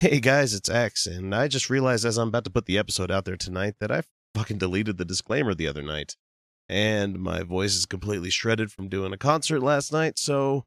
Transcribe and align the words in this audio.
Hey 0.00 0.20
guys, 0.20 0.54
it's 0.54 0.68
X, 0.68 1.08
and 1.08 1.34
I 1.34 1.48
just 1.48 1.68
realized 1.68 2.04
as 2.04 2.18
I'm 2.18 2.28
about 2.28 2.44
to 2.44 2.50
put 2.50 2.66
the 2.66 2.78
episode 2.78 3.10
out 3.10 3.24
there 3.24 3.36
tonight 3.36 3.74
that 3.80 3.90
I 3.90 4.02
fucking 4.32 4.58
deleted 4.58 4.96
the 4.96 5.04
disclaimer 5.04 5.56
the 5.56 5.66
other 5.66 5.82
night. 5.82 6.14
And 6.68 7.18
my 7.18 7.42
voice 7.42 7.74
is 7.74 7.84
completely 7.84 8.30
shredded 8.30 8.70
from 8.70 8.88
doing 8.88 9.12
a 9.12 9.18
concert 9.18 9.60
last 9.60 9.92
night, 9.92 10.16
so 10.16 10.66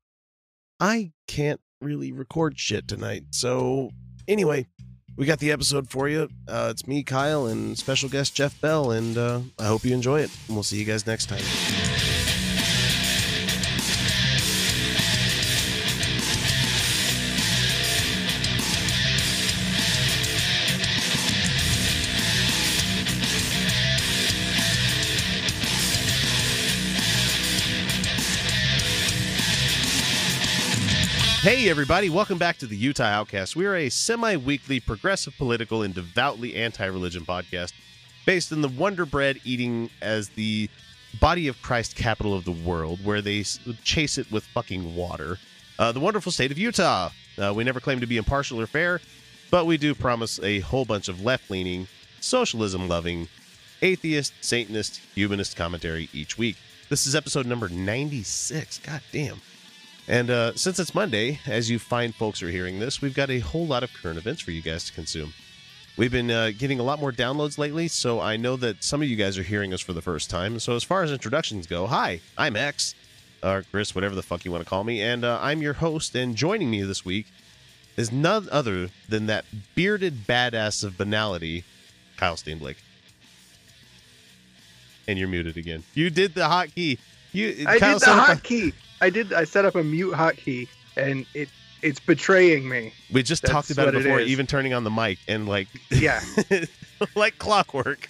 I 0.82 1.14
can't 1.30 1.62
really 1.80 2.12
record 2.12 2.60
shit 2.60 2.90
tonight. 2.90 3.24
So, 3.30 3.92
anyway, 4.28 4.68
we 5.16 5.26
got 5.26 5.40
the 5.40 5.54
episode 5.54 5.90
for 5.90 6.10
you. 6.10 6.28
Uh, 6.46 6.68
it's 6.72 6.86
me, 6.86 7.02
Kyle, 7.02 7.46
and 7.46 7.78
special 7.78 8.10
guest 8.10 8.36
Jeff 8.36 8.60
Bell, 8.60 8.92
and 8.92 9.18
uh, 9.18 9.40
I 9.58 9.64
hope 9.68 9.86
you 9.86 9.94
enjoy 9.94 10.20
it. 10.20 10.32
And 10.50 10.58
we'll 10.58 10.64
see 10.64 10.78
you 10.78 10.84
guys 10.84 11.08
next 11.08 11.30
time. 11.30 12.11
Hey, 31.42 31.72
everybody, 31.72 32.12
welcome 32.12 32.38
back 32.38 32.60
to 32.60 32.68
the 32.68 32.78
Utah 32.78 33.06
Outcast. 33.06 33.56
We 33.56 33.66
are 33.66 33.76
a 33.76 33.90
semi 33.90 34.36
weekly 34.36 34.80
progressive 34.80 35.36
political 35.40 35.82
and 35.82 35.92
devoutly 35.92 36.56
anti 36.56 36.86
religion 36.86 37.26
podcast 37.26 37.74
based 38.28 38.52
in 38.52 38.62
the 38.62 38.68
Wonder 38.68 39.08
Bread 39.08 39.40
eating 39.44 39.90
as 40.04 40.30
the 40.30 40.70
body 41.20 41.48
of 41.48 41.60
Christ 41.64 41.96
capital 41.96 42.36
of 42.36 42.46
the 42.46 42.52
world, 42.52 43.04
where 43.04 43.24
they 43.24 43.42
chase 43.84 44.20
it 44.20 44.32
with 44.32 44.44
fucking 44.44 44.96
water. 44.96 45.40
Uh, 45.80 45.92
the 45.92 46.00
wonderful 46.00 46.32
state 46.32 46.52
of 46.52 46.60
Utah. 46.60 47.10
Uh, 47.40 47.52
we 47.56 47.64
never 47.64 47.80
claim 47.80 48.02
to 48.02 48.06
be 48.06 48.18
impartial 48.18 48.62
or 48.62 48.68
fair, 48.68 49.02
but 49.50 49.66
we 49.66 49.78
do 49.78 49.96
promise 49.96 50.40
a 50.44 50.60
whole 50.60 50.86
bunch 50.86 51.08
of 51.08 51.24
left 51.24 51.50
leaning, 51.50 51.88
socialism 52.20 52.88
loving, 52.88 53.28
atheist, 53.82 54.32
Satanist, 54.42 55.02
humanist 55.16 55.56
commentary 55.56 56.08
each 56.14 56.38
week. 56.38 56.58
This 56.90 57.08
is 57.08 57.16
episode 57.16 57.48
number 57.48 57.68
96. 57.68 58.78
God 58.78 59.02
damn. 59.12 59.42
And 60.08 60.30
uh, 60.30 60.56
since 60.56 60.80
it's 60.80 60.96
Monday, 60.96 61.40
as 61.48 61.70
you 61.70 61.80
fine 61.80 62.12
folks 62.12 62.42
are 62.44 62.50
hearing 62.50 62.80
this, 62.80 63.02
we've 63.02 63.14
got 63.14 63.30
a 63.30 63.40
whole 63.40 63.66
lot 63.66 63.84
of 63.84 63.94
current 63.94 64.18
events 64.18 64.42
for 64.42 64.52
you 64.52 64.62
guys 64.62 64.86
to 64.86 64.94
consume. 64.94 65.34
We've 65.98 66.12
been 66.12 66.32
uh, 66.32 66.52
getting 66.58 66.80
a 66.80 66.84
lot 66.84 67.00
more 67.00 67.12
downloads 67.12 67.58
lately, 67.58 67.88
so 67.88 68.20
I 68.20 68.38
know 68.38 68.56
that 68.58 68.84
some 68.84 69.02
of 69.02 69.08
you 69.08 69.16
guys 69.16 69.38
are 69.38 69.44
hearing 69.44 69.74
us 69.74 69.82
for 69.82 69.94
the 69.94 70.02
first 70.02 70.30
time. 70.30 70.58
So, 70.60 70.76
as 70.76 70.84
far 70.84 71.04
as 71.04 71.12
introductions 71.12 71.68
go, 71.68 71.86
hi, 71.86 72.22
I'm 72.38 72.56
X, 72.56 72.96
or 73.44 73.64
Chris, 73.70 73.94
whatever 73.94 74.16
the 74.16 74.22
fuck 74.24 74.46
you 74.46 74.52
want 74.52 74.64
to 74.64 74.70
call 74.70 74.84
me, 74.84 75.02
and 75.02 75.26
uh, 75.26 75.38
I'm 75.42 75.62
your 75.62 75.74
host. 75.74 76.16
And 76.16 76.36
joining 76.36 76.72
me 76.72 76.82
this 76.84 77.04
week 77.04 77.28
is 77.98 78.12
none 78.12 78.48
other 78.52 78.90
than 79.10 79.26
that 79.28 79.46
bearded 79.76 80.26
badass 80.28 80.84
of 80.84 80.98
banality, 80.98 81.66
Kyle 82.18 82.36
Steinblake. 82.36 82.78
And 85.08 85.20
you're 85.20 85.28
muted 85.28 85.58
again. 85.58 85.84
You 85.94 86.10
did 86.10 86.36
the 86.36 86.42
hotkey. 86.42 87.00
You, 87.34 87.66
I 87.68 87.80
Kyle 87.80 88.00
did 88.00 88.08
the 88.08 88.12
hotkey. 88.12 88.74
I 89.02 89.10
did. 89.10 89.34
I 89.34 89.44
set 89.44 89.66
up 89.66 89.76
a 89.76 89.84
mute 89.84 90.14
hotkey, 90.14 90.68
and 90.96 91.26
it 91.34 91.50
it's 91.82 92.00
betraying 92.00 92.70
me. 92.70 92.94
We 93.12 93.24
just 93.24 93.42
That's 93.42 93.52
talked 93.52 93.72
about 93.72 93.88
it 93.90 93.94
what 93.96 94.02
it 94.02 94.04
before, 94.04 94.20
even 94.22 94.48
turning 94.48 94.74
on 94.74 94.84
the 94.84 94.92
mic 94.92 95.18
and 95.28 95.48
like 95.50 95.68
Yeah. 95.90 96.22
like 97.16 97.38
clockwork. 97.40 98.08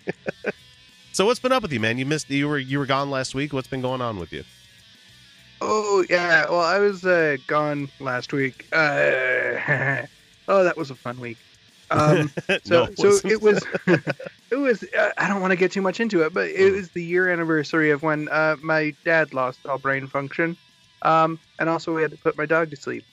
so 1.13 1.25
what's 1.25 1.39
been 1.39 1.51
up 1.53 1.63
with 1.63 1.71
you, 1.71 1.79
man? 1.79 1.97
You 1.97 2.05
missed 2.05 2.29
you 2.29 2.47
were 2.47 2.57
you 2.57 2.79
were 2.79 2.85
gone 2.85 3.09
last 3.09 3.33
week. 3.33 3.53
What's 3.53 3.67
been 3.69 3.81
going 3.81 4.01
on 4.01 4.19
with 4.19 4.33
you? 4.33 4.43
oh 5.61 6.03
yeah. 6.09 6.49
Well, 6.49 6.59
I 6.59 6.79
was 6.79 7.05
uh, 7.05 7.37
gone 7.47 7.89
last 7.99 8.33
week. 8.33 8.67
Uh, 8.73 8.77
oh, 10.47 10.63
that 10.63 10.75
was 10.75 10.91
a 10.91 10.95
fun 10.95 11.19
week. 11.19 11.37
Um, 11.91 12.31
so 12.63 12.85
No, 12.85 12.89
so 12.95 13.27
it 13.27 13.41
was 13.41 13.63
it 14.51 14.55
was. 14.55 14.83
Uh, 14.97 15.11
I 15.17 15.27
don't 15.27 15.41
want 15.41 15.51
to 15.51 15.57
get 15.57 15.71
too 15.71 15.81
much 15.81 15.99
into 15.99 16.23
it, 16.23 16.33
but 16.33 16.49
Mm. 16.49 16.59
it 16.59 16.71
was 16.71 16.89
the 16.89 17.03
year 17.03 17.29
anniversary 17.29 17.91
of 17.91 18.01
when 18.03 18.27
uh, 18.29 18.55
my 18.61 18.93
dad 19.05 19.33
lost 19.33 19.65
all 19.65 19.77
brain 19.77 20.07
function. 20.07 20.57
Um, 21.03 21.39
and 21.59 21.67
also 21.69 21.93
we 21.95 22.01
had 22.01 22.11
to 22.11 22.17
put 22.17 22.37
my 22.37 22.45
dog 22.45 22.69
to 22.71 22.75
sleep. 22.75 23.03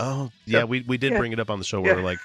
Oh 0.00 0.30
yeah, 0.46 0.60
So- 0.60 0.66
we 0.66 0.80
we 0.82 0.98
did 0.98 1.12
yeah. 1.12 1.18
bring 1.18 1.32
it 1.32 1.38
up 1.40 1.50
on 1.50 1.58
the 1.58 1.64
show 1.64 1.80
where 1.80 1.98
Yeah. 1.98 2.04
like 2.04 2.18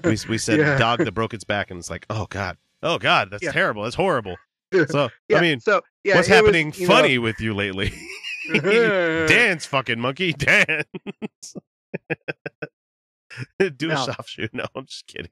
we 0.04 0.16
we 0.28 0.38
said 0.38 0.58
Yeah. 0.58 0.76
dog 0.78 0.98
that 1.00 1.12
broke 1.12 1.34
its 1.34 1.44
back 1.44 1.70
and 1.70 1.78
it's 1.78 1.88
like 1.90 2.04
oh 2.10 2.26
god 2.30 2.56
oh 2.82 2.98
god 2.98 3.30
that's 3.30 3.50
terrible 3.52 3.82
that's 3.84 3.96
horrible. 3.96 4.36
So 4.88 5.10
I 5.34 5.40
mean, 5.42 5.60
so 5.60 5.82
yeah, 6.02 6.14
what's 6.16 6.28
it 6.28 6.30
was, 6.32 6.36
happening 6.40 6.72
know- 6.78 6.86
funny 6.86 7.18
with 7.18 7.38
you 7.40 7.52
lately? 7.52 7.92
dance, 8.54 9.66
fucking 9.66 10.00
monkey, 10.00 10.32
dance. 10.32 11.54
Do 13.76 13.90
a 13.90 13.96
soft 13.98 14.30
shoe. 14.30 14.48
No, 14.54 14.64
I'm 14.74 14.86
just 14.86 15.06
kidding. 15.06 15.30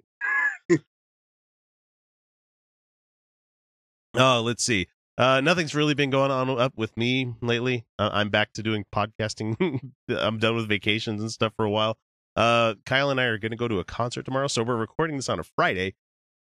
oh, 4.15 4.43
let's 4.45 4.63
see. 4.63 4.89
Uh, 5.21 5.39
nothing's 5.43 5.75
really 5.75 5.93
been 5.93 6.09
going 6.09 6.31
on 6.31 6.49
up 6.59 6.73
with 6.77 6.97
me 6.97 7.35
lately. 7.43 7.85
Uh, 7.99 8.09
I'm 8.11 8.31
back 8.31 8.55
to 8.55 8.63
doing 8.63 8.87
podcasting. 8.91 9.79
I'm 10.09 10.39
done 10.39 10.57
with 10.57 10.67
vacations 10.67 11.21
and 11.21 11.31
stuff 11.31 11.53
for 11.57 11.67
a 11.67 11.71
while. 11.71 11.99
Uh, 12.37 12.75
Kyle 12.87 13.11
and 13.11 13.21
I 13.21 13.25
are 13.25 13.37
going 13.37 13.51
to 13.51 13.57
go 13.57 13.69
to 13.69 13.81
a 13.81 13.85
concert 13.85 14.25
tomorrow, 14.25 14.47
so 14.47 14.63
we're 14.63 14.77
recording 14.77 15.17
this 15.17 15.29
on 15.29 15.39
a 15.39 15.43
Friday. 15.43 15.95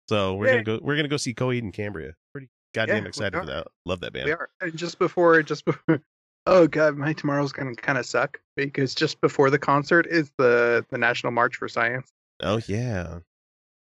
So 0.09 0.33
we're 0.33 0.47
Yeah. 0.47 0.51
gonna 0.53 0.63
go. 0.63 0.79
We're 0.81 0.95
gonna 0.95 1.07
go 1.07 1.17
see 1.17 1.33
Coheed 1.35 1.59
and 1.59 1.71
Cambria. 1.71 2.15
Pretty 2.33 2.49
goddamn 2.73 3.03
Yeah, 3.03 3.09
excited 3.09 3.39
for 3.39 3.45
that. 3.45 3.67
Love 3.85 3.99
that 4.01 4.11
band. 4.11 4.25
We 4.25 4.31
are. 4.31 4.49
And 4.59 4.75
just 4.75 4.97
before, 4.99 5.41
just 5.43 5.65
before. 5.65 6.01
Oh 6.45 6.67
god, 6.67 6.97
my 6.97 7.13
tomorrow's 7.13 7.53
gonna 7.53 7.73
kind 7.73 7.97
of 7.97 8.05
suck 8.05 8.41
because 8.57 8.93
just 8.93 9.21
before 9.21 9.49
the 9.49 9.57
concert 9.59 10.05
is 10.09 10.29
the 10.37 10.85
the 10.89 10.97
National 10.97 11.31
March 11.31 11.55
for 11.55 11.69
Science. 11.69 12.11
Oh 12.41 12.59
yeah. 12.67 13.19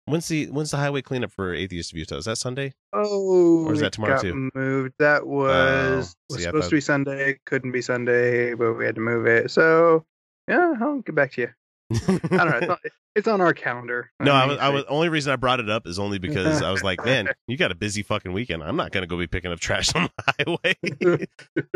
When's 0.08 0.28
the 0.30 0.46
when's 0.52 0.72
the 0.72 0.78
highway 0.78 1.02
cleanup 1.02 1.32
for 1.32 1.54
Atheist 1.54 1.92
of 1.92 1.98
Utah? 1.98 2.16
Is 2.16 2.26
that 2.26 2.38
Sunday? 2.38 2.74
Oh, 2.94 3.66
Or 3.66 3.74
is 3.74 3.80
oh, 3.80 3.84
that 3.84 3.92
tomorrow 3.94 4.16
got 4.16 4.22
too? 4.22 4.50
Moved. 4.56 4.94
That 5.00 5.28
was 5.28 5.52
Oh, 5.52 5.98
was 5.98 6.38
see, 6.40 6.44
supposed 6.44 6.64
thought- 6.64 6.70
to 6.70 6.76
be 6.76 6.82
Sunday. 6.82 7.40
Couldn't 7.46 7.72
be 7.74 7.82
Sunday, 7.82 8.54
but 8.54 8.74
we 8.76 8.86
had 8.86 8.96
to 8.96 9.02
move 9.02 9.28
it. 9.28 9.52
So 9.52 10.06
yeah, 10.48 10.74
I'll 10.80 11.00
get 11.02 11.14
back 11.14 11.34
to 11.34 11.42
you. 11.42 11.50
I 11.92 12.18
don't 12.18 12.50
know. 12.50 12.58
It's 12.58 12.70
on, 12.70 12.78
it's 13.18 13.28
on 13.28 13.42
our 13.42 13.54
calendar. 13.54 14.12
no, 14.22 14.32
I 14.32 14.46
was 14.46 14.58
I 14.60 14.70
was 14.70 14.86
only 14.88 15.10
reason 15.10 15.34
I 15.34 15.36
brought 15.36 15.60
it 15.60 15.70
up 15.70 15.86
is 15.88 16.00
only 16.00 16.20
because 16.20 16.62
I 16.62 16.72
was 16.72 16.84
like, 16.84 17.04
man, 17.04 17.28
you 17.48 17.58
got 17.58 17.72
a 17.72 17.76
busy 17.76 18.04
fucking 18.04 18.32
weekend. 18.32 18.64
I'm 18.64 18.76
not 18.78 18.92
gonna 18.92 19.08
go 19.08 19.18
be 19.18 19.28
picking 19.28 19.52
up 19.52 19.60
trash 19.60 19.90
on 19.96 20.08
the 20.18 20.58
highway. 21.04 21.26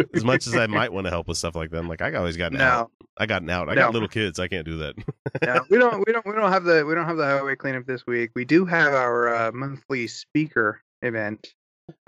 as 0.13 0.23
much 0.23 0.47
as 0.47 0.55
I 0.55 0.67
might 0.67 0.93
want 0.93 1.05
to 1.07 1.11
help 1.11 1.27
with 1.27 1.37
stuff 1.37 1.55
like 1.55 1.71
that, 1.71 1.77
I'm 1.79 1.89
like 1.89 2.01
I 2.01 2.13
always 2.13 2.37
got 2.37 2.53
an 2.53 2.61
out. 2.61 2.91
I 3.17 3.25
got 3.25 3.41
an 3.41 3.49
out. 3.49 3.67
I 3.67 3.75
got 3.75 3.91
little 3.93 4.07
kids. 4.07 4.39
I 4.39 4.47
can't 4.47 4.65
do 4.65 4.77
that. 4.77 4.95
no, 5.43 5.65
we 5.69 5.77
don't. 5.77 6.05
We 6.07 6.13
don't. 6.13 6.25
We 6.25 6.33
don't 6.33 6.51
have 6.51 6.63
the. 6.63 6.85
We 6.85 6.95
don't 6.95 7.05
have 7.05 7.17
the 7.17 7.25
highway 7.25 7.55
cleanup 7.55 7.85
this 7.85 8.05
week. 8.07 8.31
We 8.35 8.45
do 8.45 8.65
have 8.65 8.93
our 8.93 9.33
uh, 9.35 9.51
monthly 9.51 10.07
speaker 10.07 10.81
event 11.01 11.53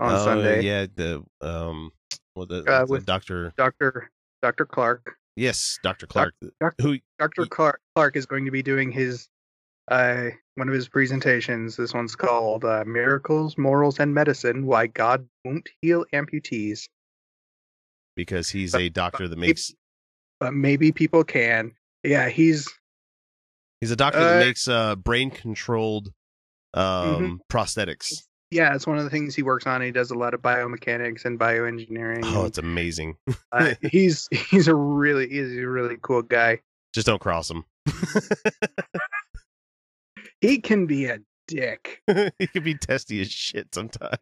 on 0.00 0.14
Oh, 0.14 0.24
Sunday. 0.24 0.62
yeah, 0.62 0.86
the 0.94 1.22
um, 1.42 1.90
well, 2.36 2.46
the, 2.46 2.64
Uh, 2.64 2.86
with- 2.88 3.04
doctor. 3.04 3.52
Doctor 3.56 4.10
Doctor 4.42 4.64
Clark. 4.64 5.16
Yes, 5.36 5.78
Doctor 5.82 6.06
Clark. 6.06 6.34
Doc- 6.60 6.74
who 6.80 6.98
Dr. 7.18 7.46
Clark, 7.46 7.80
Clark 7.96 8.16
is 8.16 8.26
going 8.26 8.44
to 8.44 8.50
be 8.50 8.62
doing 8.62 8.90
his 8.90 9.28
uh 9.90 10.30
one 10.54 10.68
of 10.68 10.74
his 10.74 10.88
presentations. 10.88 11.76
This 11.76 11.92
one's 11.92 12.14
called 12.16 12.64
uh, 12.64 12.84
"Miracles, 12.86 13.58
Morals, 13.58 13.98
and 13.98 14.14
Medicine: 14.14 14.64
Why 14.66 14.86
God 14.86 15.28
Won't 15.44 15.68
Heal 15.82 16.04
Amputees." 16.12 16.88
because 18.16 18.48
he's 18.48 18.70
But- 18.72 18.80
a 18.82 18.88
doctor 18.90 19.26
that 19.28 19.36
makes 19.38 19.72
But 20.38 20.54
maybe 20.54 20.92
people 20.92 21.24
can. 21.24 21.72
Yeah, 22.04 22.28
he's 22.28 22.68
he's 23.80 23.90
a 23.90 23.96
doctor 23.96 24.20
that 24.20 24.36
Uh, 24.36 24.44
makes 24.46 24.68
uh 24.68 24.94
brain 24.96 25.30
controlled 25.30 26.12
um 26.74 27.40
prosthetics. 27.50 28.22
Yeah. 28.54 28.74
It's 28.74 28.86
one 28.86 28.96
of 28.98 29.04
the 29.04 29.10
things 29.10 29.34
he 29.34 29.42
works 29.42 29.66
on. 29.66 29.82
He 29.82 29.90
does 29.90 30.10
a 30.10 30.14
lot 30.14 30.32
of 30.34 30.40
biomechanics 30.40 31.24
and 31.24 31.38
bioengineering. 31.38 32.20
Oh, 32.24 32.44
it's 32.46 32.58
amazing. 32.58 33.16
uh, 33.52 33.74
he's 33.90 34.28
he's 34.30 34.68
a 34.68 34.74
really 34.74 35.28
he's 35.28 35.56
a 35.58 35.66
really 35.68 35.96
cool 36.00 36.22
guy. 36.22 36.60
Just 36.94 37.06
don't 37.06 37.20
cross 37.20 37.50
him. 37.50 37.64
He 40.40 40.58
can 40.60 40.86
be 40.86 41.06
a 41.06 41.18
dick. 41.48 42.02
he 42.38 42.46
can 42.46 42.62
be 42.62 42.74
testy 42.74 43.20
as 43.20 43.30
shit 43.30 43.74
sometimes. 43.74 44.18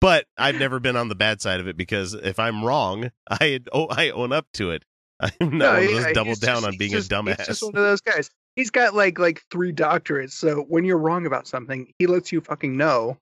But 0.00 0.26
I've 0.36 0.56
never 0.56 0.78
been 0.78 0.96
on 0.96 1.08
the 1.08 1.14
bad 1.14 1.40
side 1.40 1.60
of 1.60 1.68
it 1.68 1.76
because 1.76 2.14
if 2.14 2.38
I'm 2.38 2.64
wrong, 2.64 3.10
I 3.30 3.60
oh 3.72 3.86
I 3.86 4.10
own 4.10 4.32
up 4.32 4.46
to 4.54 4.70
it. 4.72 4.84
I'm 5.20 5.30
not 5.40 5.50
No, 5.50 5.72
one 5.72 5.84
of 5.84 5.90
yeah, 5.90 6.12
double 6.12 6.34
down 6.34 6.56
just- 6.56 6.66
on 6.66 6.76
being 6.76 6.90
just- 6.92 7.10
a 7.12 7.22
He's 7.22 7.36
just 7.46 7.62
dumbass. 7.62 7.62
one 7.62 7.76
of 7.76 7.82
those 7.82 8.00
guys. 8.02 8.30
He's 8.56 8.70
got 8.70 8.94
like 8.94 9.18
like 9.18 9.42
three 9.50 9.72
doctorates. 9.72 10.32
So 10.32 10.62
when 10.68 10.84
you're 10.84 10.98
wrong 10.98 11.26
about 11.26 11.46
something, 11.46 11.92
he 11.98 12.06
lets 12.06 12.32
you 12.32 12.40
fucking 12.40 12.76
know. 12.76 13.18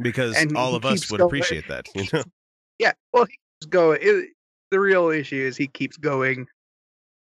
Because 0.00 0.36
and 0.36 0.56
all 0.56 0.74
of 0.74 0.84
us 0.84 1.10
would 1.10 1.18
going- 1.18 1.28
appreciate 1.28 1.68
that. 1.68 1.86
You 1.94 2.04
know? 2.12 2.22
Yeah, 2.78 2.92
well, 3.12 3.24
he 3.24 3.32
keeps 3.60 3.68
going. 3.70 3.98
It, 4.00 4.30
the 4.70 4.80
real 4.80 5.10
issue 5.10 5.36
is 5.36 5.56
he 5.56 5.66
keeps 5.66 5.96
going 5.96 6.46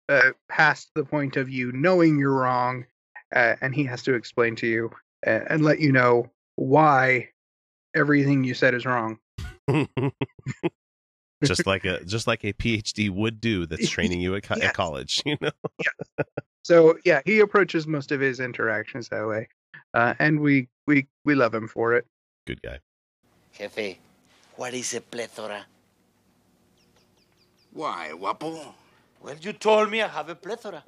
uh, 0.07 0.31
past 0.48 0.92
the 0.95 1.04
point 1.04 1.36
of 1.36 1.50
you 1.50 1.71
knowing 1.71 2.18
you're 2.18 2.33
wrong, 2.33 2.86
uh, 3.36 3.56
and 3.62 3.75
he 3.75 3.83
has 3.86 4.04
to 4.04 4.13
explain 4.13 4.56
to 4.57 4.68
you 4.68 4.92
uh, 5.25 5.42
and 5.50 5.63
let 5.63 5.80
you 5.80 5.92
know 5.92 6.30
why 6.56 7.30
everything 7.95 8.44
you 8.44 8.54
said 8.54 8.74
is 8.74 8.86
wrong. 8.86 9.19
just 11.44 11.66
like 11.66 11.86
a 11.86 12.04
just 12.06 12.27
like 12.27 12.44
a 12.44 12.54
PhD 12.54 13.10
would 13.10 13.39
do 13.42 13.66
that's 13.66 13.89
training 13.95 14.21
you 14.21 14.36
at, 14.36 14.44
co- 14.44 14.56
at 14.62 14.74
college, 14.74 15.21
you 15.25 15.38
know. 15.42 15.51
yeah. 15.80 16.24
So 16.63 16.98
yeah, 17.06 17.21
he 17.25 17.39
approaches 17.39 17.88
most 17.88 18.12
of 18.12 18.19
his 18.19 18.39
interactions 18.39 19.10
that 19.10 19.27
way, 19.27 19.48
uh, 19.94 20.13
and 20.19 20.39
we 20.39 20.68
we 20.88 21.07
we 21.25 21.36
love 21.36 21.54
him 21.54 21.68
for 21.68 21.94
it. 21.95 22.06
Good 22.50 22.63
guy. 22.63 22.80
Jefe, 23.56 24.00
what 24.56 24.74
is 24.74 24.96
a 24.96 25.01
plethora? 25.01 25.68
Why, 27.72 28.10
Guapo? 28.10 28.74
Well, 29.22 29.36
you 29.40 29.54
told 29.54 29.92
me 29.92 30.01
I 30.01 30.07
have 30.07 30.30
a 30.30 30.34
plethora. 30.34 30.84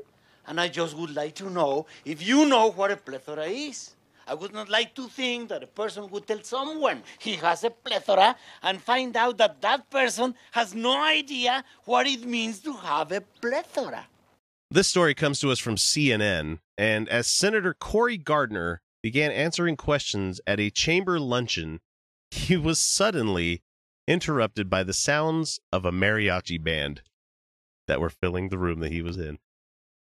And 0.47 0.59
I 0.59 0.69
just 0.69 0.97
would 0.97 1.13
like 1.15 1.35
to 1.35 1.51
know 1.51 1.85
if 2.03 2.25
you 2.27 2.47
know 2.47 2.71
what 2.71 2.89
a 2.89 2.97
plethora 2.97 3.45
is. 3.45 3.91
I 4.27 4.33
would 4.33 4.53
not 4.53 4.69
like 4.69 4.95
to 4.95 5.07
think 5.07 5.49
that 5.49 5.61
a 5.61 5.67
person 5.67 6.09
would 6.09 6.25
tell 6.25 6.41
someone 6.41 7.03
he 7.19 7.35
has 7.35 7.63
a 7.63 7.69
plethora 7.69 8.35
and 8.63 8.81
find 8.81 9.15
out 9.15 9.37
that 9.37 9.61
that 9.61 9.87
person 9.91 10.33
has 10.53 10.73
no 10.73 10.99
idea 10.99 11.63
what 11.85 12.07
it 12.07 12.25
means 12.25 12.57
to 12.61 12.73
have 12.73 13.11
a 13.11 13.21
plethora. 13.21 14.07
This 14.71 14.87
story 14.87 15.13
comes 15.13 15.39
to 15.41 15.51
us 15.51 15.59
from 15.59 15.75
CNN, 15.75 16.57
and 16.75 17.07
as 17.07 17.27
Senator 17.27 17.75
Cory 17.75 18.17
Gardner 18.17 18.81
began 19.03 19.31
answering 19.31 19.75
questions 19.77 20.39
at 20.45 20.59
a 20.59 20.69
chamber 20.69 21.19
luncheon, 21.19 21.79
he 22.29 22.55
was 22.57 22.79
suddenly 22.79 23.61
interrupted 24.07 24.69
by 24.69 24.83
the 24.83 24.93
sounds 24.93 25.59
of 25.71 25.85
a 25.85 25.91
mariachi 25.91 26.61
band 26.61 27.01
that 27.87 27.99
were 27.99 28.09
filling 28.09 28.49
the 28.49 28.57
room 28.57 28.79
that 28.79 28.91
he 28.91 29.01
was 29.01 29.17
in. 29.17 29.37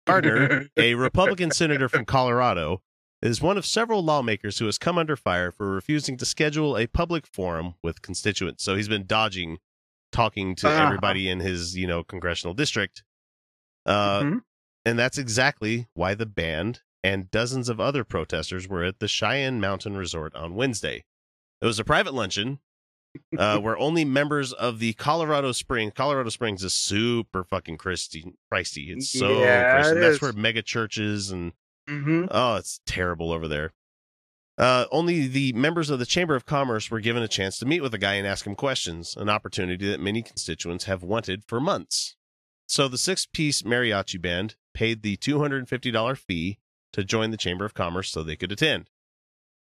Gardner, 0.07 0.69
a 0.77 0.95
Republican 0.95 1.51
senator 1.53 1.89
from 1.89 2.05
Colorado, 2.05 2.83
is 3.23 3.41
one 3.41 3.57
of 3.57 3.65
several 3.65 4.03
lawmakers 4.03 4.59
who 4.59 4.67
has 4.67 4.79
come 4.79 4.99
under 4.99 5.17
fire 5.17 5.53
for 5.53 5.71
refusing 5.73 6.17
to 6.17 6.25
schedule 6.25 6.77
a 6.77 6.89
public 6.89 7.27
forum 7.27 7.75
with 7.83 8.03
constituents. 8.03 8.65
So 8.65 8.75
he's 8.75 8.89
been 8.89 9.07
dodging 9.07 9.59
talking 10.11 10.55
to 10.57 10.69
Ah. 10.69 10.87
everybody 10.87 11.29
in 11.29 11.41
his, 11.41 11.77
you 11.77 11.87
know, 11.87 12.03
congressional 12.03 12.53
district. 12.53 13.03
Uh, 13.87 14.21
Mhm. 14.23 14.43
and 14.85 14.99
that's 14.99 15.19
exactly 15.19 15.87
why 15.95 16.15
the 16.15 16.27
band 16.27 16.83
and 17.03 17.31
dozens 17.31 17.69
of 17.69 17.81
other 17.81 18.05
protesters 18.05 18.69
were 18.69 18.85
at 18.85 19.01
the 19.01 19.09
Cheyenne 19.09 19.61
Mountain 19.61 19.97
Resort 19.97 20.35
on 20.35 20.55
Wednesday. 20.55 21.05
It 21.61 21.67
was 21.67 21.79
a 21.79 21.85
private 21.85 22.15
luncheon 22.15 22.61
uh, 23.39 23.59
where 23.61 23.79
only 23.79 24.05
members 24.05 24.53
of 24.53 24.79
the 24.79 24.93
Colorado 24.95 25.53
Springs, 25.53 25.93
Colorado 25.95 26.29
Springs 26.31 26.63
is 26.65 26.75
super 26.75 27.45
fucking 27.45 27.77
Christy, 27.79 28.35
pricey. 28.53 28.89
It's 28.97 29.11
so 29.11 29.43
Yeah, 29.43 29.61
it 29.61 30.01
That's 30.01 30.17
is. 30.17 30.23
where 30.23 30.33
mega 30.33 30.63
churches 30.63 31.31
and 31.31 31.53
hmm 31.89 32.27
oh, 32.31 32.57
it's 32.57 32.81
terrible 32.87 33.33
over 33.33 33.49
there. 33.49 33.73
Uh, 34.59 34.85
only 34.93 35.27
the 35.27 35.53
members 35.55 35.91
of 35.91 35.99
the 35.99 36.07
Chamber 36.07 36.37
of 36.37 36.45
Commerce 36.47 36.91
were 36.91 37.01
given 37.01 37.23
a 37.23 37.29
chance 37.29 37.59
to 37.59 37.67
meet 37.67 37.81
with 37.81 37.91
the 37.93 37.99
guy 37.99 38.15
and 38.15 38.27
ask 38.27 38.47
him 38.47 38.55
questions, 38.55 39.17
an 39.17 39.29
opportunity 39.29 39.89
that 39.91 39.99
many 39.99 40.23
constituents 40.23 40.85
have 40.85 41.03
wanted 41.03 41.43
for 41.45 41.59
months. 41.59 42.17
So 42.67 42.87
the 42.87 42.99
six 42.99 43.27
piece 43.27 43.63
mariachi 43.63 44.21
band 44.21 44.57
paid 44.75 45.03
the 45.03 45.17
$250 45.17 46.17
fee 46.19 46.59
to 46.93 47.05
join 47.05 47.31
the 47.31 47.37
Chamber 47.37 47.65
of 47.65 47.75
Commerce 47.75 48.11
so 48.11 48.23
they 48.23 48.37
could 48.37 48.53
attend. 48.53 48.91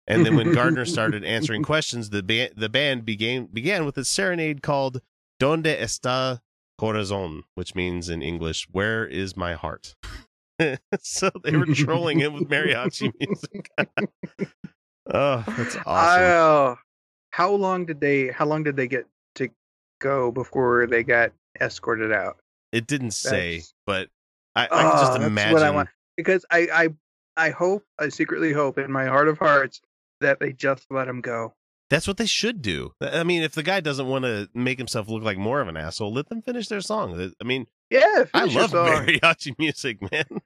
And 0.07 0.25
then 0.27 0.37
when 0.37 0.53
Gardner 0.55 0.85
started 0.85 1.25
answering 1.25 1.63
questions, 1.63 2.11
the, 2.11 2.23
ba- 2.23 2.51
the 2.57 2.69
band 2.69 3.05
began, 3.05 3.47
began 3.47 3.85
with 3.85 3.97
a 3.99 4.05
serenade 4.05 4.63
called 4.63 5.01
Donde 5.39 5.65
está 5.67 6.41
corazón, 6.81 7.43
which 7.55 7.75
means 7.75 8.09
in 8.09 8.23
English, 8.23 8.67
Where 8.71 9.07
is 9.07 9.37
my 9.37 9.55
heart? 9.55 9.95
so 11.01 11.31
they 11.45 11.57
were 11.57 11.67
trolling 11.67 12.19
him 12.19 12.33
with 12.35 12.49
mariachi 12.49 13.13
music. 13.21 13.71
oh, 15.13 15.45
that's 15.47 15.77
awesome. 15.87 16.23
Oh, 16.23 16.77
how 17.31 17.53
long 17.53 17.87
did 17.87 18.01
they? 18.01 18.29
How 18.29 18.45
long 18.47 18.63
did 18.65 18.77
they 18.77 18.89
get 18.89 19.07
to 19.37 19.49
go 20.01 20.31
before 20.33 20.87
they 20.87 21.03
got 21.03 21.33
escorted 21.61 22.13
out? 22.13 22.39
it 22.73 22.87
didn't 22.87 23.11
say, 23.13 23.57
that's- 23.57 23.75
but 23.87 24.09
I, 24.55 24.63
I 24.63 24.67
Oh, 24.67 24.69
can 24.69 24.91
just 24.91 25.05
ah, 25.05 25.13
that's 25.19 25.25
imagine. 25.27 25.53
what 25.55 25.63
I 25.63 25.71
want. 25.71 25.89
Because 26.17 26.45
I, 26.51 26.69
I, 26.73 26.89
I 27.37 27.51
hope, 27.51 27.85
I 27.99 28.09
secretly 28.09 28.53
hope 28.53 28.79
in 28.79 28.91
my 28.93 29.07
heart 29.07 29.29
of 29.29 29.39
hearts 29.39 29.81
that 30.21 30.41
they 30.41 30.53
just 30.53 30.87
let 30.91 31.09
him 31.09 31.21
go. 31.21 31.55
That's 31.89 32.07
what 32.07 32.19
they 32.19 32.27
should 32.27 32.63
do. 32.63 32.93
I 33.01 33.25
mean, 33.25 33.43
if 33.43 33.53
the 33.53 33.63
guy 33.65 33.81
doesn't 33.81 34.07
want 34.07 34.25
to 34.25 34.49
make 34.55 34.79
himself 34.79 35.09
look 35.09 35.25
like 35.25 35.39
more 35.39 35.61
of 35.61 35.67
an 35.69 35.77
asshole, 35.77 36.13
let 36.13 36.29
them 36.29 36.41
finish 36.43 36.69
their 36.69 36.81
song. 36.81 37.33
I 37.41 37.45
mean, 37.45 37.67
Yeah, 37.91 38.25
I 38.33 38.45
love 38.45 38.71
mariachi 38.73 39.59
music, 39.59 39.99
man. 40.11 40.25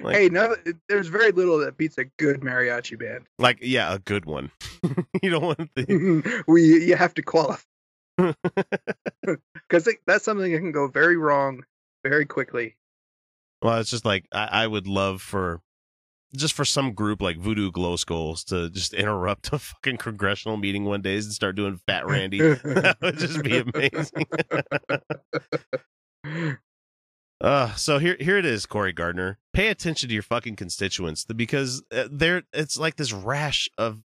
Like, 0.00 0.16
Hey, 0.16 0.28
no, 0.30 0.56
there's 0.88 1.08
very 1.08 1.32
little 1.32 1.58
that 1.58 1.76
beats 1.76 1.98
a 1.98 2.06
good 2.18 2.40
mariachi 2.40 2.98
band. 2.98 3.26
like, 3.38 3.58
yeah, 3.60 3.92
a 3.94 3.98
good 3.98 4.24
one. 4.24 4.50
you 5.22 5.28
don't 5.30 5.42
want 5.42 5.68
the. 5.76 6.42
we, 6.48 6.86
you 6.86 6.96
have 6.96 7.12
to 7.14 7.22
qualify 7.22 7.60
because 9.68 9.88
that's 10.06 10.24
something 10.24 10.50
that 10.50 10.58
can 10.58 10.72
go 10.72 10.88
very 10.88 11.18
wrong 11.18 11.62
very 12.04 12.24
quickly. 12.24 12.74
Well, 13.62 13.78
it's 13.78 13.90
just 13.90 14.04
like 14.04 14.26
I, 14.32 14.48
I 14.64 14.66
would 14.66 14.86
love 14.86 15.22
for 15.22 15.60
just 16.34 16.54
for 16.54 16.64
some 16.64 16.92
group 16.92 17.20
like 17.20 17.36
Voodoo 17.38 17.70
Glow 17.70 17.96
Skulls 17.96 18.42
to 18.44 18.70
just 18.70 18.94
interrupt 18.94 19.48
a 19.52 19.58
fucking 19.58 19.98
congressional 19.98 20.56
meeting 20.56 20.84
one 20.84 21.02
day 21.02 21.14
and 21.14 21.24
start 21.24 21.56
doing 21.56 21.80
Fat 21.86 22.06
Randy. 22.06 22.38
that 22.40 22.96
would 23.00 23.18
just 23.18 23.42
be 23.42 23.58
amazing. 23.58 24.26
Uh, 27.40 27.74
so 27.74 27.98
here 27.98 28.16
here 28.20 28.38
it 28.38 28.46
is, 28.46 28.66
Cory 28.66 28.92
Gardner. 28.92 29.36
Pay 29.52 29.66
attention 29.66 30.08
to 30.08 30.14
your 30.14 30.22
fucking 30.22 30.54
constituents 30.54 31.24
because 31.24 31.82
uh, 31.90 32.06
there 32.08 32.44
it's 32.52 32.78
like 32.78 32.94
this 32.94 33.12
rash 33.12 33.68
of 33.76 34.04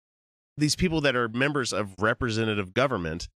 these 0.57 0.77
people 0.77 1.01
that 1.01 1.17
are 1.17 1.29
members 1.29 1.73
of 1.73 1.97
representative 2.01 2.73
government 2.73 3.29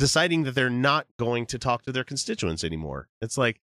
deciding 0.00 0.42
that 0.42 0.56
they're 0.56 0.68
not 0.68 1.06
going 1.16 1.46
to 1.46 1.60
talk 1.60 1.82
to 1.82 1.92
their 1.92 2.02
constituents 2.02 2.64
anymore. 2.64 3.06
It's 3.20 3.38
like 3.38 3.60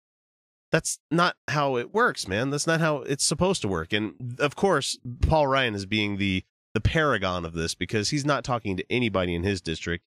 that's 0.71 0.99
not 1.11 1.37
how 1.49 1.77
it 1.77 1.93
works, 1.93 2.29
man. 2.29 2.51
That's 2.51 2.67
not 2.67 2.81
how 2.81 2.99
it's 2.99 3.25
supposed 3.25 3.63
to 3.63 3.69
work. 3.69 3.93
And 3.93 4.37
of 4.39 4.57
course, 4.57 4.99
Paul 5.23 5.47
Ryan 5.47 5.75
is 5.75 5.87
being 5.87 6.17
the 6.17 6.45
the 6.75 6.81
paragon 6.81 7.45
of 7.45 7.53
this 7.53 7.75
because 7.75 8.11
he's 8.11 8.25
not 8.25 8.45
talking 8.45 8.77
to 8.77 8.85
anybody 8.91 9.35
in 9.35 9.43
his 9.43 9.61
district. 9.61 10.05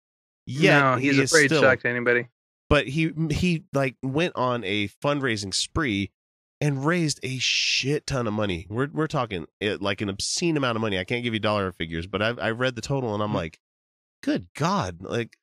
Yeah, 0.46 0.96
no, 0.96 0.96
he's 0.98 1.16
he 1.16 1.24
afraid 1.24 1.48
still, 1.48 1.62
to 1.62 1.68
talk 1.68 1.80
to 1.82 1.90
anybody. 1.90 2.28
but 2.70 2.88
he 2.88 3.12
he 3.32 3.64
like 3.74 3.96
went 4.04 4.36
on 4.36 4.64
a 4.64 4.90
fundraising 5.04 5.54
spree 5.54 6.12
and 6.62 6.86
raised 6.86 7.20
a 7.24 7.38
shit 7.38 8.06
ton 8.06 8.28
of 8.28 8.34
money. 8.34 8.68
We're 8.70 8.90
we're 8.92 9.08
talking 9.08 9.46
it, 9.62 9.82
like 9.82 10.02
an 10.02 10.10
obscene 10.10 10.58
amount 10.58 10.76
of 10.76 10.82
money. 10.82 11.00
I 11.00 11.04
can't 11.04 11.24
give 11.24 11.34
you 11.34 11.40
dollar 11.40 11.72
figures, 11.72 12.08
but 12.08 12.22
I've 12.22 12.40
I 12.40 12.52
read 12.52 12.76
the 12.76 12.82
total 12.82 13.14
and 13.14 13.24
I'm 13.24 13.32
mm. 13.32 13.36
like, 13.36 13.60
good 14.22 14.48
god, 14.56 15.02
like 15.02 15.38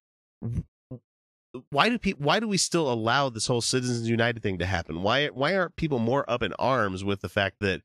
why 1.70 1.88
do 1.88 1.99
people 1.99 2.25
why 2.25 2.41
do 2.41 2.49
we 2.49 2.56
still 2.56 2.91
allow 2.93 3.29
this 3.29 3.47
whole 3.47 3.61
Citizens 3.61 4.08
United 4.08 4.43
thing 4.43 4.58
to 4.58 4.67
happen? 4.67 5.03
Why 5.03 5.29
why 5.29 5.56
aren't 5.56 5.76
people 5.76 5.99
more 5.99 6.29
up 6.31 6.43
in 6.43 6.53
arms 6.55 7.05
with 7.05 7.20
the 7.20 7.29
fact 7.29 7.56
that 7.61 7.82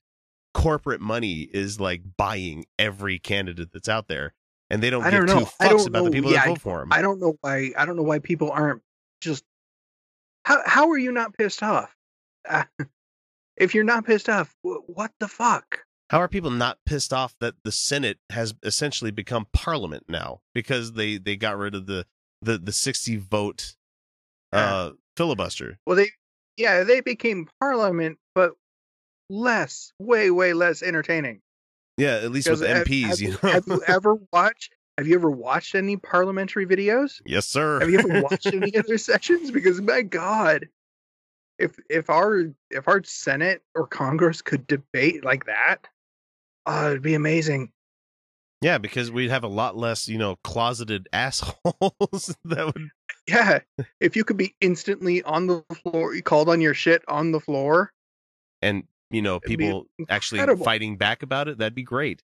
corporate 0.54 1.02
money 1.02 1.50
is 1.54 1.80
like 1.80 2.02
buying 2.18 2.66
every 2.78 3.18
candidate 3.20 3.70
that's 3.72 3.88
out 3.90 4.08
there 4.08 4.34
and 4.70 4.82
they 4.84 4.90
don't 4.90 5.04
I 5.04 5.12
give 5.12 5.28
don't 5.28 5.28
two 5.28 5.44
know. 5.44 5.50
Fucks 5.62 5.88
about 5.88 6.06
the 6.06 6.12
people 6.12 6.32
Yeah, 6.32 6.38
that 6.40 6.46
I- 6.46 6.50
vote 6.50 6.62
for 6.62 6.80
them? 6.80 6.90
I 6.92 7.02
don't 7.02 7.20
know 7.20 7.36
why. 7.42 7.72
I 7.78 7.86
don't 7.86 7.96
know 7.96 8.04
why 8.04 8.20
people 8.20 8.52
aren't 8.52 8.82
just. 9.22 9.44
How 10.46 10.62
how 10.66 10.90
are 10.90 10.98
you 10.98 11.12
not 11.12 11.38
pissed 11.38 11.62
off? 11.64 11.96
Uh, 12.50 12.64
if 13.58 13.76
you're 13.76 13.84
not 13.84 14.06
pissed 14.06 14.28
off, 14.30 14.56
wh- 14.64 14.88
what 14.90 15.12
the 15.20 15.28
fuck? 15.28 15.80
How 16.10 16.20
are 16.20 16.28
people 16.28 16.50
not 16.52 16.78
pissed 16.86 17.14
off 17.14 17.36
that 17.40 17.54
the 17.64 17.72
Senate 17.72 18.18
has 18.32 18.54
essentially 18.64 19.12
become 19.12 19.48
Parliament 19.54 20.06
now 20.10 20.42
because 20.54 20.94
they 20.94 21.18
they 21.18 21.38
got 21.38 21.58
rid 21.58 21.76
of 21.76 21.86
the 21.86 22.06
the 22.42 22.58
the 22.58 22.72
sixty 22.72 23.18
vote 23.18 23.76
uh 24.52 24.92
filibuster? 25.16 25.80
Well, 25.86 25.96
they 25.96 26.10
yeah 26.58 26.84
they 26.84 27.02
became 27.02 27.48
parliament, 27.60 28.18
but 28.36 28.54
less, 29.30 29.94
way 30.00 30.32
way 30.32 30.54
less 30.54 30.84
entertaining. 30.84 31.42
Yeah, 31.98 32.16
at 32.16 32.32
least 32.32 32.50
with 32.50 32.62
MPs, 32.62 33.08
have, 33.08 33.20
you 33.22 33.28
you, 33.28 33.38
know. 33.44 33.50
have 33.50 33.68
you 33.68 33.82
ever 33.88 34.18
watched? 34.32 34.74
Have 34.98 35.08
you 35.08 35.16
ever 35.16 35.32
watched 35.32 35.76
any 35.76 35.98
parliamentary 35.98 36.66
videos? 36.66 37.22
yes, 37.26 37.48
sir. 37.48 37.80
Have 37.80 37.90
you 37.90 38.00
ever 38.00 38.22
watched 38.30 38.54
any 38.54 38.76
other 38.78 38.98
sessions? 38.98 39.52
Because 39.52 39.82
my 39.82 40.02
God, 40.02 40.68
if 41.58 41.78
if 41.90 42.10
our 42.10 42.52
if 42.70 42.88
our 42.88 43.04
Senate 43.04 43.62
or 43.76 43.88
Congress 43.88 44.42
could 44.42 44.68
debate 44.68 45.24
like 45.24 45.46
that, 45.46 45.88
oh, 46.66 46.90
it'd 46.90 47.02
be 47.02 47.14
amazing. 47.14 47.72
Yeah, 48.62 48.78
because 48.78 49.12
we'd 49.12 49.30
have 49.32 49.44
a 49.44 49.48
lot 49.50 49.76
less, 49.76 50.08
you 50.08 50.18
know, 50.18 50.38
closeted 50.44 51.08
assholes 51.14 52.36
that 52.46 52.66
would. 52.74 52.90
Yeah, 53.28 53.60
if 54.00 54.16
you 54.16 54.24
could 54.24 54.38
be 54.38 54.56
instantly 54.62 55.22
on 55.24 55.48
the 55.48 55.64
floor, 55.84 56.14
called 56.22 56.50
on 56.50 56.62
your 56.62 56.74
shit 56.74 57.04
on 57.08 57.32
the 57.32 57.40
floor. 57.40 57.92
and 58.62 58.84
you 59.10 59.22
know 59.22 59.40
people 59.42 59.86
actually 60.10 60.40
fighting 60.64 60.96
back 60.98 61.22
about 61.22 61.50
it 61.50 61.58
that'd 61.58 61.76
be 61.76 61.84
great 61.84 62.24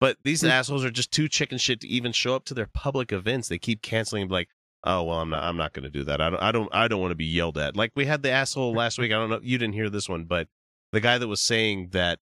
but 0.00 0.16
these 0.22 0.42
Mm. 0.42 0.50
assholes 0.50 0.84
are 0.84 0.90
just 0.90 1.10
too 1.10 1.28
chicken 1.28 1.58
shit 1.58 1.80
to 1.80 1.88
even 1.88 2.12
show 2.12 2.36
up 2.36 2.44
to 2.44 2.54
their 2.54 2.68
public 2.72 3.10
events 3.10 3.48
they 3.48 3.58
keep 3.58 3.82
canceling 3.82 4.28
like 4.28 4.48
oh 4.84 5.02
well 5.02 5.18
i'm 5.18 5.30
not 5.30 5.42
i'm 5.42 5.56
not 5.56 5.72
going 5.72 5.82
to 5.82 5.90
do 5.90 6.04
that 6.04 6.20
i 6.20 6.30
don't 6.30 6.40
i 6.40 6.52
don't 6.52 6.68
i 6.72 6.86
don't 6.86 7.00
want 7.00 7.10
to 7.10 7.16
be 7.16 7.24
yelled 7.24 7.58
at 7.58 7.76
like 7.76 7.90
we 7.96 8.04
had 8.06 8.22
the 8.22 8.30
asshole 8.30 8.72
last 8.72 8.98
week 8.98 9.10
i 9.10 9.16
don't 9.16 9.30
know 9.30 9.40
you 9.42 9.58
didn't 9.58 9.74
hear 9.74 9.90
this 9.90 10.08
one 10.08 10.22
but 10.22 10.46
the 10.92 11.00
guy 11.00 11.18
that 11.18 11.26
was 11.26 11.42
saying 11.42 11.88
that 11.90 12.20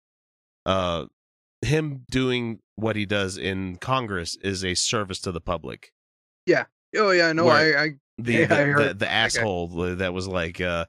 uh 0.66 1.06
him 1.62 2.04
doing 2.10 2.58
what 2.76 2.96
he 2.96 3.06
does 3.06 3.36
in 3.38 3.76
congress 3.76 4.36
is 4.42 4.64
a 4.64 4.74
service 4.74 5.20
to 5.20 5.32
the 5.32 5.40
public 5.40 5.92
Yeah. 6.46 6.64
Oh 6.96 7.10
yeah, 7.10 7.32
no, 7.32 7.46
Where- 7.46 7.78
I, 7.78 7.82
I 7.84 7.90
the 8.18 8.32
Yeah, 8.32 8.42
I 8.44 8.46
the, 8.46 8.54
heard 8.64 8.88
the, 8.90 8.94
the 8.94 9.10
asshole 9.10 9.68
that 9.96 10.12
was 10.14 10.26
like 10.28 10.60
uh 10.60 10.86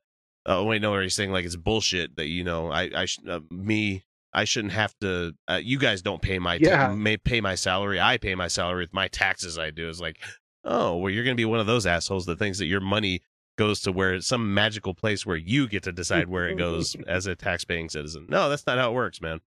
Oh 0.49 0.63
wait, 0.63 0.81
no, 0.81 0.91
where 0.91 1.01
he's 1.01 1.13
saying 1.13 1.31
like 1.31 1.43
it's 1.45 1.57
bullshit 1.57 2.15
that 2.15 2.27
you 2.27 2.43
know 2.45 2.71
I 2.71 2.89
I 2.95 3.05
sh- 3.05 3.19
uh, 3.27 3.41
me 3.51 4.03
I 4.33 4.43
shouldn't 4.43 4.73
have 4.73 4.93
to. 5.01 5.33
Uh, 5.47 5.59
you 5.63 5.77
guys 5.79 6.01
don't 6.01 6.21
pay 6.21 6.37
my 6.39 6.55
Yeah. 6.55 6.93
may 6.93 7.17
pay 7.17 7.41
my 7.41 7.55
salary. 7.55 7.99
I 7.99 8.17
pay 8.17 8.35
my 8.35 8.47
salary 8.47 8.83
with 8.83 8.93
my 8.93 9.07
taxes. 9.07 9.57
I 9.57 9.71
do. 9.71 9.89
It's 9.89 9.99
like, 9.99 10.19
oh, 10.63 10.95
well, 10.97 11.11
you're 11.11 11.23
gonna 11.25 11.35
be 11.35 11.43
one 11.45 11.59
of 11.59 11.65
those 11.65 11.85
assholes 11.85 12.25
that 12.27 12.37
thinks 12.39 12.59
that 12.59 12.65
your 12.67 12.79
money 12.81 13.21
goes 13.57 13.81
to 13.81 13.91
where 13.91 14.13
it's 14.13 14.27
some 14.27 14.53
magical 14.53 14.93
place 14.93 15.25
where 15.25 15.35
you 15.37 15.67
get 15.67 15.83
to 15.83 15.91
decide 15.91 16.29
where 16.29 16.47
it 16.47 16.57
goes 16.57 16.95
as 17.07 17.25
a 17.25 17.35
tax 17.35 17.65
paying 17.65 17.89
citizen. 17.89 18.25
No, 18.29 18.47
that's 18.47 18.65
not 18.67 18.77
how 18.77 18.91
it 18.91 18.95
works, 18.95 19.19
man. 19.21 19.39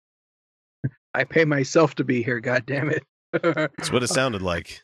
I 1.14 1.24
pay 1.24 1.46
myself 1.46 1.96
to 1.96 2.04
be 2.04 2.22
here. 2.24 2.40
God 2.40 2.66
damn 2.66 2.90
it. 2.90 3.04
that's 3.44 3.92
what 3.92 4.04
it 4.04 4.08
sounded 4.10 4.42
like. 4.42 4.82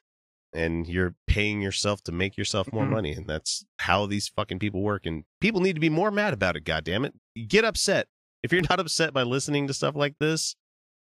And 0.53 0.87
you're 0.87 1.15
paying 1.27 1.61
yourself 1.61 2.01
to 2.03 2.11
make 2.11 2.37
yourself 2.37 2.71
more 2.71 2.85
Mhm. 2.85 2.91
money, 2.91 3.11
and 3.13 3.27
that's 3.27 3.65
how 3.79 4.05
these 4.05 4.27
fucking 4.29 4.59
people 4.59 4.81
work. 4.81 5.05
And 5.05 5.25
people 5.41 5.59
need 5.61 5.73
to 5.73 5.79
be 5.81 5.89
more 5.89 6.11
mad 6.11 6.33
about 6.33 6.55
it. 6.55 6.63
God 6.63 6.83
damn 6.85 7.03
it! 7.05 7.13
Get 7.47 7.65
upset. 7.65 8.07
If 8.41 8.53
you're 8.53 8.61
not 8.69 8.79
upset 8.79 9.13
by 9.13 9.23
listening 9.23 9.67
to 9.67 9.73
stuff 9.73 9.95
like 9.95 10.15
this, 10.19 10.55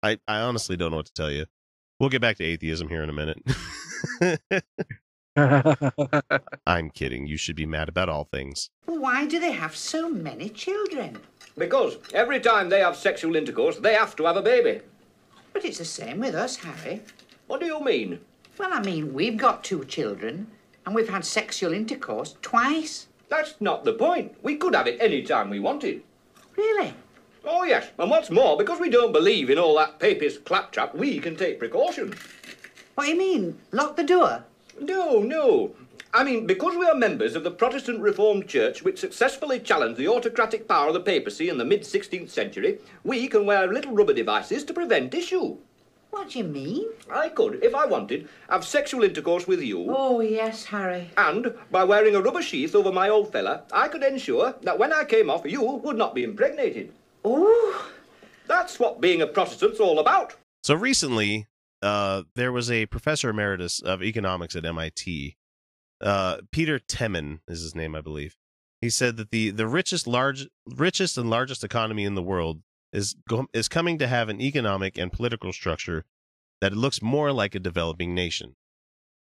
I 0.01 0.17
I 0.27 0.39
honestly 0.39 0.75
don't 0.77 0.89
know 0.91 0.97
what 0.97 1.05
to 1.07 1.13
tell 1.13 1.29
you. 1.31 1.45
We'll 1.99 2.09
get 2.09 2.21
back 2.21 2.37
to 2.37 2.43
atheism 2.43 2.89
here 2.89 3.03
in 3.03 3.09
a 3.09 3.13
minute. 3.13 3.41
I'm 6.65 6.89
kidding. 6.91 7.27
You 7.27 7.37
should 7.37 7.55
be 7.55 7.65
mad 7.65 7.89
about 7.89 8.09
all 8.09 8.23
things. 8.25 8.69
Why 8.85 9.25
do 9.25 9.39
they 9.39 9.51
have 9.51 9.75
so 9.75 10.09
many 10.09 10.49
children? 10.49 11.19
Because 11.57 11.97
every 12.13 12.39
time 12.39 12.69
they 12.69 12.79
have 12.79 12.95
sexual 12.95 13.35
intercourse, 13.35 13.77
they 13.77 13.93
have 13.93 14.15
to 14.17 14.25
have 14.25 14.37
a 14.37 14.41
baby. 14.41 14.81
But 15.55 15.63
it's 15.63 15.77
the 15.77 15.85
same 15.85 16.19
with 16.19 16.35
us, 16.35 16.57
Harry. 16.57 17.01
What 17.47 17.61
do 17.61 17.65
you 17.65 17.81
mean? 17.81 18.19
Well, 18.57 18.73
I 18.73 18.81
mean, 18.81 19.13
we've 19.13 19.37
got 19.37 19.63
two 19.63 19.85
children, 19.85 20.47
and 20.85 20.93
we've 20.93 21.07
had 21.07 21.23
sexual 21.23 21.71
intercourse 21.71 22.35
twice. 22.41 23.07
That's 23.29 23.55
not 23.61 23.85
the 23.85 23.93
point. 23.93 24.35
We 24.43 24.57
could 24.57 24.75
have 24.75 24.85
it 24.85 24.97
any 24.99 25.23
time 25.23 25.49
we 25.49 25.61
wanted. 25.61 26.03
Really? 26.57 26.93
Oh, 27.45 27.63
yes. 27.63 27.87
And 27.97 28.11
what's 28.11 28.29
more, 28.29 28.57
because 28.57 28.81
we 28.81 28.89
don't 28.89 29.13
believe 29.13 29.49
in 29.49 29.57
all 29.57 29.77
that 29.77 29.97
papist 29.97 30.43
claptrap, 30.43 30.93
we 30.93 31.19
can 31.19 31.37
take 31.37 31.57
precautions. 31.57 32.15
What 32.95 33.05
do 33.05 33.11
you 33.11 33.17
mean? 33.17 33.57
Lock 33.71 33.95
the 33.95 34.03
door? 34.03 34.43
No, 34.81 35.19
no. 35.19 35.73
I 36.15 36.23
mean, 36.23 36.47
because 36.47 36.77
we 36.77 36.85
are 36.85 36.95
members 36.95 37.35
of 37.35 37.43
the 37.43 37.51
Protestant 37.51 37.99
Reformed 37.99 38.47
Church, 38.47 38.81
which 38.83 38.99
successfully 38.99 39.59
challenged 39.59 39.97
the 39.97 40.07
autocratic 40.07 40.65
power 40.65 40.87
of 40.87 40.93
the 40.93 41.01
papacy 41.01 41.49
in 41.49 41.57
the 41.57 41.65
mid 41.65 41.81
16th 41.81 42.29
century, 42.29 42.79
we 43.03 43.27
can 43.27 43.45
wear 43.45 43.67
little 43.67 43.91
rubber 43.91 44.13
devices 44.13 44.63
to 44.63 44.73
prevent 44.73 45.13
issue. 45.13 45.57
What 46.11 46.29
do 46.29 46.39
you 46.39 46.45
mean? 46.45 46.87
I 47.11 47.27
could, 47.27 47.61
if 47.61 47.75
I 47.75 47.85
wanted, 47.85 48.29
have 48.49 48.63
sexual 48.63 49.03
intercourse 49.03 49.45
with 49.45 49.61
you. 49.61 49.87
Oh, 49.89 50.21
yes, 50.21 50.63
Harry. 50.63 51.09
And 51.17 51.53
by 51.69 51.83
wearing 51.83 52.15
a 52.15 52.21
rubber 52.21 52.41
sheath 52.41 52.75
over 52.75 52.93
my 52.93 53.09
old 53.09 53.33
fella, 53.33 53.63
I 53.73 53.89
could 53.89 54.01
ensure 54.01 54.55
that 54.61 54.79
when 54.79 54.93
I 54.93 55.03
came 55.03 55.29
off, 55.29 55.45
you 55.45 55.61
would 55.61 55.97
not 55.97 56.15
be 56.15 56.23
impregnated. 56.23 56.93
Oh, 57.25 57.91
That's 58.47 58.79
what 58.79 59.01
being 59.01 59.21
a 59.21 59.27
Protestant's 59.27 59.81
all 59.81 59.99
about. 59.99 60.37
So 60.63 60.75
recently, 60.75 61.47
uh, 61.81 62.23
there 62.35 62.53
was 62.53 62.71
a 62.71 62.85
professor 62.85 63.31
emeritus 63.31 63.81
of 63.81 64.01
economics 64.01 64.55
at 64.55 64.63
MIT. 64.63 65.35
Uh, 66.01 66.37
Peter 66.51 66.79
Temin 66.79 67.39
is 67.47 67.61
his 67.61 67.75
name, 67.75 67.95
I 67.95 68.01
believe. 68.01 68.35
He 68.81 68.89
said 68.89 69.17
that 69.17 69.31
the 69.31 69.49
the 69.49 69.67
richest 69.67 70.05
large 70.05 70.47
richest 70.67 71.17
and 71.17 71.29
largest 71.29 71.63
economy 71.63 72.03
in 72.03 72.15
the 72.15 72.21
world 72.21 72.61
is 72.91 73.15
go, 73.27 73.47
is 73.53 73.67
coming 73.67 73.97
to 73.99 74.07
have 74.07 74.29
an 74.29 74.41
economic 74.41 74.97
and 74.97 75.11
political 75.11 75.51
structure 75.53 76.05
that 76.61 76.73
looks 76.73 77.01
more 77.01 77.31
like 77.31 77.55
a 77.55 77.59
developing 77.59 78.13
nation. 78.13 78.55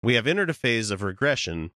We 0.03 0.15
have 0.15 0.27
entered 0.27 0.51
a 0.51 0.55
phase 0.55 0.91
of 0.91 1.03
regression, 1.03 1.73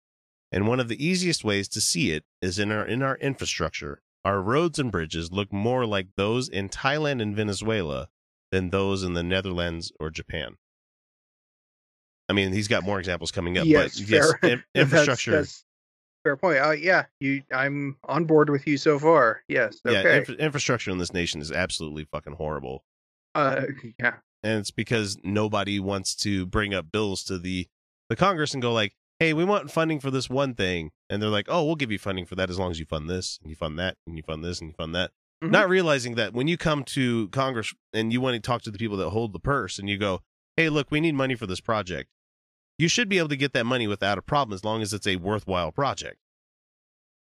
and 0.50 0.68
one 0.68 0.80
of 0.80 0.88
the 0.88 1.04
easiest 1.04 1.44
ways 1.44 1.68
to 1.68 1.80
see 1.80 2.12
it 2.12 2.24
is 2.40 2.58
in 2.58 2.70
our 2.70 2.86
in 2.86 3.02
our 3.02 3.16
infrastructure. 3.16 4.02
Our 4.24 4.40
roads 4.40 4.78
and 4.78 4.92
bridges 4.92 5.32
look 5.32 5.52
more 5.52 5.84
like 5.84 6.08
those 6.16 6.48
in 6.48 6.68
Thailand 6.68 7.20
and 7.20 7.34
Venezuela 7.34 8.08
than 8.52 8.70
those 8.70 9.02
in 9.02 9.14
the 9.14 9.24
Netherlands 9.24 9.90
or 9.98 10.10
Japan. 10.10 10.58
I 12.32 12.34
mean, 12.34 12.52
he's 12.52 12.68
got 12.68 12.82
more 12.84 12.98
examples 12.98 13.30
coming 13.30 13.58
up, 13.58 13.66
yes, 13.66 13.98
but 14.00 14.08
yes, 14.08 14.32
in- 14.42 14.64
infrastructure. 14.74 15.32
that's 15.32 15.64
fair 16.24 16.36
point. 16.36 16.58
Uh, 16.58 16.70
yeah, 16.70 17.04
you. 17.20 17.42
I'm 17.52 17.96
on 18.08 18.24
board 18.24 18.48
with 18.48 18.66
you 18.66 18.76
so 18.78 18.98
far. 18.98 19.42
Yes. 19.48 19.80
Yeah, 19.84 19.98
Okay. 19.98 20.16
infra- 20.18 20.34
infrastructure 20.36 20.90
in 20.90 20.98
this 20.98 21.12
nation 21.12 21.40
is 21.40 21.52
absolutely 21.52 22.04
fucking 22.04 22.34
horrible, 22.34 22.84
uh, 23.34 23.62
yeah. 23.98 24.14
and 24.42 24.60
it's 24.60 24.70
because 24.70 25.18
nobody 25.22 25.78
wants 25.78 26.14
to 26.16 26.46
bring 26.46 26.72
up 26.74 26.90
bills 26.90 27.22
to 27.24 27.38
the 27.38 27.68
the 28.08 28.16
Congress 28.16 28.52
and 28.54 28.62
go 28.62 28.72
like, 28.72 28.94
"Hey, 29.18 29.32
we 29.34 29.44
want 29.44 29.70
funding 29.70 30.00
for 30.00 30.10
this 30.10 30.30
one 30.30 30.54
thing," 30.54 30.90
and 31.10 31.20
they're 31.22 31.28
like, 31.28 31.46
"Oh, 31.48 31.64
we'll 31.64 31.76
give 31.76 31.92
you 31.92 31.98
funding 31.98 32.24
for 32.24 32.34
that 32.36 32.48
as 32.50 32.58
long 32.58 32.70
as 32.70 32.78
you 32.80 32.86
fund 32.86 33.10
this 33.10 33.38
and 33.42 33.50
you 33.50 33.56
fund 33.56 33.78
that 33.78 33.96
and 34.06 34.16
you 34.16 34.22
fund 34.22 34.42
this 34.44 34.60
and 34.60 34.70
you 34.70 34.74
fund 34.74 34.94
that." 34.94 35.10
Mhm. 35.44 35.50
Not 35.50 35.68
realizing 35.68 36.14
that 36.14 36.32
when 36.34 36.46
you 36.48 36.56
come 36.56 36.84
to 36.84 37.28
Congress 37.28 37.74
and 37.92 38.12
you 38.12 38.20
want 38.20 38.34
to 38.34 38.40
talk 38.40 38.62
to 38.62 38.70
the 38.70 38.78
people 38.78 38.96
that 38.98 39.10
hold 39.10 39.32
the 39.32 39.40
purse 39.40 39.78
and 39.78 39.88
you 39.88 39.98
go, 39.98 40.22
"Hey, 40.56 40.68
look, 40.68 40.90
we 40.92 41.00
need 41.00 41.14
money 41.16 41.34
for 41.34 41.46
this 41.46 41.60
project," 41.60 42.10
you 42.82 42.88
should 42.88 43.08
be 43.08 43.18
able 43.18 43.28
to 43.28 43.36
get 43.36 43.52
that 43.52 43.64
money 43.64 43.86
without 43.86 44.18
a 44.18 44.22
problem 44.22 44.52
as 44.52 44.64
long 44.64 44.82
as 44.82 44.92
it's 44.92 45.06
a 45.06 45.14
worthwhile 45.14 45.70
project. 45.70 46.16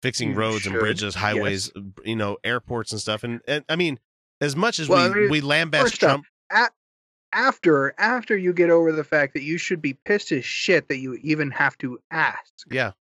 Fixing 0.04 0.36
roads 0.36 0.68
and 0.68 0.78
bridges, 0.78 1.16
highways, 1.16 1.72
you 2.04 2.18
know, 2.18 2.38
airports 2.44 2.92
and 2.92 3.00
stuff, 3.00 3.24
and, 3.24 3.40
and 3.48 3.64
I 3.70 3.78
mean, 3.78 3.98
as 4.42 4.56
much 4.56 4.78
as 4.78 4.90
Well, 4.90 5.06
I 5.06 5.10
we 5.14 5.22
mean, 5.22 5.30
we 5.32 5.42
lambast 5.42 5.86
off, 5.86 6.00
Trump, 6.00 6.26
After 7.32 7.96
after 7.98 8.38
you 8.38 8.52
get 8.54 8.70
over 8.70 8.92
the 8.92 9.04
fact 9.06 9.34
that 9.34 9.42
you 9.44 9.58
should 9.58 9.82
be 9.82 9.94
pissed 9.94 10.32
as 10.34 10.44
shit 10.46 10.90
that 10.90 10.98
you 10.98 11.16
even 11.24 11.52
have 11.52 11.78
to 11.80 12.00
ask. 12.12 12.52
yeah, 12.70 12.92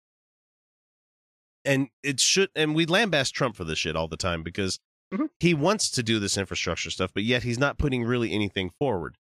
and 1.65 1.89
it 2.03 2.21
should, 2.21 2.51
and 2.55 2.75
we 2.75 2.87
lambast 2.87 3.33
Trump 3.33 3.57
for 3.57 3.65
this 3.65 3.79
shit 3.79 3.97
all 3.97 4.09
the 4.09 4.17
time 4.17 4.43
because 4.43 4.79
Mhm. 5.13 5.29
he 5.39 5.53
wants 5.53 5.91
to 5.91 6.03
do 6.03 6.19
this 6.19 6.37
infrastructure 6.37 6.91
stuff, 6.91 7.13
but 7.13 7.25
yet 7.25 7.43
he's 7.43 7.59
not 7.59 7.77
putting 7.79 8.05
really 8.05 8.33
anything 8.33 8.71
forward. 8.79 9.17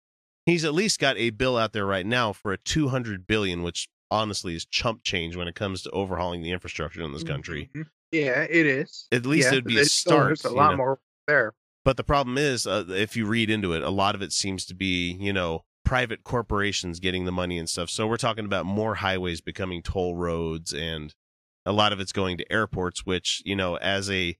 He's 0.45 0.63
at 0.63 0.73
least 0.73 0.99
got 0.99 1.17
a 1.17 1.31
bill 1.31 1.57
out 1.57 1.73
there 1.73 1.85
right 1.85 2.05
now 2.05 2.31
for 2.33 2.53
a 2.53 2.57
200 2.57 3.25
billion, 3.25 3.63
which 3.63 3.87
honestly 4.11 4.55
is 4.55 4.65
chump 4.65 5.03
change 5.03 5.35
when 5.35 5.47
it 5.47 5.55
comes 5.55 5.81
to 5.83 5.89
overhauling 5.91 6.43
the 6.43 6.51
infrastructure 6.51 7.01
in 7.01 7.11
this 7.11 7.23
country. 7.23 7.69
Mhm. 7.73 7.85
Yeah, 8.11 8.45
it 8.49 8.65
is. 8.65 9.07
At 9.11 9.25
least 9.25 9.47
yeah, 9.47 9.53
it'd 9.53 9.65
be 9.65 9.79
a 9.79 9.85
start. 9.85 10.27
There's 10.27 10.45
a 10.45 10.49
lot 10.49 10.71
know? 10.71 10.77
more 10.77 10.99
there. 11.27 11.53
But 11.83 11.97
the 11.97 12.03
problem 12.03 12.37
is, 12.37 12.65
uh, 12.65 12.85
if 12.89 13.15
you 13.15 13.25
read 13.25 13.49
into 13.49 13.73
it, 13.73 13.83
a 13.83 13.89
lot 13.89 14.15
of 14.15 14.21
it 14.21 14.31
seems 14.31 14.65
to 14.65 14.75
be, 14.75 15.11
you 15.13 15.33
know, 15.33 15.65
private 15.83 16.23
corporations 16.23 16.99
getting 16.99 17.25
the 17.25 17.31
money 17.31 17.57
and 17.57 17.69
stuff. 17.69 17.89
So 17.89 18.07
we're 18.07 18.17
talking 18.17 18.45
about 18.45 18.65
more 18.65 18.95
highways 18.95 19.41
becoming 19.41 19.81
toll 19.81 20.15
roads, 20.15 20.73
and 20.73 21.13
a 21.65 21.71
lot 21.71 21.93
of 21.93 21.99
it's 21.99 22.11
going 22.11 22.37
to 22.37 22.51
airports, 22.51 23.05
which 23.05 23.41
you 23.45 23.55
know, 23.55 23.77
as 23.77 24.09
a 24.09 24.37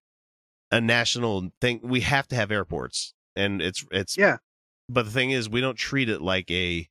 a 0.71 0.81
national 0.81 1.51
thing, 1.61 1.79
we 1.83 2.01
have 2.01 2.27
to 2.29 2.35
have 2.35 2.51
airports, 2.51 3.13
and 3.35 3.61
it's 3.61 3.85
it's. 3.91 4.17
Yeah. 4.17 4.37
But 4.87 5.05
the 5.05 5.11
thing 5.11 5.31
is, 5.31 5.49
we 5.49 5.61
don't 5.61 5.77
treat 5.77 6.09
it 6.09 6.21
like 6.21 6.49
a 6.51 6.87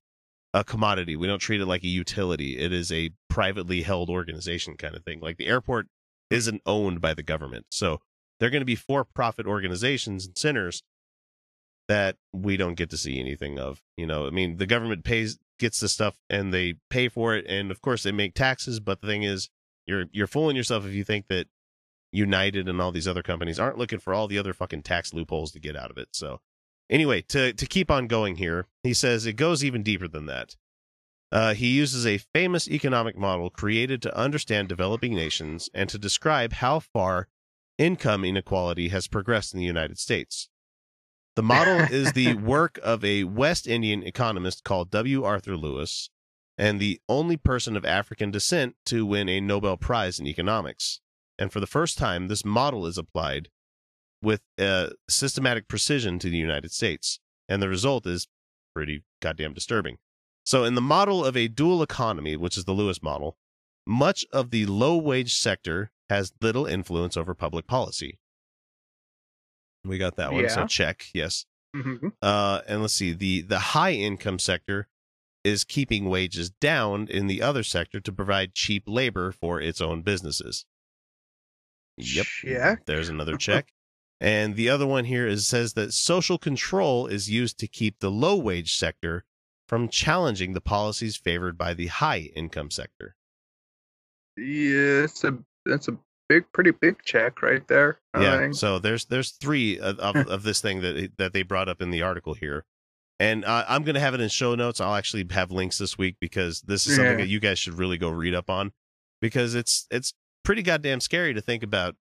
a 0.53 0.63
commodity. 0.63 1.17
We 1.17 1.27
don't 1.27 1.41
treat 1.41 1.61
it 1.61 1.67
like 1.67 1.83
a 1.83 1.89
utility. 1.89 2.59
It 2.59 2.73
is 2.73 2.93
a 2.93 3.11
privately 3.29 3.83
held 3.83 4.09
organization 4.09 4.77
kind 4.77 4.95
of 4.95 5.03
thing. 5.05 5.19
Like 5.21 5.37
the 5.37 5.49
airport 5.49 5.89
isn't 6.31 6.63
owned 6.65 7.01
by 7.01 7.13
the 7.13 7.25
government, 7.25 7.67
so 7.71 8.01
they're 8.39 8.51
going 8.51 8.61
to 8.61 8.67
be 8.67 8.77
for 8.77 9.05
profit 9.05 9.47
organizations 9.47 10.27
and 10.27 10.39
centers 10.39 10.83
that 11.89 12.17
we 12.33 12.57
don't 12.57 12.77
get 12.77 12.91
to 12.91 12.97
see 12.97 13.21
anything 13.21 13.59
of. 13.59 13.83
You 13.97 14.07
know, 14.07 14.27
I 14.27 14.31
mean, 14.31 14.57
the 14.57 14.67
government 14.67 15.05
pays 15.05 15.39
gets 15.59 15.79
the 15.81 15.89
stuff 15.89 16.19
and 16.29 16.53
they 16.53 16.75
pay 16.91 17.09
for 17.09 17.35
it, 17.35 17.47
and 17.49 17.71
of 17.71 17.81
course 17.81 18.03
they 18.03 18.13
make 18.13 18.35
taxes. 18.35 18.81
But 18.81 19.01
the 19.01 19.07
thing 19.07 19.23
is, 19.23 19.51
you're 19.87 20.07
you're 20.13 20.27
fooling 20.27 20.57
yourself 20.57 20.87
if 20.87 20.93
you 20.93 21.05
think 21.05 21.29
that 21.29 21.47
United 22.13 22.69
and 22.69 22.81
all 22.81 22.93
these 22.93 23.09
other 23.09 23.23
companies 23.23 23.59
aren't 23.59 23.79
looking 23.79 23.99
for 23.99 24.15
all 24.15 24.29
the 24.29 24.39
other 24.39 24.53
fucking 24.53 24.83
tax 24.83 25.13
loopholes 25.13 25.53
to 25.53 25.61
get 25.61 25.77
out 25.77 25.91
of 25.91 25.99
it. 25.99 26.09
So, 26.13 26.41
anyway, 26.91 27.23
to 27.23 27.53
to 27.53 27.67
keep 27.67 27.91
on 27.91 28.07
going 28.07 28.37
here, 28.37 28.67
he 28.83 28.95
says 28.95 29.27
it 29.27 29.35
goes 29.35 29.65
even 29.65 29.83
deeper 29.83 30.09
than 30.09 30.27
that. 30.27 30.57
Uh, 31.33 31.55
he 31.55 31.69
uses 31.69 32.07
a 32.07 32.19
famous 32.19 32.69
economic 32.69 33.17
model 33.17 33.51
created 33.51 34.01
to 34.03 34.17
understand 34.17 34.69
developing 34.69 35.15
nations 35.15 35.69
and 35.75 35.89
to 35.89 35.99
describe 35.99 36.53
how 36.53 36.79
far 36.79 37.29
income 37.77 38.25
inequality 38.25 38.89
has 38.89 39.09
progressed 39.09 39.53
in 39.53 39.59
the 39.59 39.67
United 39.67 39.99
States. 39.99 40.49
The 41.35 41.43
model 41.43 41.81
is 41.91 42.13
the 42.13 42.35
work 42.35 42.79
of 42.83 43.05
a 43.05 43.25
West 43.25 43.67
Indian 43.67 44.05
economist 44.05 44.63
called 44.63 44.91
W. 44.91 45.25
Arthur 45.25 45.57
Lewis, 45.57 46.09
and 46.57 46.79
the 46.79 47.01
only 47.09 47.37
person 47.37 47.77
of 47.77 47.85
African 47.85 48.31
descent 48.31 48.77
to 48.87 49.05
win 49.05 49.29
a 49.29 49.41
Nobel 49.41 49.77
Prize 49.77 50.21
in 50.21 50.29
economics. 50.29 51.01
And 51.37 51.53
for 51.53 51.59
the 51.59 51.67
first 51.67 51.99
time, 51.99 52.29
this 52.29 52.45
model 52.45 52.87
is 52.87 52.97
applied 52.97 53.49
with 54.25 54.41
uh, 54.59 54.91
systematic 55.09 55.69
precision 55.69 56.19
to 56.19 56.29
the 56.31 56.37
United 56.39 56.73
States. 56.73 57.21
And 57.49 57.63
the 57.63 57.69
result 57.69 58.07
is 58.07 58.27
pretty 58.75 59.05
goddamn 59.21 59.55
disturbing. 59.55 59.99
So, 60.45 60.65
in 60.65 60.75
the 60.75 60.81
model 60.81 61.25
of 61.25 61.37
a 61.37 61.49
dual 61.49 61.83
economy, 61.83 62.37
which 62.37 62.57
is 62.59 62.65
the 62.65 62.73
Lewis 62.73 63.03
model, 63.03 63.37
much 63.87 64.25
of 64.33 64.51
the 64.51 64.67
low 64.67 64.97
wage 64.97 65.35
sector 65.37 65.91
has 66.11 66.33
little 66.41 66.67
influence 66.67 67.17
over 67.17 67.35
public 67.35 67.67
policy. 67.67 68.19
We 69.85 69.99
got 69.99 70.17
that 70.17 70.33
one. 70.33 70.49
So, 70.49 70.67
check. 70.67 71.07
Yes. 71.15 71.45
Mhm. 71.77 72.13
Uh, 72.23 72.61
and 72.67 72.81
let's 72.83 72.95
see 72.95 73.13
the 73.13 73.43
the 73.43 73.59
high 73.59 73.93
income 73.93 74.39
sector 74.39 74.89
is 75.43 75.65
keeping 75.65 76.09
wages 76.09 76.51
down 76.51 77.07
in 77.09 77.27
the 77.27 77.43
other 77.43 77.63
sector 77.63 78.01
to 78.01 78.13
provide 78.13 78.55
cheap 78.55 78.85
labor 78.87 79.31
for 79.33 79.61
its 79.61 79.81
own 79.81 80.01
businesses. 80.03 80.65
Yep. 81.99 82.27
Yeah. 82.45 82.77
There's 82.87 83.09
another 83.11 83.37
check. 83.39 83.74
And 84.25 84.57
the 84.57 84.71
other 84.71 84.87
one 84.87 85.05
here 85.05 85.27
is 85.27 85.47
says 85.47 85.75
that 85.75 85.93
social 85.93 86.39
control 86.39 87.07
is 87.07 87.31
used 87.31 87.59
to 87.59 87.67
keep 87.67 87.99
the 87.99 88.11
low 88.11 88.37
wage 88.37 88.75
sector 88.75 89.27
from 89.69 89.87
challenging 89.87 90.55
the 90.55 90.63
policies 90.63 91.15
favored 91.15 91.59
by 91.59 91.75
the 91.75 91.89
high 91.89 92.31
income 92.35 92.71
sector. 92.71 93.17
Yeah, 94.39 95.05
it's 95.05 95.23
a 95.25 95.37
that's 95.67 95.89
a 95.89 95.99
big, 96.31 96.45
pretty 96.55 96.71
big 96.71 97.03
check 97.05 97.43
right 97.43 97.69
there. 97.69 97.99
I 98.15 98.23
yeah. 98.23 98.39
think. 98.39 98.55
So 98.55 98.79
there's 98.79 99.05
there's 99.05 99.33
three 99.33 99.79
of, 99.79 99.99
of, 99.99 100.17
of 100.29 100.43
this 100.43 100.63
thing 100.63 100.81
that 100.81 101.13
that 101.19 101.35
they 101.35 101.43
brought 101.43 101.69
up 101.69 101.83
in 101.83 101.91
the 101.91 102.01
article 102.01 102.33
here, 102.33 102.65
and 103.21 103.45
uh, 103.45 103.67
I'm 103.69 103.83
gonna 103.85 104.01
have 104.01 104.15
it 104.15 104.23
in 104.23 104.31
show 104.31 104.55
notes. 104.55 104.81
I'll 104.81 104.95
actually 104.95 105.27
have 105.33 105.51
links 105.51 105.77
this 105.77 105.99
week 105.99 106.17
because 106.19 106.63
this 106.63 106.87
is 106.87 106.97
something 106.97 107.19
Yeah. 107.19 107.25
that 107.25 107.29
you 107.29 107.41
guys 107.41 107.59
should 107.59 107.75
really 107.75 107.99
go 107.99 108.09
read 108.09 108.35
up 108.35 108.49
on 108.49 108.73
because 109.21 109.55
it's 109.55 109.87
it's 109.91 110.15
pretty 110.45 110.63
goddamn 110.63 111.01
scary 111.01 111.35
to 111.35 111.43
think 111.43 111.63
about 111.63 111.95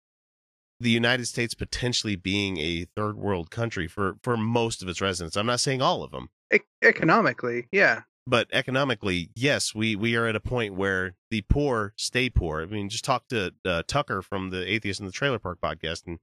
the 0.81 0.91
United 0.91 1.27
States 1.27 1.55
potentially 1.55 2.17
being 2.17 2.57
a 2.59 2.87
third 2.97 3.17
world 3.17 3.51
country 3.51 3.87
for 3.87 4.17
for 4.23 4.37
most 4.37 4.83
of 4.83 4.89
its 4.89 5.01
residents. 5.01 5.37
I'm 5.37 5.47
not 5.47 5.61
saying 5.61 5.83
all 5.83 6.03
of 6.03 6.11
them, 6.11 6.31
E- 6.53 6.59
economically, 6.83 7.69
yeah. 7.71 8.03
but 8.27 8.49
economically, 8.53 9.31
yes, 9.35 9.75
we 9.75 9.95
we 9.97 10.17
are 10.17 10.27
at 10.27 10.37
a 10.37 10.41
point 10.41 10.75
where 10.75 11.15
the 11.31 11.43
poor 11.43 11.93
stay 11.97 12.31
poor. 12.31 12.63
I 12.63 12.67
mean, 12.67 12.89
just 12.89 13.05
talk 13.05 13.29
to 13.29 13.55
uh, 13.65 13.83
Tucker 13.87 14.23
from 14.23 14.51
the 14.51 14.67
Atheist 14.71 15.01
in 15.01 15.07
the 15.07 15.13
Trailer 15.13 15.39
Park 15.39 15.61
podcast, 15.61 16.07
and 16.07 16.19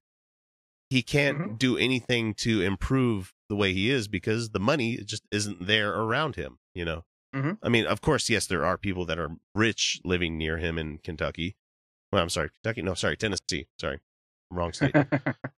he 0.90 1.02
can't 1.04 1.38
Mhm. 1.38 1.58
do 1.60 1.78
anything 1.78 2.34
to 2.36 2.62
improve 2.62 3.34
the 3.50 3.56
way 3.56 3.74
he 3.74 3.90
is 3.90 4.08
because 4.08 4.50
the 4.52 4.60
money 4.60 4.98
just 4.98 5.24
isn't 5.32 5.68
there 5.68 5.94
around 5.94 6.36
him. 6.36 6.60
You 6.74 6.86
know, 6.86 7.06
Mhm. 7.36 7.58
I 7.62 7.70
mean, 7.70 7.86
of 7.86 8.02
course, 8.02 8.30
yes, 8.30 8.48
there 8.48 8.66
are 8.66 8.78
people 8.78 9.06
that 9.06 9.20
are 9.20 9.36
rich 9.54 10.00
living 10.04 10.38
near 10.38 10.58
him 10.58 10.78
in 10.78 10.98
Kentucky. 11.00 11.56
Well, 12.12 12.24
I'm 12.24 12.30
sorry, 12.30 12.50
Kentucky. 12.50 12.82
No, 12.82 12.94
sorry, 12.94 13.18
Tennessee. 13.18 13.68
Sorry, 13.80 14.00
wrong 14.50 14.74
state. 14.74 14.96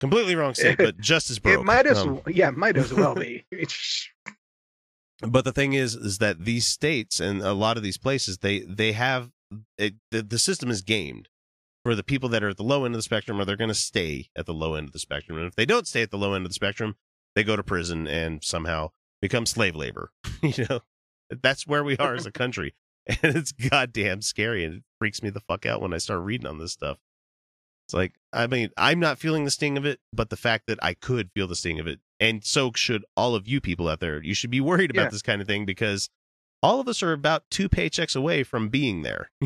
Completely 0.01 0.35
wrong 0.35 0.55
state, 0.55 0.79
but 0.79 0.99
just 0.99 1.31
as 1.31 1.39
broke. 1.39 1.61
it 1.61 1.65
might 1.65 1.87
as 1.87 1.99
Um, 1.99 2.21
yeah, 2.27 2.51
might 2.51 2.77
as 2.77 2.93
well 2.93 3.15
be. 3.15 3.45
But 5.21 5.45
the 5.45 5.53
thing 5.53 5.73
is 5.73 5.97
is 5.97 6.19
that 6.19 6.45
these 6.45 6.65
states 6.65 7.19
and 7.19 7.43
a 7.43 7.53
lot 7.53 7.77
of 7.77 7.83
these 7.83 7.99
places 7.99 8.39
they 8.39 8.61
they 8.61 8.93
have 8.93 9.31
it, 9.77 9.95
the, 10.13 10.23
the 10.23 10.39
system 10.39 10.71
is 10.71 10.81
gamed 10.81 11.29
for 11.85 11.95
the 11.95 12.05
people 12.05 12.29
that 12.29 12.43
are 12.45 12.51
at 12.51 12.57
the 12.57 12.63
low 12.63 12.85
end 12.85 12.95
of 12.95 12.99
the 12.99 13.03
spectrum 13.03 13.41
or 13.41 13.45
they're 13.45 13.57
going 13.57 13.67
to 13.67 13.75
stay 13.75 14.29
at 14.37 14.47
the 14.47 14.55
low 14.55 14.75
end 14.75 14.87
of 14.87 14.93
the 14.93 14.99
spectrum 14.99 15.39
and 15.39 15.47
if 15.47 15.57
they 15.57 15.67
don't 15.67 15.89
stay 15.89 16.03
at 16.03 16.11
the 16.11 16.19
low 16.19 16.35
end 16.35 16.45
of 16.45 16.51
the 16.51 16.55
spectrum 16.55 16.95
they 17.35 17.43
go 17.43 17.57
to 17.57 17.63
prison 17.65 18.07
and 18.07 18.45
somehow 18.45 18.91
become 19.21 19.45
slave 19.45 19.75
labor 19.75 20.13
you 20.43 20.67
know 20.71 20.81
that's 21.43 21.67
where 21.67 21.83
we 21.83 21.97
are 21.97 22.15
as 22.15 22.27
a 22.27 22.33
country 22.33 22.75
and 23.09 23.37
it's 23.37 23.53
goddamn 23.53 24.23
scary 24.23 24.65
and 24.65 24.75
it 24.75 24.83
freaks 25.01 25.23
me 25.23 25.31
the 25.31 25.41
fuck 25.41 25.67
out 25.67 25.81
when 25.81 25.93
i 25.95 25.99
start 25.99 26.21
reading 26.23 26.47
on 26.47 26.59
this 26.59 26.73
stuff 26.73 26.99
it's 27.89 27.95
like 27.95 28.13
i 28.35 28.47
mean 28.47 28.69
i'm 28.77 29.01
not 29.01 29.19
feeling 29.19 29.45
the 29.47 29.51
sting 29.51 29.79
of 29.79 29.87
it 29.87 29.99
but 30.13 30.29
the 30.31 30.37
fact 30.37 30.65
that 30.67 30.79
i 30.83 30.93
could 30.95 31.31
feel 31.35 31.47
the 31.47 31.57
sting 31.57 31.81
of 31.81 31.87
it 31.87 31.99
and 32.21 32.45
so 32.45 32.71
should 32.75 33.03
all 33.17 33.35
of 33.35 33.49
you 33.49 33.61
people 33.61 33.89
out 33.89 33.99
there 34.01 34.23
you 34.23 34.35
should 34.35 34.51
be 34.51 34.61
worried 34.61 34.91
about 34.91 35.05
Yeah. 35.05 35.09
this 35.11 35.23
kind 35.23 35.41
of 35.41 35.47
thing 35.49 35.65
because 35.65 36.11
all 36.63 36.81
of 36.81 36.89
us 36.89 37.03
are 37.03 37.13
about 37.13 37.45
two 37.51 37.69
paychecks 37.69 38.15
away 38.15 38.43
from 38.43 38.69
being 38.69 39.03
there 39.03 39.31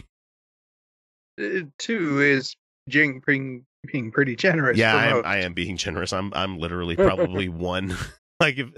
uh, 1.41 1.61
two 1.79 2.21
is 2.21 2.55
jing, 2.89 3.23
being 3.27 3.65
being 3.93 4.11
pretty 4.13 4.37
generous. 4.37 4.77
yeah 4.77 4.95
I 4.95 5.07
am. 5.07 5.23
I 5.25 5.37
am 5.39 5.55
being 5.55 5.77
generous 5.77 6.13
i'm 6.13 6.33
i'm 6.35 6.59
literally 6.59 6.97
probably 6.97 7.49
one 7.49 7.97
like 8.41 8.57
if 8.59 8.71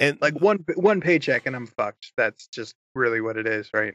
and 0.00 0.18
like 0.20 0.40
one 0.40 0.64
one 0.74 1.00
paycheck 1.00 1.46
and 1.46 1.54
I'm 1.54 1.66
fucked. 1.68 2.12
That's 2.16 2.48
just 2.48 2.74
really 2.96 3.20
what 3.20 3.36
it 3.36 3.46
is, 3.46 3.70
right? 3.72 3.94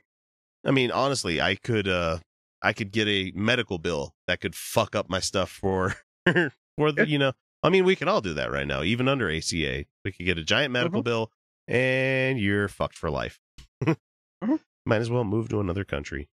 I 0.66 0.72
mean, 0.72 0.92
honestly, 0.92 1.42
I 1.42 1.56
could 1.56 1.90
uh 1.90 2.20
I 2.62 2.74
could 2.74 2.92
get 2.92 3.08
a 3.08 3.32
medical 3.36 3.78
bill 3.78 4.14
that 4.28 4.42
could 4.42 4.56
fuck 4.56 4.96
up 4.96 5.10
my 5.10 5.20
stuff 5.20 5.50
for 5.50 5.96
for 6.78 6.92
the 6.92 7.08
you 7.08 7.18
know. 7.18 7.34
I 7.64 7.70
mean, 7.70 7.84
we 7.86 7.96
can 7.96 8.08
all 8.08 8.22
do 8.22 8.34
that 8.36 8.52
right 8.52 8.66
now, 8.68 8.84
even 8.84 9.08
under 9.10 9.30
ACA. 9.30 9.86
We 10.06 10.12
could 10.12 10.26
get 10.26 10.38
a 10.38 10.44
giant 10.44 10.72
medical 10.72 11.02
Mhm. 11.02 11.06
bill 11.06 11.32
and 11.68 12.40
you're 12.40 12.68
fucked 12.68 12.96
for 12.98 13.10
life. 13.10 13.40
Mhm. 14.44 14.60
Might 14.86 15.02
as 15.02 15.10
well 15.10 15.26
move 15.26 15.50
to 15.50 15.60
another 15.60 15.84
country, 15.84 16.30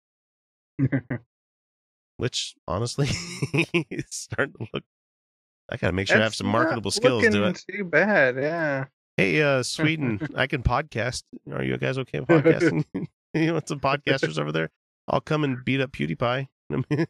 which 2.17 2.55
honestly 2.69 3.09
is 3.91 4.05
starting 4.11 4.55
to 4.59 4.67
look 4.73 4.85
I 5.69 5.77
gotta 5.77 5.93
make 5.93 6.07
sure 6.07 6.19
I 6.19 6.23
have 6.23 6.35
some 6.35 6.47
marketable 6.47 6.93
skills 6.93 7.25
to 7.25 7.45
it. 7.49 7.65
Too 7.69 7.83
bad, 7.85 8.37
yeah. 8.37 8.85
Hey, 9.17 9.43
uh, 9.43 9.65
Sweden, 9.65 10.21
I 10.37 10.47
can 10.47 10.63
podcast. 10.63 11.25
Are 11.53 11.65
you 11.65 11.77
guys 11.77 11.99
okay 11.99 12.21
with 12.21 12.29
podcasting? 12.29 12.85
you 13.35 13.53
want 13.53 13.67
some 13.67 13.81
podcasters 13.81 14.39
over 14.39 14.53
there? 14.53 14.71
I'll 15.09 15.21
come 15.21 15.45
and 15.45 15.65
beat 15.65 15.81
up 15.81 15.93
PewDiePie. 15.93 16.49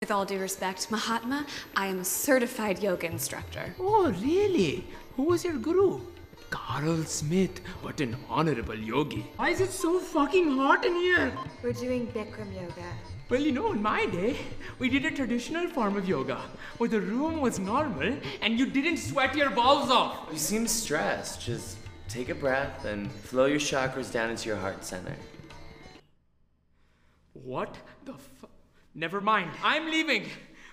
With 0.00 0.10
all 0.10 0.24
due 0.24 0.38
respect, 0.38 0.90
Mahatma, 0.90 1.46
I 1.76 1.86
am 1.86 2.00
a 2.00 2.04
certified 2.04 2.82
yoga 2.82 3.06
instructor. 3.10 3.74
Oh, 3.80 4.14
really? 4.20 4.84
Who 5.16 5.24
was 5.24 5.44
your 5.44 5.56
guru? 5.56 6.00
Carl 6.50 7.02
Smith, 7.04 7.60
what 7.80 8.00
an 8.02 8.14
honorable 8.28 8.74
yogi. 8.78 9.26
Why 9.36 9.48
is 9.48 9.60
it 9.62 9.70
so 9.70 9.98
fucking 9.98 10.50
hot 10.50 10.84
in 10.84 10.94
here? 10.96 11.32
We're 11.62 11.72
doing 11.72 12.08
Bikram 12.08 12.54
yoga. 12.54 12.84
Well, 13.30 13.40
you 13.40 13.52
know, 13.52 13.72
in 13.72 13.80
my 13.80 14.04
day, 14.04 14.36
we 14.78 14.90
did 14.90 15.06
a 15.06 15.10
traditional 15.10 15.66
form 15.68 15.96
of 15.96 16.06
yoga 16.06 16.42
where 16.76 16.90
the 16.90 17.00
room 17.00 17.40
was 17.40 17.58
normal 17.58 18.18
and 18.42 18.58
you 18.58 18.66
didn't 18.66 18.98
sweat 18.98 19.34
your 19.34 19.48
balls 19.48 19.90
off. 19.90 20.28
You 20.30 20.36
seem 20.36 20.66
stressed. 20.66 21.40
Just 21.40 21.78
take 22.08 22.28
a 22.28 22.34
breath 22.34 22.84
and 22.84 23.10
flow 23.10 23.46
your 23.46 23.58
chakras 23.58 24.12
down 24.12 24.30
into 24.30 24.48
your 24.48 24.58
heart 24.58 24.84
center. 24.84 25.14
What 27.32 27.76
the 28.04 28.14
fu- 28.14 28.48
Never 28.94 29.20
mind, 29.20 29.50
I'm 29.62 29.90
leaving. 29.90 30.26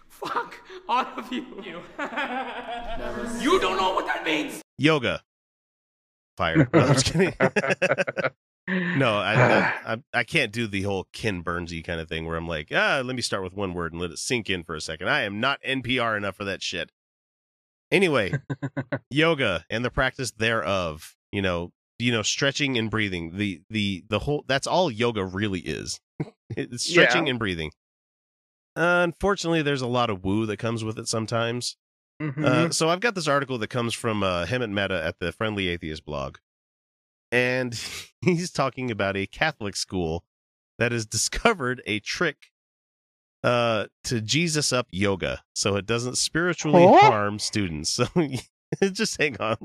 Fuck 0.07 0.55
all 0.87 1.05
of 1.15 1.31
you. 1.31 1.45
You, 1.63 1.81
you 3.39 3.59
don't 3.59 3.77
know 3.77 3.93
what 3.93 4.05
that 4.07 4.23
means. 4.25 4.61
Yoga. 4.77 5.21
Fire. 6.35 6.69
No, 6.73 6.79
I'm 6.79 6.93
just 6.93 7.05
kidding. 7.05 7.33
no, 8.97 9.17
I, 9.17 9.33
I, 9.33 9.93
I 9.93 9.97
I 10.13 10.23
can't 10.23 10.51
do 10.51 10.67
the 10.67 10.83
whole 10.83 11.07
Ken 11.13 11.43
Burnsy 11.43 11.83
kind 11.83 11.99
of 12.01 12.09
thing 12.09 12.25
where 12.25 12.37
I'm 12.37 12.47
like, 12.47 12.69
ah, 12.73 13.01
let 13.03 13.15
me 13.15 13.21
start 13.21 13.43
with 13.43 13.53
one 13.53 13.73
word 13.73 13.93
and 13.93 14.01
let 14.01 14.11
it 14.11 14.19
sink 14.19 14.49
in 14.49 14.63
for 14.63 14.75
a 14.75 14.81
second. 14.81 15.09
I 15.09 15.21
am 15.23 15.39
not 15.39 15.61
NPR 15.63 16.17
enough 16.17 16.35
for 16.35 16.43
that 16.45 16.61
shit. 16.61 16.91
Anyway, 17.91 18.33
yoga 19.09 19.65
and 19.69 19.83
the 19.83 19.89
practice 19.89 20.31
thereof. 20.31 21.15
You 21.31 21.41
know, 21.41 21.71
you 21.99 22.11
know, 22.11 22.21
stretching 22.21 22.77
and 22.77 22.89
breathing. 22.89 23.37
The 23.37 23.61
the 23.69 24.03
the 24.09 24.19
whole 24.19 24.43
that's 24.47 24.67
all 24.67 24.89
yoga 24.91 25.23
really 25.25 25.59
is. 25.61 25.99
it's 26.49 26.83
stretching 26.89 27.25
Yeah. 27.27 27.31
and 27.31 27.39
breathing. 27.39 27.71
unfortunately, 28.75 29.61
there's 29.61 29.81
a 29.81 29.87
lot 29.87 30.09
of 30.09 30.23
woo 30.23 30.45
that 30.45 30.57
comes 30.57 30.83
with 30.83 30.97
it 30.97 31.07
sometimes. 31.07 31.75
Mhm. 32.21 32.43
Uh, 32.43 32.69
so 32.71 32.89
I've 32.89 32.99
got 32.99 33.15
this 33.15 33.27
article 33.27 33.57
that 33.59 33.69
comes 33.69 33.93
from 33.93 34.23
uh, 34.23 34.45
Hemant 34.45 34.71
Mehta 34.71 35.01
at 35.03 35.19
the 35.19 35.31
Friendly 35.31 35.67
Atheist 35.69 36.03
blog, 36.05 36.37
and 37.31 37.79
he's 38.21 38.51
talking 38.51 38.91
about 38.91 39.15
a 39.15 39.25
Catholic 39.25 39.75
school 39.75 40.23
that 40.77 40.91
has 40.91 41.05
discovered 41.17 41.81
a 41.85 41.99
trick 41.99 42.51
uh, 43.43 43.85
to 44.03 44.19
Jesus 44.21 44.73
up 44.73 44.87
yoga, 44.91 45.43
so 45.55 45.75
it 45.77 45.85
doesn't 45.85 46.17
spiritually 46.17 46.85
Huh? 46.85 47.09
harm 47.09 47.39
students. 47.39 47.89
So 47.89 48.05
just 48.91 49.17
hang 49.19 49.35
on. 49.41 49.57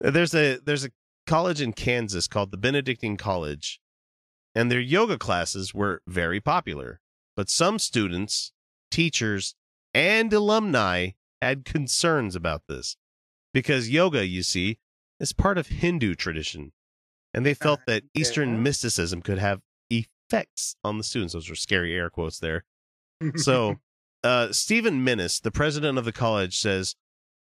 Leo. 0.00 0.10
There's 0.10 0.34
a 0.34 0.58
there's 0.58 0.84
a 0.84 0.90
college 1.26 1.60
in 1.60 1.72
Kansas 1.72 2.28
called 2.28 2.50
the 2.50 2.56
Benedictine 2.56 3.16
College, 3.16 3.80
and 4.54 4.70
their 4.70 4.80
yoga 4.80 5.18
classes 5.18 5.74
were 5.74 6.02
very 6.06 6.40
popular. 6.40 7.00
But 7.36 7.50
some 7.50 7.78
students, 7.78 8.52
teachers, 8.90 9.54
and 9.92 10.32
alumni 10.32 11.10
had 11.42 11.64
concerns 11.64 12.36
about 12.36 12.62
this 12.68 12.96
because 13.52 13.90
yoga, 13.90 14.26
you 14.26 14.42
see, 14.42 14.78
is 15.20 15.32
part 15.32 15.58
of 15.58 15.68
Hindu 15.68 16.14
tradition, 16.14 16.72
and 17.32 17.44
they 17.44 17.54
felt 17.54 17.80
that 17.86 18.04
Eastern 18.14 18.62
mysticism 18.62 19.22
could 19.22 19.38
have 19.38 19.60
effects 19.90 20.76
on 20.84 20.98
the 20.98 21.04
students. 21.04 21.34
Those 21.34 21.50
are 21.50 21.56
scary 21.56 21.94
air 21.94 22.10
quotes 22.10 22.38
there. 22.38 22.64
So, 23.36 23.76
uh, 24.24 24.52
Stephen 24.52 25.04
Minnis, 25.04 25.40
the 25.40 25.50
president 25.50 25.98
of 25.98 26.04
the 26.04 26.12
college, 26.12 26.58
says 26.58 26.96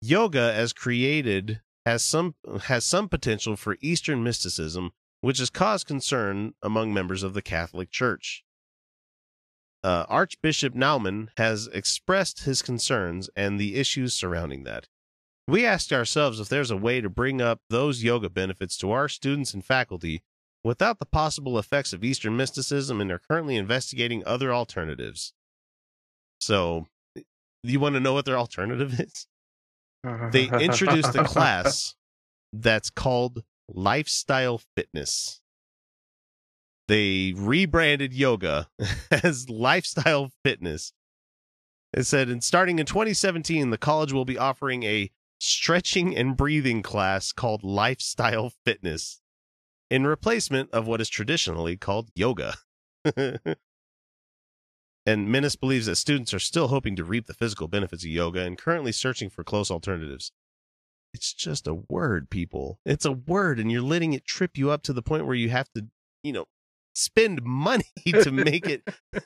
yoga, 0.01 0.53
as 0.55 0.73
created, 0.73 1.61
has 1.87 2.05
some 2.05 2.35
has 2.65 2.85
some 2.85 3.09
potential 3.09 3.57
for 3.57 3.77
Eastern 3.81 4.23
mysticism, 4.23 4.93
which 5.21 5.39
has 5.39 5.51
caused 5.51 5.87
concern 5.87 6.55
among 6.63 6.93
members 6.93 7.23
of 7.23 7.35
the 7.35 7.43
Catholic 7.43 7.91
Church. 7.91 8.45
Uh, 9.83 10.07
Archbishop 10.09 10.75
Naumann 10.75 11.29
has 11.37 11.67
expressed 11.69 12.45
his 12.45 12.63
concerns 12.63 13.29
and 13.37 13.61
the 13.61 13.77
issues 13.77 14.15
surrounding 14.15 14.65
that. 14.65 14.89
We 15.47 15.67
asked 15.67 15.93
ourselves 15.93 16.41
if 16.41 16.49
there's 16.49 16.71
a 16.71 16.77
way 16.77 17.03
to 17.03 17.11
bring 17.11 17.43
up 17.43 17.61
those 17.69 18.03
yoga 18.03 18.31
benefits 18.31 18.79
to 18.79 18.91
our 18.93 19.11
students 19.11 19.53
and 19.53 19.63
faculty 19.63 20.23
without 20.63 20.99
the 20.99 21.07
possible 21.07 21.59
effects 21.59 21.93
of 21.93 22.03
Eastern 22.03 22.35
mysticism 22.35 22.99
and 22.99 23.13
are 23.13 23.19
currently 23.19 23.57
investigating 23.57 24.23
other 24.25 24.55
alternatives. 24.55 25.35
So, 26.41 26.87
you 27.63 27.79
want 27.79 27.95
to 27.95 28.01
know 28.01 28.15
what 28.15 28.25
their 28.25 28.39
alternative 28.39 28.99
is? 29.01 29.27
They 30.31 30.51
introduced 30.51 31.15
a 31.15 31.25
class 31.25 31.95
that's 32.53 32.91
called 32.91 33.43
lifestyle 33.69 34.61
fitness. 34.77 35.41
they 36.87 37.33
rebranded 37.35 38.13
yoga 38.13 38.69
as 39.11 39.49
lifestyle 39.49 40.31
fitness. 40.45 40.93
It 41.95 42.05
said, 42.05 42.29
and 42.29 42.43
starting 42.45 42.79
in 42.79 42.87
2017, 42.87 43.71
the 43.71 43.79
college 43.79 44.13
will 44.13 44.25
be 44.25 44.37
offering 44.37 44.83
a 44.83 45.11
stretching 45.39 46.17
and 46.17 46.37
breathing 46.37 46.83
class 46.83 47.33
called 47.33 47.63
lifestyle 47.65 48.53
fitness 48.65 49.21
in 49.91 50.07
replacement 50.07 50.71
of 50.73 50.87
what 50.87 51.01
is 51.01 51.09
traditionally 51.09 51.77
called 51.77 52.11
yoga. 52.15 52.55
and 55.07 55.29
Minnis 55.29 55.59
believes 55.59 55.87
that 55.87 55.97
students 55.97 56.33
are 56.33 56.39
still 56.39 56.69
hoping 56.69 56.97
to 56.97 57.05
reap 57.05 57.27
the 57.27 57.35
physical 57.35 57.69
benefits 57.69 58.05
of 58.05 58.11
yoga 58.11 58.41
and 58.41 58.59
currently 58.59 58.93
searching 58.93 59.31
for 59.31 59.45
close 59.45 59.71
alternatives. 59.71 60.33
It's 61.13 61.33
just 61.33 61.67
a 61.67 61.75
word, 61.75 62.31
people. 62.31 62.81
It's 62.85 63.05
a 63.05 63.13
word, 63.13 63.61
and 63.61 63.71
you're 63.71 63.83
letting 63.83 64.15
it 64.15 64.25
trip 64.25 64.57
you 64.57 64.71
up 64.71 64.83
to 64.85 64.93
the 64.93 65.03
point 65.03 65.27
where 65.27 65.37
you 65.37 65.49
have 65.51 65.71
to, 65.75 65.87
you 66.23 66.33
know, 66.33 66.47
spend 66.95 67.43
money 67.43 67.85
to 68.07 68.33
make 68.33 68.67
it 68.67 68.83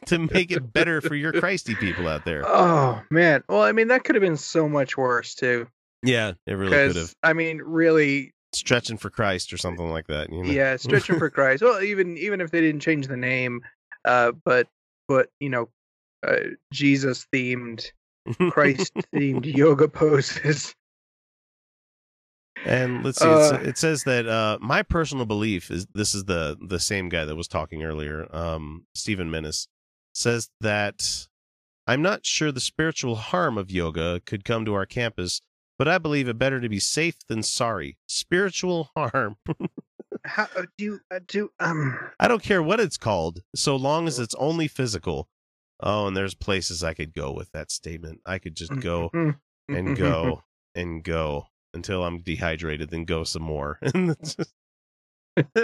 to 0.07 0.19
make 0.19 0.51
it 0.51 0.73
better 0.73 1.01
for 1.01 1.15
your 1.15 1.33
Christy 1.33 1.75
people 1.75 2.09
out 2.09 2.25
there. 2.25 2.45
Oh 2.47 3.03
man. 3.11 3.43
Well, 3.49 3.63
I 3.63 3.73
mean 3.73 3.89
that 3.89 4.05
could 4.05 4.17
have 4.17 4.23
been 4.23 4.37
so 4.37 4.69
much 4.69 4.97
worse 4.97 5.35
too. 5.35 5.69
Yeah, 6.03 6.33
it 6.47 6.55
really 6.55 6.73
could 6.73 6.97
have. 6.97 7.15
I 7.23 7.33
mean, 7.33 7.59
really, 7.59 8.33
Stretching 8.55 8.97
for 8.97 9.11
Christ 9.11 9.53
or 9.53 9.59
something 9.59 9.91
like 9.91 10.07
that. 10.07 10.33
You 10.33 10.43
know? 10.43 10.51
yeah, 10.51 10.77
stretching 10.77 11.19
for 11.19 11.29
Christ. 11.31 11.63
Well, 11.63 11.83
even 11.83 12.17
even 12.17 12.41
if 12.41 12.51
they 12.51 12.61
didn't 12.61 12.81
change 12.81 13.07
the 13.07 13.17
name, 13.17 13.61
uh, 14.05 14.33
but 14.45 14.69
but 15.09 15.31
you 15.41 15.49
know, 15.49 15.69
uh, 16.27 16.37
Jesus 16.73 17.27
themed, 17.35 17.91
Christ 18.51 18.93
themed 19.15 19.45
yoga 19.57 19.89
poses. 19.89 20.75
And 22.67 23.05
let's 23.05 23.21
see. 23.21 23.27
it's- 23.29 23.53
Uh, 23.53 23.61
it 23.65 23.79
says 23.79 24.03
that 24.05 24.27
uh, 24.27 24.59
my 24.61 24.83
personal 24.83 25.27
belief 25.27 25.71
is 25.71 25.87
this 25.95 26.15
is 26.15 26.25
the 26.25 26.57
the 26.61 26.81
same 26.81 27.09
guy 27.09 27.25
that 27.25 27.37
was 27.37 27.49
talking 27.49 27.83
earlier. 27.85 28.27
Um, 28.35 28.87
Stephen 28.95 29.31
Minnis 29.31 29.69
says 30.13 30.51
that 30.61 31.29
I'm 31.87 32.03
not 32.03 32.27
sure 32.27 32.51
the 32.53 32.61
spiritual 32.61 33.15
harm 33.17 33.57
of 33.57 33.71
yoga 33.71 34.21
could 34.27 34.45
come 34.45 34.65
to 34.65 34.75
our 34.75 34.87
campus, 34.87 35.41
but 35.79 35.87
I 35.89 35.99
believe 35.99 36.29
it 36.29 36.37
better 36.39 36.61
to 36.61 36.69
be 36.69 36.81
safe 36.81 37.15
than 37.29 37.43
sorry. 37.43 37.97
Spiritual 38.07 38.91
harm. 38.97 39.37
How 40.29 40.49
uh, 40.57 40.63
do 40.77 40.85
you 40.85 41.01
uh, 41.11 41.21
do 41.27 41.51
um? 41.59 41.99
I 42.21 42.29
don't 42.29 42.43
care 42.43 42.63
what 42.63 42.81
it's 42.81 42.97
called, 42.97 43.41
so 43.55 43.75
long 43.77 44.07
as 44.07 44.19
it's 44.19 44.35
only 44.37 44.69
physical. 44.69 45.29
Oh, 45.81 46.07
and 46.07 46.17
there's 46.17 46.35
places 46.35 46.83
I 46.83 46.95
could 46.95 47.15
go 47.15 47.33
with 47.33 47.53
that 47.53 47.71
statement. 47.71 48.21
I 48.27 48.39
could 48.39 48.57
just 48.57 48.79
go 48.81 49.11
and 49.69 49.97
go 49.97 50.43
and 50.75 51.05
go 51.05 51.47
until 51.73 52.05
I'm 52.05 52.19
dehydrated, 52.21 52.91
then 52.91 53.05
go 53.05 53.25
some 53.25 53.43
more. 53.43 53.79
And 53.95 54.17
just- 54.23 54.55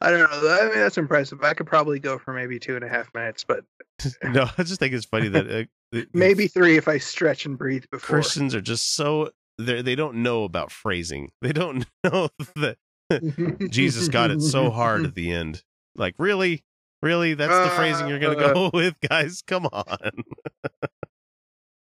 I 0.00 0.10
don't 0.10 0.20
know. 0.20 0.58
I 0.60 0.68
mean, 0.68 0.78
that's 0.78 0.98
impressive. 0.98 1.42
I 1.42 1.54
could 1.54 1.66
probably 1.66 1.98
go 1.98 2.16
for 2.16 2.32
maybe 2.32 2.60
two 2.60 2.76
and 2.76 2.84
a 2.84 2.88
half 2.88 3.12
minutes, 3.12 3.44
but 3.44 3.64
no, 4.22 4.48
I 4.56 4.62
just 4.62 4.78
think 4.78 4.94
it's 4.94 5.04
funny 5.06 5.28
that 5.28 5.50
uh, 5.50 5.64
the 5.90 6.06
maybe 6.12 6.46
three 6.46 6.76
if 6.76 6.86
I 6.86 6.98
stretch 6.98 7.44
and 7.44 7.58
breathe 7.58 7.84
before. 7.90 8.18
Christians 8.18 8.54
are 8.54 8.60
just 8.60 8.94
so 8.94 9.30
they 9.58 9.82
they 9.82 9.96
don't 9.96 10.18
know 10.22 10.44
about 10.44 10.70
phrasing. 10.70 11.32
They 11.42 11.52
don't 11.52 11.86
know 12.04 12.28
that 12.54 12.78
Jesus 13.70 14.08
got 14.08 14.30
it 14.30 14.40
so 14.42 14.70
hard 14.70 15.04
at 15.04 15.14
the 15.14 15.30
end. 15.32 15.62
Like 15.94 16.14
really, 16.18 16.64
really, 17.02 17.34
that's 17.34 17.70
the 17.70 17.76
phrasing 17.76 18.08
you're 18.08 18.18
gonna 18.18 18.36
go 18.36 18.70
with, 18.74 18.94
guys. 19.00 19.42
Come 19.46 19.66
on. 19.66 19.84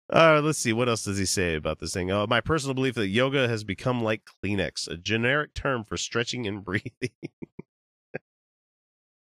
Uh, 0.10 0.40
let's 0.42 0.58
see. 0.58 0.72
What 0.72 0.88
else 0.88 1.04
does 1.04 1.18
he 1.18 1.26
say 1.26 1.56
about 1.56 1.80
this 1.80 1.94
thing? 1.94 2.10
Uh, 2.10 2.26
my 2.28 2.40
personal 2.40 2.74
belief 2.74 2.96
that 2.96 3.10
yoga 3.10 3.46
has 3.50 3.66
become 3.66 4.02
like 4.02 4.22
Kleenex, 4.42 4.88
a 4.88 4.96
generic 4.96 5.54
term 5.54 5.84
for 5.84 5.98
stretching 5.98 6.48
and 6.48 6.64
breathing. 6.64 7.10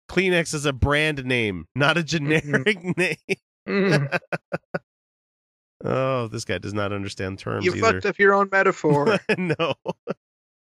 Kleenex 0.10 0.54
is 0.54 0.65
a 0.65 0.71
brand 0.71 1.25
name, 1.25 1.67
not 1.75 1.97
a 1.97 2.04
generic 2.04 2.82
name. 2.97 3.17
Mm. 3.67 4.19
Oh, 5.84 6.28
this 6.30 6.45
guy 6.45 6.58
does 6.60 6.73
not 6.73 6.93
understand 6.93 7.39
terms 7.39 7.65
you 7.65 7.73
either. 7.73 7.82
fucked 7.82 8.06
up 8.06 8.17
your 8.17 8.34
own 8.34 8.47
metaphor. 8.49 9.19
no. 9.38 9.73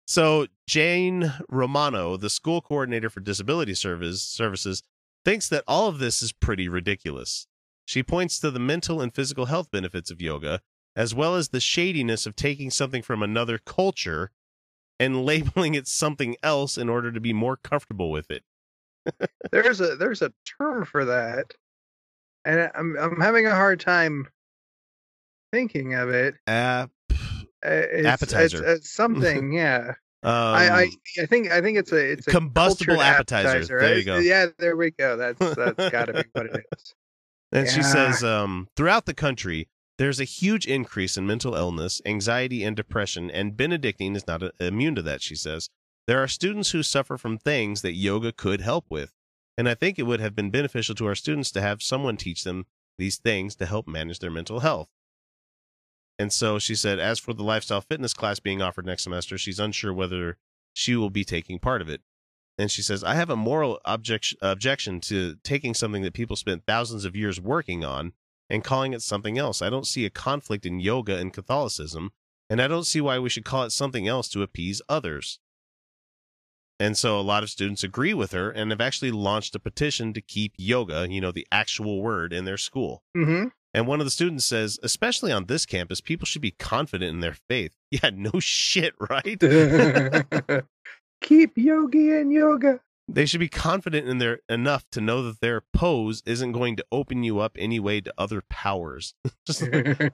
So 0.09 0.47
Jane 0.65 1.35
Romano, 1.49 2.17
the 2.17 2.31
school 2.31 2.61
coordinator 2.61 3.11
for 3.11 3.19
disability 3.19 3.75
service 3.75 4.23
services, 4.23 4.81
thinks 5.23 5.47
that 5.49 5.63
all 5.67 5.87
of 5.87 5.99
this 5.99 6.23
is 6.23 6.31
pretty 6.31 6.67
ridiculous. 6.67 7.45
She 7.85 8.01
points 8.01 8.39
to 8.39 8.49
the 8.49 8.57
mental 8.57 9.01
and 9.01 9.13
physical 9.13 9.45
health 9.45 9.69
benefits 9.69 10.09
of 10.09 10.19
yoga, 10.19 10.61
as 10.95 11.13
well 11.13 11.35
as 11.35 11.49
the 11.49 11.59
shadiness 11.59 12.25
of 12.25 12.35
taking 12.35 12.71
something 12.71 13.03
from 13.03 13.21
another 13.21 13.59
culture 13.59 14.31
and 14.99 15.23
labeling 15.27 15.75
it 15.75 15.87
something 15.87 16.35
else 16.41 16.75
in 16.75 16.89
order 16.89 17.11
to 17.11 17.19
be 17.19 17.31
more 17.31 17.55
comfortable 17.55 18.09
with 18.09 18.31
it. 18.31 18.43
there's 19.51 19.79
a 19.79 19.95
there's 19.95 20.23
a 20.23 20.33
term 20.59 20.85
for 20.85 21.05
that, 21.05 21.53
and 22.45 22.71
I'm 22.73 22.97
I'm 22.97 23.21
having 23.21 23.45
a 23.45 23.53
hard 23.53 23.79
time 23.79 24.27
thinking 25.53 25.93
of 25.93 26.09
it. 26.09 26.33
App, 26.47 26.89
Uh, 26.89 26.98
It's, 27.63 28.07
Appetizer. 28.07 28.57
It's, 28.57 28.67
it's 28.79 28.89
something, 28.91 29.53
yeah. 29.53 29.93
um, 30.23 30.33
I, 30.33 30.69
I 30.69 30.89
I 31.21 31.25
think 31.25 31.51
I 31.51 31.61
think 31.61 31.77
it's 31.77 31.91
a 31.91 32.11
it's 32.11 32.27
a 32.27 32.31
Combustible 32.31 32.95
cultured 32.95 33.13
appetizer. 33.13 33.79
There 33.79 33.97
you 33.97 34.03
go. 34.03 34.17
Yeah, 34.17 34.47
there 34.57 34.75
we 34.75 34.91
go. 34.91 35.17
That's 35.17 35.55
that's 35.55 35.89
got 35.89 36.05
to 36.05 36.13
be 36.13 36.23
what 36.33 36.47
it 36.47 36.65
is. 36.77 36.95
And 37.51 37.67
she 37.67 37.81
says, 37.81 38.23
um, 38.23 38.67
throughout 38.75 39.05
the 39.07 39.13
country, 39.13 39.69
there's 39.97 40.19
a 40.19 40.25
huge 40.25 40.67
increase 40.67 41.17
in 41.17 41.25
mental 41.25 41.55
illness, 41.55 42.01
anxiety, 42.05 42.63
and 42.63 42.75
depression, 42.75 43.31
and 43.31 43.57
Benedictine 43.57 44.15
is 44.15 44.27
not 44.27 44.43
uh, 44.43 44.51
immune 44.59 44.95
to 44.95 45.01
that, 45.01 45.21
she 45.21 45.35
says. 45.35 45.69
There 46.07 46.23
are 46.23 46.27
students 46.27 46.71
who 46.71 46.83
suffer 46.83 47.17
from 47.17 47.37
things 47.37 47.81
that 47.81 47.93
yoga 47.93 48.31
could 48.31 48.61
help 48.61 48.85
with. 48.89 49.13
And 49.57 49.67
I 49.67 49.75
think 49.75 49.99
it 49.99 50.03
would 50.03 50.21
have 50.21 50.35
been 50.35 50.51
beneficial 50.51 50.95
to 50.95 51.07
our 51.07 51.15
students 51.15 51.51
to 51.51 51.61
have 51.61 51.83
someone 51.83 52.15
teach 52.17 52.43
them 52.43 52.65
these 52.97 53.17
things 53.17 53.55
to 53.57 53.65
help 53.65 53.87
manage 53.87 54.19
their 54.19 54.31
mental 54.31 54.61
health. 54.61 54.89
And 56.19 56.33
so 56.33 56.59
she 56.59 56.75
said, 56.75 56.99
as 56.99 57.17
for 57.17 57.33
the 57.33 57.43
lifestyle 57.43 57.79
fitness 57.79 58.13
class 58.13 58.41
being 58.41 58.61
offered 58.61 58.85
next 58.85 59.03
semester, 59.03 59.37
she's 59.37 59.59
unsure 59.59 59.93
whether 59.93 60.37
she 60.73 60.97
will 60.97 61.09
be 61.09 61.23
taking 61.23 61.59
part 61.59 61.81
of 61.81 61.87
it. 61.87 62.01
And 62.57 62.69
she 62.69 62.81
says, 62.81 63.05
I 63.05 63.15
have 63.15 63.29
a 63.29 63.37
moral 63.37 63.79
objection, 63.85 64.37
objection 64.41 64.99
to 65.01 65.37
taking 65.45 65.73
something 65.73 66.03
that 66.03 66.13
people 66.13 66.35
spent 66.35 66.65
thousands 66.67 67.05
of 67.05 67.15
years 67.15 67.39
working 67.39 67.85
on 67.85 68.11
and 68.49 68.65
calling 68.65 68.91
it 68.91 69.01
something 69.01 69.37
else. 69.37 69.61
I 69.61 69.69
don't 69.69 69.87
see 69.87 70.05
a 70.05 70.09
conflict 70.09 70.65
in 70.65 70.81
yoga 70.81 71.15
and 71.15 71.31
Catholicism, 71.31 72.11
and 72.49 72.61
I 72.61 72.67
don't 72.67 72.85
see 72.85 72.99
why 72.99 73.17
we 73.17 73.29
should 73.29 73.45
call 73.45 73.63
it 73.63 73.71
something 73.71 74.05
else 74.05 74.27
to 74.29 74.43
appease 74.43 74.81
others. 74.89 75.39
And 76.81 76.97
so 76.97 77.17
a 77.17 77.21
lot 77.21 77.43
of 77.43 77.49
students 77.49 77.83
agree 77.83 78.13
with 78.13 78.33
her 78.33 78.49
and 78.49 78.71
have 78.71 78.81
actually 78.81 79.11
launched 79.11 79.55
a 79.55 79.59
petition 79.59 80.13
to 80.13 80.21
keep 80.21 80.53
yoga, 80.57 81.07
you 81.09 81.21
know, 81.21 81.31
the 81.31 81.47
actual 81.51 82.01
word, 82.01 82.33
in 82.33 82.43
their 82.43 82.57
school. 82.57 83.03
hmm 83.15 83.45
And 83.73 83.85
one 83.85 83.99
of 83.99 84.05
the 84.05 84.11
students 84.11 84.45
says, 84.45 84.79
especially 84.81 85.31
on 85.31 85.45
this 85.45 85.65
campus, 85.65 86.01
people 86.01 86.25
should 86.25 86.41
be 86.41 86.51
confident 86.51 87.09
in 87.13 87.19
their 87.19 87.35
faith. 87.49 87.71
Yeah, 87.91 88.11
no 88.13 88.39
shit, 88.39 88.93
right? 88.99 89.39
Keep 91.21 91.57
yogi 91.57 92.11
and 92.11 92.31
yoga. 92.31 92.79
They 93.07 93.25
should 93.25 93.39
be 93.39 93.49
confident 93.49 94.07
in 94.07 94.19
their 94.19 94.41
enough 94.47 94.85
to 94.91 95.01
know 95.01 95.23
that 95.23 95.41
their 95.41 95.63
pose 95.73 96.21
isn't 96.27 96.51
going 96.51 96.75
to 96.75 96.85
open 96.91 97.23
you 97.23 97.39
up 97.39 97.53
anyway 97.57 98.01
to 98.01 98.13
other 98.15 98.43
powers. 98.47 99.15
Just 99.47 99.63
like, 99.63 100.13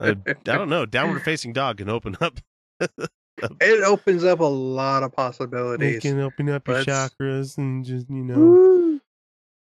I 0.00 0.14
don't 0.44 0.68
know, 0.68 0.86
downward 0.86 1.22
facing 1.24 1.52
dog 1.52 1.78
can 1.78 1.88
open 1.88 2.16
up. 2.20 2.38
it 2.80 3.82
opens 3.84 4.22
up 4.22 4.38
a 4.38 4.44
lot 4.44 5.02
of 5.02 5.12
possibilities. 5.12 6.02
can 6.02 6.20
open 6.20 6.48
up 6.48 6.68
your 6.68 6.76
Let's- 6.84 6.86
chakras 6.88 7.58
and 7.58 7.84
just 7.84 8.08
you 8.08 8.22
know. 8.22 8.36
Woo, 8.36 8.83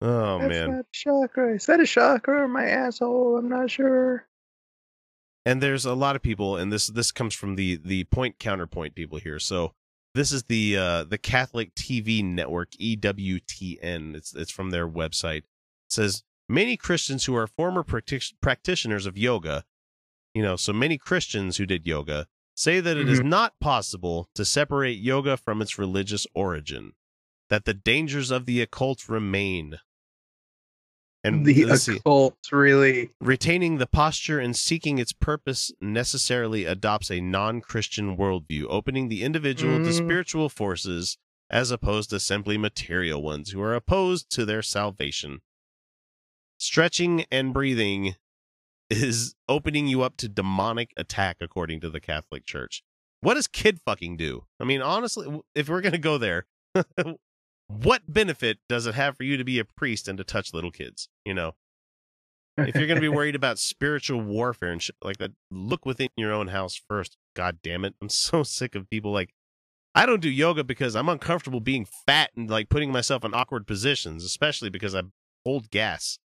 Oh 0.01 0.39
that's 0.39 0.49
man. 0.49 0.83
chakra. 0.91 1.55
Is 1.55 1.65
that 1.67 1.79
a 1.79 1.85
chakra 1.87 2.43
or 2.43 2.47
my 2.47 2.65
asshole? 2.65 3.37
I'm 3.37 3.49
not 3.49 3.71
sure. 3.71 4.27
and 5.45 5.61
there's 5.61 5.85
a 5.85 5.93
lot 5.93 6.15
of 6.15 6.21
people 6.21 6.57
and 6.57 6.71
this 6.71 6.87
this 6.87 7.11
comes 7.11 7.33
from 7.33 7.55
the 7.55 7.79
the 7.83 8.03
point 8.05 8.37
counterpoint 8.39 8.95
people 8.95 9.17
here 9.17 9.39
so 9.39 9.73
this 10.13 10.31
is 10.31 10.43
the 10.43 10.75
uh 10.77 11.03
the 11.03 11.17
catholic 11.17 11.73
tv 11.75 12.23
network 12.23 12.71
ewtn 12.71 14.15
it's 14.15 14.35
it's 14.35 14.51
from 14.51 14.69
their 14.71 14.87
website 14.87 15.37
it 15.39 15.45
says 15.89 16.23
many 16.49 16.75
christians 16.77 17.25
who 17.25 17.35
are 17.35 17.47
former 17.47 17.83
practic- 17.83 18.33
practitioners 18.41 19.05
of 19.05 19.17
yoga 19.17 19.63
you 20.33 20.41
know 20.43 20.55
so 20.55 20.73
many 20.73 20.97
christians 20.97 21.57
who 21.57 21.65
did 21.65 21.87
yoga 21.87 22.27
say 22.55 22.79
that 22.79 22.97
it 22.97 23.07
is 23.07 23.21
not 23.21 23.53
possible 23.59 24.27
to 24.35 24.43
separate 24.43 24.97
yoga 24.99 25.37
from 25.37 25.61
its 25.61 25.77
religious 25.79 26.27
origin 26.35 26.93
that 27.49 27.65
the 27.65 27.73
dangers 27.73 28.31
of 28.31 28.45
the 28.45 28.61
occult 28.61 29.07
remain 29.07 29.79
and 31.23 31.45
the 31.45 31.65
let's 31.65 31.83
see. 31.83 31.97
occult 31.97 32.35
really. 32.51 33.09
Retaining 33.19 33.77
the 33.77 33.87
posture 33.87 34.39
and 34.39 34.55
seeking 34.55 34.97
its 34.99 35.13
purpose 35.13 35.71
necessarily 35.81 36.65
adopts 36.65 37.09
a 37.11 37.19
non 37.19 37.61
Christian 37.61 38.15
worldview, 38.17 38.65
opening 38.69 39.09
the 39.09 39.23
individual 39.23 39.77
to 39.79 39.89
Mm. 39.89 39.93
spiritual 39.97 40.49
forces 40.49 41.17
as 41.49 41.71
opposed 41.71 42.09
to 42.11 42.19
simply 42.19 42.57
material 42.57 43.21
ones 43.21 43.51
who 43.51 43.61
are 43.61 43.73
opposed 43.75 44.29
to 44.31 44.45
their 44.45 44.61
salvation. 44.61 45.39
Stretching 46.59 47.25
and 47.31 47.53
breathing 47.53 48.15
is 48.89 49.35
opening 49.47 49.87
you 49.87 50.01
up 50.01 50.17
to 50.17 50.27
demonic 50.29 50.91
attack, 50.97 51.37
according 51.41 51.79
to 51.81 51.89
the 51.89 51.99
Catholic 51.99 52.45
Church. 52.45 52.83
What 53.21 53.33
does 53.35 53.47
kid 53.47 53.79
fucking 53.85 54.17
do? 54.17 54.45
I 54.59 54.63
mean, 54.63 54.81
honestly, 54.81 55.41
if 55.55 55.69
we're 55.69 55.81
going 55.81 55.91
to 55.93 55.97
go 55.97 56.17
there, 56.17 56.45
what 57.67 58.01
benefit 58.07 58.59
does 58.69 58.85
it 58.85 58.95
have 58.95 59.17
for 59.17 59.23
you 59.23 59.37
to 59.37 59.43
be 59.43 59.59
a 59.59 59.65
priest 59.65 60.07
and 60.07 60.17
to 60.17 60.23
touch 60.23 60.53
little 60.53 60.71
kids? 60.71 61.09
You 61.25 61.33
know, 61.33 61.55
if 62.57 62.75
you're 62.75 62.87
going 62.87 62.95
to 62.95 63.01
be 63.01 63.09
worried 63.15 63.35
about 63.35 63.59
spiritual 63.59 64.21
warfare 64.21 64.71
and 64.71 64.81
shit 64.81 64.95
like 65.03 65.17
that, 65.17 65.31
look 65.51 65.85
within 65.85 66.09
your 66.15 66.33
own 66.33 66.47
house 66.47 66.79
first. 66.87 67.17
God 67.35 67.59
damn 67.63 67.85
it. 67.85 67.95
I'm 68.01 68.09
so 68.09 68.43
sick 68.43 68.75
of 68.75 68.89
people 68.89 69.11
like, 69.11 69.33
I 69.93 70.05
don't 70.05 70.21
do 70.21 70.29
yoga 70.29 70.63
because 70.63 70.95
I'm 70.95 71.09
uncomfortable 71.09 71.59
being 71.59 71.87
fat 72.05 72.31
and 72.35 72.49
like 72.49 72.69
putting 72.69 72.91
myself 72.91 73.25
in 73.25 73.33
awkward 73.33 73.65
positions, 73.65 74.23
especially 74.23 74.69
because 74.69 74.93
I 74.93 75.01
hold 75.43 75.71
gas. 75.71 76.19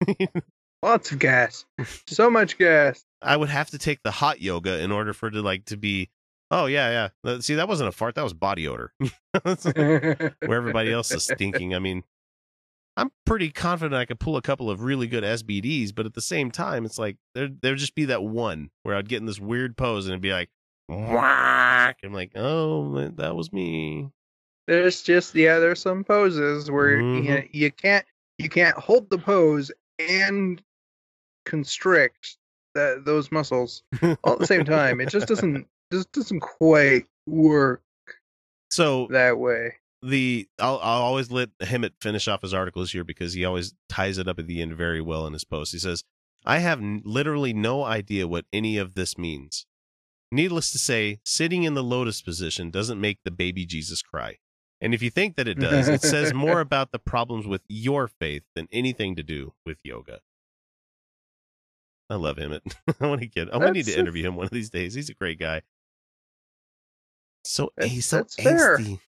Lots 0.82 1.10
of 1.10 1.18
gas. 1.18 1.64
So 2.06 2.30
much 2.30 2.58
gas. 2.58 3.04
I 3.22 3.36
would 3.36 3.48
have 3.48 3.70
to 3.70 3.78
take 3.78 4.02
the 4.02 4.10
hot 4.10 4.40
yoga 4.40 4.80
in 4.80 4.92
order 4.92 5.12
for 5.12 5.28
it 5.28 5.32
to 5.32 5.42
like 5.42 5.64
to 5.66 5.76
be. 5.76 6.10
Oh 6.50 6.66
yeah, 6.66 7.08
yeah. 7.24 7.38
See, 7.40 7.54
that 7.56 7.68
wasn't 7.68 7.88
a 7.88 7.92
fart. 7.92 8.14
That 8.14 8.22
was 8.24 8.34
body 8.34 8.68
odor. 8.68 8.92
Where 9.74 10.34
everybody 10.42 10.92
else 10.92 11.10
is 11.12 11.24
stinking. 11.24 11.74
I 11.74 11.78
mean, 11.80 12.04
I'm 12.96 13.10
pretty 13.24 13.50
confident 13.50 13.94
I 13.94 14.04
could 14.04 14.20
pull 14.20 14.36
a 14.36 14.42
couple 14.42 14.70
of 14.70 14.82
really 14.82 15.06
good 15.06 15.24
SBDs, 15.24 15.94
but 15.94 16.06
at 16.06 16.14
the 16.14 16.20
same 16.20 16.50
time, 16.50 16.84
it's 16.84 16.98
like 16.98 17.16
there 17.34 17.48
there'd 17.48 17.78
just 17.78 17.94
be 17.94 18.06
that 18.06 18.22
one 18.22 18.70
where 18.84 18.94
I'd 18.96 19.08
get 19.08 19.18
in 19.20 19.26
this 19.26 19.40
weird 19.40 19.76
pose 19.76 20.06
and 20.06 20.12
it'd 20.12 20.22
be 20.22 20.32
like, 20.32 20.50
whack. 20.88 21.98
I'm 22.04 22.12
like, 22.12 22.32
oh, 22.36 23.08
that 23.16 23.34
was 23.36 23.52
me. 23.52 24.08
There's 24.66 25.02
just 25.02 25.34
yeah, 25.34 25.58
there's 25.58 25.80
some 25.80 26.04
poses 26.04 26.70
where 26.70 26.96
you, 27.00 27.22
Mhm. 27.22 27.48
you 27.52 27.70
can't 27.70 28.04
you 28.38 28.48
can't 28.48 28.76
hold 28.76 29.10
the 29.10 29.18
pose 29.18 29.70
and 29.98 30.62
constrict 31.44 32.36
that 32.74 33.04
those 33.04 33.30
muscles 33.32 33.82
all 34.22 34.32
at 34.34 34.38
the 34.38 34.46
same 34.46 34.64
time. 34.64 35.00
It 35.00 35.08
just 35.08 35.26
doesn't 35.28 35.66
just 35.92 36.12
doesn't 36.12 36.40
quite 36.40 37.06
work 37.26 37.82
So 38.70 39.06
that 39.10 39.38
way. 39.38 39.74
the 40.02 40.48
I'll 40.58 40.78
I'll 40.82 41.02
always 41.02 41.30
let 41.30 41.56
Hemant 41.58 41.92
finish 42.00 42.28
off 42.28 42.42
his 42.42 42.54
articles 42.54 42.92
here 42.92 43.04
because 43.04 43.32
he 43.34 43.44
always 43.44 43.74
ties 43.88 44.18
it 44.18 44.28
up 44.28 44.38
at 44.38 44.46
the 44.46 44.60
end 44.62 44.74
very 44.76 45.00
well 45.00 45.26
in 45.26 45.32
his 45.32 45.44
post. 45.44 45.72
He 45.72 45.78
says, 45.78 46.04
"I 46.44 46.58
have 46.58 46.80
n- 46.80 47.02
literally 47.04 47.52
no 47.52 47.84
idea 47.84 48.28
what 48.28 48.46
any 48.52 48.76
of 48.78 48.94
this 48.94 49.16
means. 49.16 49.66
Needless 50.32 50.72
to 50.72 50.78
say, 50.78 51.20
sitting 51.24 51.62
in 51.62 51.74
the 51.74 51.84
lotus 51.84 52.20
position 52.20 52.70
doesn't 52.70 53.00
make 53.00 53.18
the 53.24 53.30
baby 53.30 53.64
Jesus 53.64 54.02
cry. 54.02 54.38
And 54.80 54.92
if 54.92 55.00
you 55.00 55.08
think 55.08 55.36
that 55.36 55.48
it 55.48 55.58
does, 55.58 55.88
it 55.88 56.02
says 56.02 56.34
more 56.34 56.60
about 56.66 56.90
the 56.92 56.98
problems 56.98 57.46
with 57.46 57.62
your 57.68 58.08
faith 58.08 58.42
than 58.54 58.68
anything 58.72 59.16
to 59.16 59.22
do 59.22 59.54
with 59.64 59.78
yoga." 59.84 60.20
I 62.08 62.14
love 62.16 62.36
Hemant. 62.36 62.74
I 63.00 63.06
want 63.06 63.20
to 63.22 63.26
get. 63.26 63.52
I 63.52 63.56
want 63.56 63.72
need 63.72 63.86
to 63.86 63.94
uh 63.96 64.00
interview 64.00 64.24
him 64.26 64.36
one 64.36 64.46
of 64.46 64.52
these 64.52 64.70
days. 64.70 64.94
He's 64.94 65.08
a 65.10 65.14
great 65.14 65.38
guy. 65.38 65.62
So 67.46 67.70
That's- 67.76 67.92
he's 67.94 68.06
so 68.06 68.16
that's 68.18 68.34
fair. 68.36 68.78
angsty. 68.78 68.98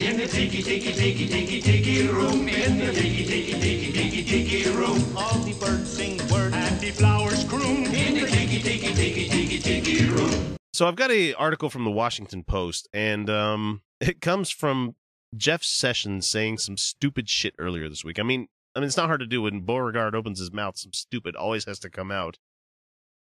In 0.00 0.16
the 0.16 0.26
tiki 0.28 0.62
tiki 0.62 0.92
tiki 0.92 1.28
tiki 1.28 1.60
tiki 1.60 2.08
room, 2.08 2.48
in 2.48 2.78
the 2.78 2.92
tiki 2.92 3.24
tiki 3.24 3.52
tiki 3.60 3.92
tiki 3.92 4.24
tiki 4.24 4.70
room, 4.70 5.16
all 5.16 5.38
the 5.40 5.52
birds 5.60 5.90
sing 5.90 6.18
words 6.30 6.54
and 6.54 6.80
the 6.80 6.90
flowers 6.90 7.44
croon. 7.44 7.84
In 7.94 8.14
the 8.14 8.26
tiki 8.26 8.60
tiki 8.60 8.94
tiki 8.94 9.28
tiki 9.28 9.58
tiki 9.58 10.06
room. 10.10 10.56
So 10.72 10.88
I've 10.88 10.96
got 10.96 11.10
a 11.10 11.34
article 11.34 11.70
from 11.70 11.84
the 11.84 11.90
Washington 11.90 12.42
Post, 12.44 12.88
and 12.92 13.28
um, 13.30 13.82
it 14.00 14.20
comes 14.20 14.50
from 14.50 14.96
Jeff 15.36 15.62
Sessions 15.62 16.26
saying 16.26 16.58
some 16.58 16.76
stupid 16.76 17.28
shit 17.28 17.54
earlier 17.58 17.88
this 17.88 18.04
week. 18.04 18.18
I 18.18 18.22
mean, 18.24 18.48
I 18.74 18.80
mean, 18.80 18.86
it's 18.88 18.96
not 18.96 19.06
hard 19.06 19.20
to 19.20 19.26
do 19.26 19.42
when 19.42 19.60
Beauregard 19.60 20.14
opens 20.14 20.38
his 20.40 20.52
mouth. 20.52 20.76
Some 20.78 20.92
stupid 20.92 21.36
always 21.36 21.64
has 21.66 21.78
to 21.80 21.90
come 21.90 22.10
out. 22.10 22.38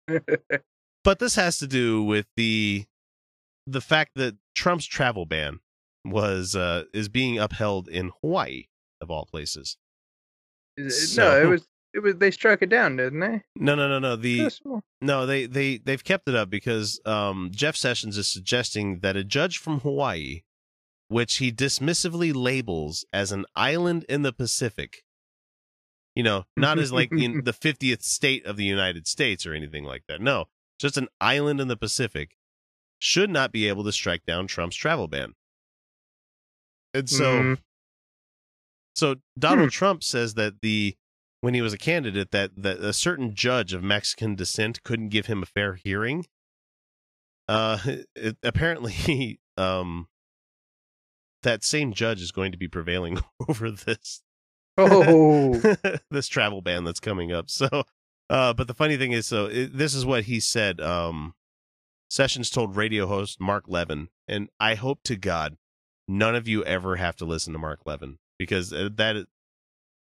But 1.04 1.18
this 1.18 1.36
has 1.36 1.58
to 1.58 1.66
do 1.66 2.02
with 2.02 2.26
the 2.36 2.86
the 3.66 3.80
fact 3.80 4.12
that 4.16 4.36
Trump's 4.54 4.86
travel 4.86 5.26
ban 5.26 5.60
was 6.04 6.56
uh, 6.56 6.84
is 6.92 7.08
being 7.08 7.38
upheld 7.38 7.88
in 7.88 8.10
Hawaii 8.20 8.64
of 9.00 9.10
all 9.10 9.26
places. 9.26 9.76
no, 10.76 11.40
it 11.40 11.46
was 11.46 11.68
it 11.92 12.02
was 12.02 12.16
they 12.16 12.30
struck 12.30 12.62
it 12.62 12.68
down, 12.68 12.96
didn't 12.96 13.20
they? 13.20 13.42
No, 13.54 13.74
no, 13.74 13.88
no, 13.88 13.98
no. 13.98 14.16
The 14.16 14.50
no, 15.00 15.26
they 15.26 15.46
they 15.46 15.76
they've 15.76 16.02
kept 16.02 16.28
it 16.28 16.34
up 16.34 16.50
because 16.50 17.00
um, 17.04 17.50
Jeff 17.52 17.76
Sessions 17.76 18.18
is 18.18 18.26
suggesting 18.26 19.00
that 19.00 19.16
a 19.16 19.24
judge 19.24 19.58
from 19.58 19.80
Hawaii, 19.80 20.42
which 21.08 21.36
he 21.36 21.52
dismissively 21.52 22.34
labels 22.34 23.04
as 23.12 23.30
an 23.30 23.44
island 23.54 24.04
in 24.08 24.22
the 24.22 24.32
Pacific, 24.32 25.04
you 26.16 26.22
know, 26.22 26.44
not 26.56 26.78
as 26.78 26.92
like 26.92 27.12
in 27.12 27.42
the 27.44 27.52
fiftieth 27.52 28.02
state 28.02 28.44
of 28.44 28.56
the 28.56 28.64
United 28.64 29.06
States 29.06 29.46
or 29.46 29.54
anything 29.54 29.84
like 29.84 30.02
that. 30.08 30.20
No, 30.20 30.46
just 30.78 30.96
an 30.96 31.08
island 31.20 31.60
in 31.60 31.68
the 31.68 31.76
Pacific, 31.76 32.36
should 32.98 33.30
not 33.30 33.52
be 33.52 33.68
able 33.68 33.84
to 33.84 33.92
strike 33.92 34.24
down 34.24 34.46
Trump's 34.46 34.76
travel 34.76 35.08
ban. 35.08 35.34
And 36.92 37.08
so, 37.08 37.40
Mhm. 37.42 37.58
so 38.94 39.16
Donald 39.38 39.70
Trump 39.70 40.02
says 40.04 40.34
that 40.34 40.60
the 40.60 40.96
when 41.40 41.52
he 41.54 41.60
was 41.60 41.72
a 41.74 41.78
candidate 41.78 42.30
that 42.30 42.52
that 42.56 42.78
a 42.80 42.92
certain 42.92 43.34
judge 43.34 43.72
of 43.74 43.82
Mexican 43.82 44.34
descent 44.34 44.82
couldn't 44.82 45.08
give 45.10 45.26
him 45.26 45.42
a 45.42 45.46
fair 45.46 45.74
hearing. 45.74 46.26
Uh, 47.48 47.78
it, 48.14 48.38
apparently, 48.42 49.40
um, 49.56 50.08
that 51.42 51.62
same 51.64 51.92
judge 51.92 52.22
is 52.22 52.32
going 52.32 52.52
to 52.52 52.58
be 52.58 52.68
prevailing 52.68 53.18
over 53.48 53.70
this 53.70 54.22
Oh, 54.76 55.60
this 56.10 56.26
travel 56.26 56.62
ban 56.62 56.82
that's 56.84 56.98
coming 57.00 57.30
up. 57.32 57.48
So, 57.50 57.84
uh, 58.30 58.52
but 58.52 58.66
the 58.66 58.74
funny 58.74 58.96
thing 58.96 59.12
is, 59.12 59.26
so 59.26 59.46
it, 59.46 59.76
this 59.76 59.94
is 59.94 60.06
what 60.06 60.24
he 60.24 60.40
said. 60.40 60.80
Um, 60.80 61.34
Sessions 62.08 62.50
told 62.50 62.76
radio 62.76 63.06
host 63.06 63.40
Mark 63.40 63.64
Levin, 63.66 64.08
and 64.28 64.48
I 64.60 64.74
hope 64.74 65.02
to 65.04 65.16
God 65.16 65.56
none 66.06 66.34
of 66.34 66.46
you 66.46 66.64
ever 66.64 66.96
have 66.96 67.16
to 67.16 67.24
listen 67.24 67.52
to 67.52 67.58
Mark 67.58 67.80
Levin 67.84 68.18
because 68.38 68.72
uh, 68.72 68.88
that. 68.96 69.26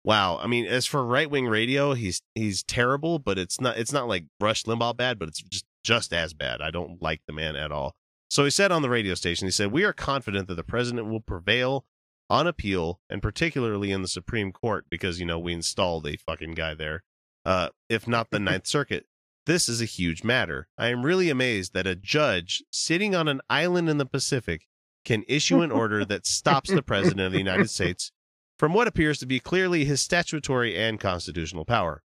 Wow, 0.05 0.41
I 0.43 0.49
mean, 0.49 0.67
as 0.67 0.85
for 0.85 1.05
right 1.05 1.31
wing 1.31 1.47
radio, 1.47 1.95
he's 1.95 2.23
he's 2.35 2.65
terrible, 2.65 3.21
but 3.21 3.39
it's 3.39 3.61
not 3.61 3.79
it's 3.79 3.93
not 3.93 4.09
like 4.09 4.25
Rush 4.41 4.65
Limbaugh 4.65 4.97
bad, 4.97 5.19
but 5.19 5.29
it's 5.29 5.41
just 5.43 5.65
just 5.85 6.13
as 6.13 6.35
bad. 6.35 6.61
I 6.61 6.71
don't 6.71 7.01
like 7.01 7.21
the 7.27 7.33
man 7.33 7.55
at 7.55 7.71
all. 7.71 7.95
So 8.29 8.45
he 8.45 8.51
said 8.51 8.73
on 8.73 8.83
the 8.83 8.91
radio 8.91 9.15
station, 9.15 9.47
he 9.47 9.53
said, 9.53 9.71
"We 9.71 9.85
are 9.85 9.93
confident 9.93 10.49
that 10.49 10.55
the 10.57 10.65
president 10.65 11.07
will 11.07 11.21
prevail 11.21 11.85
on 12.29 12.47
appeal, 12.47 13.01
and 13.09 13.23
particularly 13.23 13.93
in 13.93 14.03
the 14.03 14.09
Supreme 14.09 14.51
Court, 14.51 14.87
because 14.91 15.21
you 15.21 15.27
know 15.27 15.39
we 15.39 15.53
installed 15.53 16.07
a 16.07 16.17
fucking 16.17 16.55
guy 16.55 16.75
there, 16.75 17.05
uh, 17.45 17.69
if 17.89 18.07
not 18.09 18.31
the 18.31 18.39
Ninth 18.51 18.67
Circuit. 18.67 19.07
This 19.47 19.69
is 19.69 19.81
a 19.83 19.87
huge 19.87 20.23
matter. 20.23 20.69
I 20.79 20.89
am 20.89 21.05
really 21.05 21.29
amazed 21.29 21.75
that 21.75 21.87
a 21.87 21.97
judge 21.97 22.63
sitting 22.71 23.15
on 23.15 23.27
an 23.27 23.41
island 23.51 23.89
in 23.89 23.99
the 23.99 24.07
Pacific 24.07 24.67
can 25.05 25.25
issue 25.27 25.63
an 25.63 25.73
order 25.73 26.05
that 26.07 26.27
stops 26.27 26.71
the 26.71 26.83
president 26.83 27.21
of 27.21 27.33
the 27.33 27.39
United 27.39 27.69
States 27.69 28.13
from 28.59 28.73
what 28.73 28.87
appears 28.87 29.19
to 29.19 29.27
be 29.27 29.41
clearly 29.41 29.85
his 29.85 30.01
statutory 30.01 30.79
and 30.79 31.01
constitutional 31.01 31.65
power. 31.65 32.03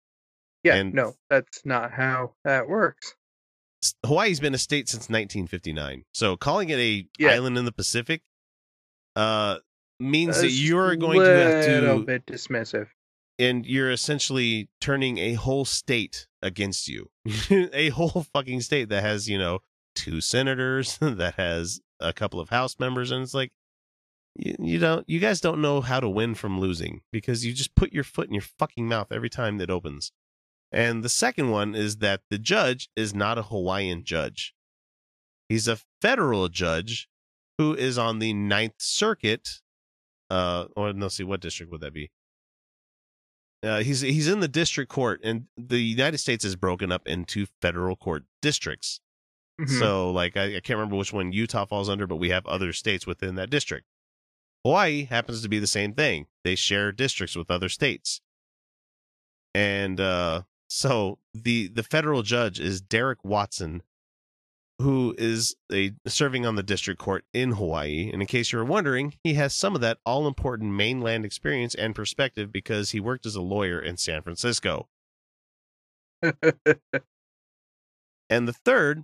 yeah, 0.63 0.75
And- 0.75 0.93
no, 0.93 1.13
that's 1.29 1.61
not 1.65 1.91
how 1.93 2.33
that 2.43 2.67
works. 2.67 3.15
Hawaii's 4.05 4.39
been 4.41 4.53
a 4.53 4.59
state 4.59 4.89
since 4.89 5.03
1959, 5.09 6.03
so 6.13 6.35
calling 6.37 6.69
it 6.69 6.77
a 6.77 7.07
Yeah. 7.17 7.29
island 7.31 7.57
in 7.57 7.65
the 7.65 7.71
Pacific 7.71 8.21
uh, 9.15 9.57
means 9.99 10.39
that 10.41 10.51
you're 10.51 10.95
going 10.97 11.19
to 11.19 11.25
have 11.25 11.65
to 11.65 11.79
a 11.79 11.81
little 11.81 12.03
bit 12.03 12.25
dismissive. 12.25 12.87
And 13.41 13.65
you're 13.65 13.91
essentially 13.91 14.69
turning 14.79 15.17
a 15.17 15.33
whole 15.33 15.65
state 15.65 16.27
against 16.41 16.87
you. 16.87 17.09
a 17.73 17.89
whole 17.89 18.25
fucking 18.33 18.61
state 18.61 18.89
that 18.89 19.01
has, 19.01 19.27
you 19.27 19.37
know, 19.37 19.59
two 19.95 20.21
senators, 20.21 20.97
that 21.01 21.35
has 21.35 21.81
a 21.99 22.13
couple 22.13 22.39
of 22.39 22.49
House 22.49 22.79
members, 22.79 23.11
and 23.11 23.23
it's 23.23 23.33
like 23.33 23.51
you, 24.35 24.55
you 24.59 24.79
don't 24.79 25.07
you 25.09 25.19
guys 25.19 25.41
don't 25.41 25.61
know 25.61 25.81
how 25.81 25.99
to 25.99 26.07
win 26.07 26.35
from 26.35 26.59
losing 26.59 27.01
because 27.11 27.45
you 27.45 27.53
just 27.53 27.75
put 27.75 27.91
your 27.91 28.03
foot 28.03 28.27
in 28.27 28.33
your 28.33 28.43
fucking 28.43 28.87
mouth 28.87 29.11
every 29.11 29.29
time 29.29 29.57
that 29.57 29.69
opens. 29.69 30.11
And 30.71 31.03
the 31.03 31.09
second 31.09 31.49
one 31.49 31.75
is 31.75 31.97
that 31.97 32.21
the 32.29 32.37
judge 32.37 32.89
is 32.95 33.13
not 33.13 33.37
a 33.37 33.43
Hawaiian 33.43 34.05
judge. 34.05 34.53
He's 35.49 35.67
a 35.67 35.79
federal 36.01 36.47
judge 36.47 37.09
who 37.57 37.73
is 37.73 37.97
on 37.97 38.19
the 38.19 38.33
Ninth 38.33 38.75
Circuit. 38.77 39.61
Uh, 40.29 40.67
or 40.77 40.93
no, 40.93 41.09
see 41.09 41.25
what 41.25 41.41
district 41.41 41.73
would 41.73 41.81
that 41.81 41.93
be? 41.93 42.09
Uh, 43.63 43.81
he's 43.83 44.01
he's 44.01 44.27
in 44.27 44.39
the 44.39 44.47
district 44.47 44.91
court, 44.91 45.21
and 45.23 45.45
the 45.55 45.79
United 45.79 46.17
States 46.17 46.43
is 46.43 46.55
broken 46.55 46.91
up 46.91 47.07
into 47.07 47.45
federal 47.61 47.95
court 47.95 48.23
districts. 48.41 48.99
Mhm. 49.59 49.79
So, 49.79 50.11
like, 50.11 50.35
I, 50.35 50.55
I 50.57 50.59
can't 50.61 50.77
remember 50.77 50.95
which 50.95 51.13
one 51.13 51.31
Utah 51.31 51.65
falls 51.65 51.87
under, 51.89 52.07
but 52.07 52.15
we 52.15 52.29
have 52.29 52.45
other 52.47 52.73
states 52.73 53.05
within 53.05 53.35
that 53.35 53.51
district. 53.51 53.85
Hawaii 54.63 55.05
happens 55.05 55.41
to 55.43 55.49
be 55.49 55.59
the 55.59 55.67
same 55.67 55.93
thing. 55.93 56.25
They 56.43 56.55
share 56.55 56.91
districts 56.91 57.35
with 57.35 57.51
other 57.51 57.69
states, 57.69 58.21
and 59.53 59.99
uh, 59.99 60.43
so 60.69 61.19
the 61.33 61.67
the 61.67 61.83
federal 61.83 62.23
judge 62.23 62.59
is 62.59 62.81
Derrick 62.81 63.23
Watson, 63.23 63.83
who 64.81 65.15
is 65.17 65.55
a 65.71 65.93
serving 66.07 66.45
on 66.45 66.55
the 66.55 66.63
district 66.63 66.99
court 66.99 67.23
in 67.33 67.53
Hawaii. 67.53 68.09
And 68.11 68.21
in 68.21 68.27
case 68.27 68.51
you 68.51 68.59
were 68.59 68.65
wondering, 68.65 69.15
he 69.23 69.35
has 69.35 69.53
some 69.53 69.75
of 69.75 69.81
that 69.81 69.99
all 70.05 70.27
important 70.27 70.73
mainland 70.73 71.25
experience 71.25 71.73
and 71.75 71.95
perspective 71.95 72.51
because 72.51 72.91
he 72.91 72.99
worked 72.99 73.25
as 73.25 73.35
a 73.35 73.41
lawyer 73.41 73.79
in 73.79 73.97
San 73.97 74.21
Francisco. 74.21 74.87
And 78.31 78.47
the 78.47 78.53
third 78.53 79.03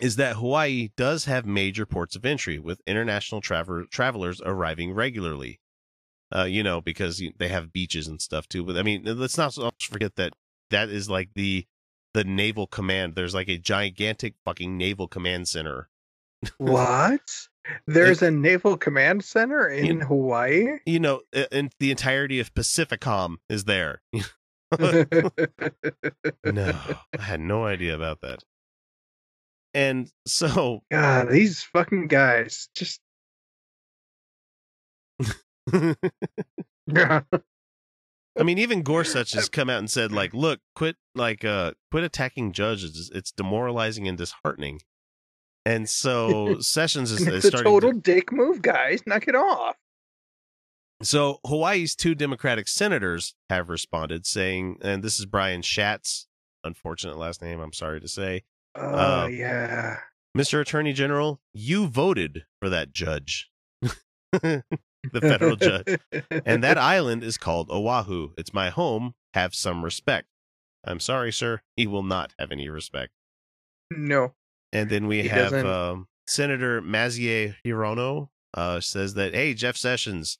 is 0.00 0.16
that 0.16 0.36
Hawaii 0.36 0.90
does 0.96 1.24
have 1.24 1.46
major 1.46 1.86
ports 1.86 2.14
of 2.14 2.26
entry 2.26 2.58
with 2.58 2.82
international 2.86 3.40
travel 3.40 3.86
travelers 3.90 4.40
arriving 4.44 4.92
regularly. 4.92 5.58
Uh, 6.32 6.44
you 6.44 6.62
know, 6.62 6.82
because 6.82 7.22
they 7.38 7.48
have 7.48 7.72
beaches 7.72 8.06
and 8.06 8.20
stuff 8.20 8.46
too. 8.46 8.62
But 8.62 8.76
I 8.76 8.82
mean, 8.82 9.02
let's 9.04 9.38
not 9.38 9.54
forget 9.80 10.16
that 10.16 10.34
that 10.68 10.90
is 10.90 11.08
like 11.08 11.30
the 11.34 11.66
the 12.18 12.24
naval 12.24 12.66
command. 12.66 13.14
There's 13.14 13.32
like 13.32 13.48
a 13.48 13.58
gigantic 13.58 14.34
fucking 14.44 14.76
naval 14.76 15.06
command 15.06 15.46
center. 15.46 15.88
What? 16.58 17.20
There's 17.86 18.22
a 18.22 18.30
naval 18.30 18.76
command 18.76 19.24
center 19.24 19.68
in 19.68 20.00
Hawaii? 20.00 20.78
You 20.84 20.98
know, 21.00 21.20
and 21.52 21.70
the 21.78 21.90
entirety 21.92 22.40
of 22.40 22.54
Pacificom 22.54 23.36
is 23.48 23.64
there. 23.64 24.02
no, 24.12 24.22
I 26.48 27.20
had 27.20 27.40
no 27.40 27.66
idea 27.66 27.94
about 27.94 28.20
that. 28.22 28.42
And 29.74 30.10
so, 30.26 30.82
God, 30.90 31.28
these 31.28 31.62
fucking 31.62 32.08
guys 32.08 32.68
just. 32.74 33.00
I 38.38 38.42
mean, 38.44 38.58
even 38.58 38.82
Gorsuch 38.82 39.32
has 39.32 39.48
come 39.48 39.68
out 39.68 39.78
and 39.80 39.90
said, 39.90 40.12
like, 40.12 40.32
look, 40.32 40.60
quit, 40.74 40.96
like, 41.14 41.44
uh, 41.44 41.72
quit 41.90 42.04
attacking 42.04 42.52
judges. 42.52 43.10
It's 43.14 43.32
demoralizing 43.32 44.06
and 44.06 44.16
disheartening. 44.16 44.80
And 45.66 45.88
so 45.88 46.58
Sessions 46.60 47.10
is, 47.10 47.26
is 47.26 47.44
starting. 47.44 47.64
total 47.70 47.92
To, 47.92 47.98
dick 48.00 48.30
move, 48.32 48.62
guys. 48.62 49.02
Knock 49.06 49.26
it 49.28 49.34
off. 49.34 49.76
so 51.02 51.40
Hawaii's 51.44 51.94
two 51.96 52.14
Democratic 52.14 52.68
senators 52.68 53.34
have 53.50 53.68
responded, 53.68 54.24
saying, 54.26 54.78
and 54.82 55.02
this 55.02 55.18
is 55.18 55.26
Brian 55.26 55.62
Schatz, 55.62 56.26
unfortunate 56.64 57.16
last 57.18 57.42
name, 57.42 57.60
I'm 57.60 57.72
sorry 57.72 58.00
to 58.00 58.08
say, 58.08 58.44
Oh, 58.74 59.24
Uh, 59.24 59.26
yeah. 59.26 59.96
Mr. 60.36 60.60
Attorney 60.60 60.92
General, 60.92 61.40
you 61.52 61.88
voted 61.88 62.44
for 62.60 62.68
that 62.68 62.92
judge, 62.92 63.50
the 65.12 65.20
federal 65.20 65.56
judge. 65.56 65.98
and 66.46 66.62
that 66.64 66.78
island 66.78 67.22
is 67.22 67.38
called 67.38 67.70
Oahu. 67.70 68.30
It's 68.36 68.52
my 68.52 68.70
home. 68.70 69.14
Have 69.34 69.54
some 69.54 69.84
respect. 69.84 70.28
I'm 70.84 71.00
sorry, 71.00 71.32
sir. 71.32 71.60
He 71.76 71.86
will 71.86 72.02
not 72.02 72.32
have 72.38 72.52
any 72.52 72.68
respect. 72.68 73.12
No. 73.90 74.34
And 74.72 74.90
then 74.90 75.06
we 75.06 75.22
He 75.22 75.28
have 75.28 75.52
um, 75.52 76.08
Senator 76.26 76.80
Mazie 76.80 77.54
Hirono 77.64 78.28
uh, 78.54 78.80
says 78.80 79.14
that, 79.14 79.34
hey, 79.34 79.54
Jeff 79.54 79.76
Sessions, 79.76 80.38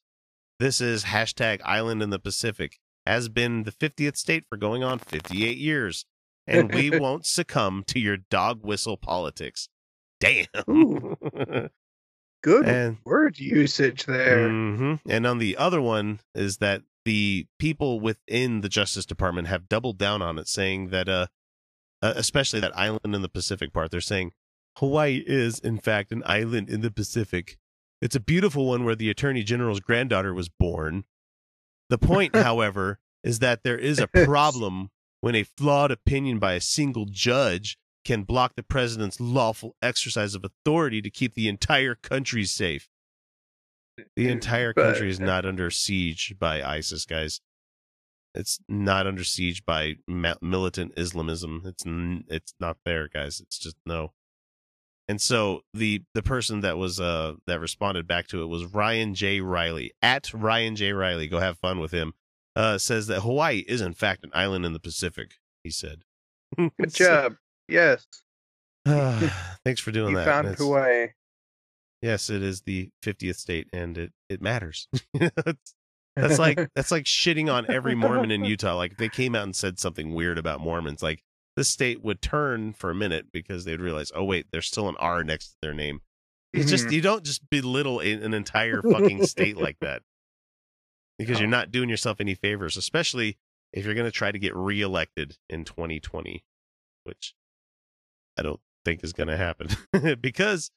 this 0.58 0.80
is 0.80 1.04
hashtag 1.04 1.60
island 1.64 2.02
in 2.02 2.10
the 2.10 2.18
Pacific, 2.18 2.78
has 3.06 3.28
been 3.28 3.62
the 3.64 3.72
50th 3.72 4.16
state 4.16 4.44
for 4.48 4.56
going 4.56 4.82
on 4.82 4.98
58 4.98 5.56
years. 5.56 6.04
And 6.46 6.72
we 6.72 6.90
won't 6.98 7.26
succumb 7.26 7.84
to 7.88 7.98
your 7.98 8.16
dog 8.16 8.64
whistle 8.64 8.96
politics. 8.96 9.68
Damn. 10.20 10.46
Good 12.42 12.66
And- 12.68 12.98
word 13.04 13.38
usage 13.38 14.04
there. 14.06 14.48
Mhm. 14.48 15.00
And 15.08 15.26
on 15.26 15.38
the 15.38 15.56
other 15.56 15.80
one 15.80 16.20
is 16.34 16.58
that 16.58 16.82
the 17.04 17.46
people 17.58 18.00
within 18.00 18.60
the 18.60 18.68
Justice 18.68 19.06
Department 19.06 19.48
have 19.48 19.68
doubled 19.68 19.98
down 19.98 20.22
on 20.22 20.38
it, 20.38 20.46
saying 20.46 20.90
that, 20.90 21.08
uh, 21.08 21.26
especially 22.02 22.60
that 22.60 22.76
island 22.76 23.14
in 23.14 23.22
the 23.22 23.28
Pacific 23.28 23.72
part, 23.72 23.90
they're 23.90 24.00
saying 24.00 24.32
Hawaii 24.76 25.24
is, 25.26 25.58
in 25.58 25.78
fact, 25.78 26.12
an 26.12 26.22
island 26.26 26.70
in 26.70 26.80
the 26.82 26.90
Pacific. 26.90 27.58
It's 28.00 28.14
a 28.14 28.20
beautiful 28.20 28.66
one 28.66 28.84
where 28.84 28.94
the 28.94 29.10
Attorney 29.10 29.42
General's 29.42 29.80
granddaughter 29.80 30.32
was 30.32 30.48
born. 30.48 31.04
The 31.88 31.98
point, 31.98 32.34
however, 32.36 33.00
is 33.24 33.40
that 33.40 33.64
there 33.64 33.78
is 33.78 33.98
a 33.98 34.06
problem 34.06 34.90
when 35.20 35.34
a 35.34 35.42
flawed 35.42 35.90
opinion 35.90 36.38
by 36.38 36.52
a 36.52 36.60
single 36.60 37.06
judge 37.06 37.76
can 38.08 38.22
block 38.22 38.56
the 38.56 38.62
president's 38.62 39.20
lawful 39.20 39.76
exercise 39.82 40.34
of 40.34 40.42
authority 40.42 41.02
to 41.02 41.10
keep 41.10 41.34
the 41.34 41.46
entire 41.46 41.94
country 41.94 42.44
safe. 42.44 42.88
The 44.16 44.28
entire 44.30 44.72
country 44.72 45.10
is 45.10 45.20
not 45.20 45.44
under 45.44 45.70
siege 45.70 46.34
by 46.38 46.62
ISIS, 46.62 47.04
guys. 47.04 47.42
It's 48.34 48.60
not 48.66 49.06
under 49.06 49.24
siege 49.24 49.66
by 49.66 49.96
militant 50.08 50.92
Islamism. 50.96 51.62
It's 51.66 51.84
n- 51.84 52.24
it's 52.28 52.54
not 52.58 52.78
there, 52.86 53.08
guys. 53.08 53.40
It's 53.40 53.58
just 53.58 53.76
no. 53.84 54.12
And 55.06 55.20
so 55.20 55.62
the 55.74 56.02
the 56.14 56.22
person 56.22 56.60
that 56.60 56.78
was 56.78 56.98
uh 57.00 57.34
that 57.46 57.60
responded 57.60 58.06
back 58.06 58.26
to 58.28 58.42
it 58.42 58.46
was 58.46 58.64
Ryan 58.64 59.14
J 59.14 59.40
Reilly 59.42 59.92
at 60.00 60.32
Ryan 60.32 60.76
J 60.76 60.92
Reilly. 60.94 61.28
Go 61.28 61.40
have 61.40 61.58
fun 61.58 61.78
with 61.78 61.90
him. 61.92 62.14
Uh, 62.56 62.78
says 62.78 63.06
that 63.08 63.20
Hawaii 63.20 63.64
is 63.68 63.80
in 63.82 63.92
fact 63.92 64.24
an 64.24 64.30
island 64.32 64.64
in 64.64 64.72
the 64.72 64.80
Pacific. 64.80 65.34
He 65.62 65.70
said. 65.70 66.04
Good 66.56 66.72
So- 66.92 67.04
job. 67.04 67.36
Yes. 67.68 68.06
thanks 68.86 69.80
for 69.80 69.90
doing 69.90 70.10
You 70.10 70.16
that. 70.16 70.24
found 70.24 70.48
Hawaii. 70.56 71.08
Yes, 72.00 72.30
it 72.30 72.42
is 72.42 72.62
the 72.62 72.90
50th 73.04 73.36
state, 73.36 73.68
and 73.72 73.98
it 73.98 74.12
it 74.28 74.40
matters. 74.40 74.88
That's 76.16 76.38
like 76.38 76.68
that's 76.74 76.90
like 76.90 77.04
shitting 77.04 77.52
on 77.52 77.70
every 77.70 77.94
Mormon 77.94 78.30
in 78.32 78.44
Utah. 78.44 78.74
Like 78.76 78.92
if 78.92 78.98
they 78.98 79.08
came 79.08 79.34
out 79.36 79.44
and 79.44 79.54
said 79.54 79.78
something 79.78 80.14
weird 80.14 80.36
about 80.38 80.60
Mormons, 80.60 81.00
like 81.02 81.22
this 81.56 81.68
state 81.68 82.02
would 82.02 82.20
turn 82.22 82.72
for 82.72 82.90
a 82.90 82.94
minute 82.94 83.26
because 83.32 83.64
they'd 83.64 83.80
realize, 83.80 84.10
oh 84.14 84.24
wait, 84.24 84.46
there's 84.50 84.66
still 84.66 84.88
an 84.88 84.96
R 84.98 85.22
next 85.22 85.48
to 85.50 85.54
their 85.62 85.74
name. 85.74 86.00
It's 86.52 86.70
just 86.70 86.86
Mhm. 86.86 86.92
you 86.92 87.00
don't 87.02 87.24
just 87.24 87.48
belittle 87.50 88.00
an 88.00 88.32
entire 88.34 88.80
fucking 88.82 89.26
state 89.26 89.56
like 89.58 89.76
that 89.80 90.02
because 91.18 91.38
you're 91.38 91.48
not 91.48 91.70
doing 91.70 91.88
yourself 91.88 92.20
any 92.20 92.34
favors, 92.34 92.76
especially 92.76 93.38
if 93.72 93.84
you're 93.84 93.94
going 93.94 94.06
to 94.06 94.10
try 94.10 94.32
to 94.32 94.38
get 94.40 94.56
reelected 94.56 95.36
in 95.48 95.64
2020, 95.64 96.42
which 97.04 97.34
I 98.38 98.42
don't 98.42 98.60
think 98.84 99.02
is 99.02 99.12
going 99.12 99.28
to 99.28 99.36
happen 99.36 99.68
because 100.20 100.70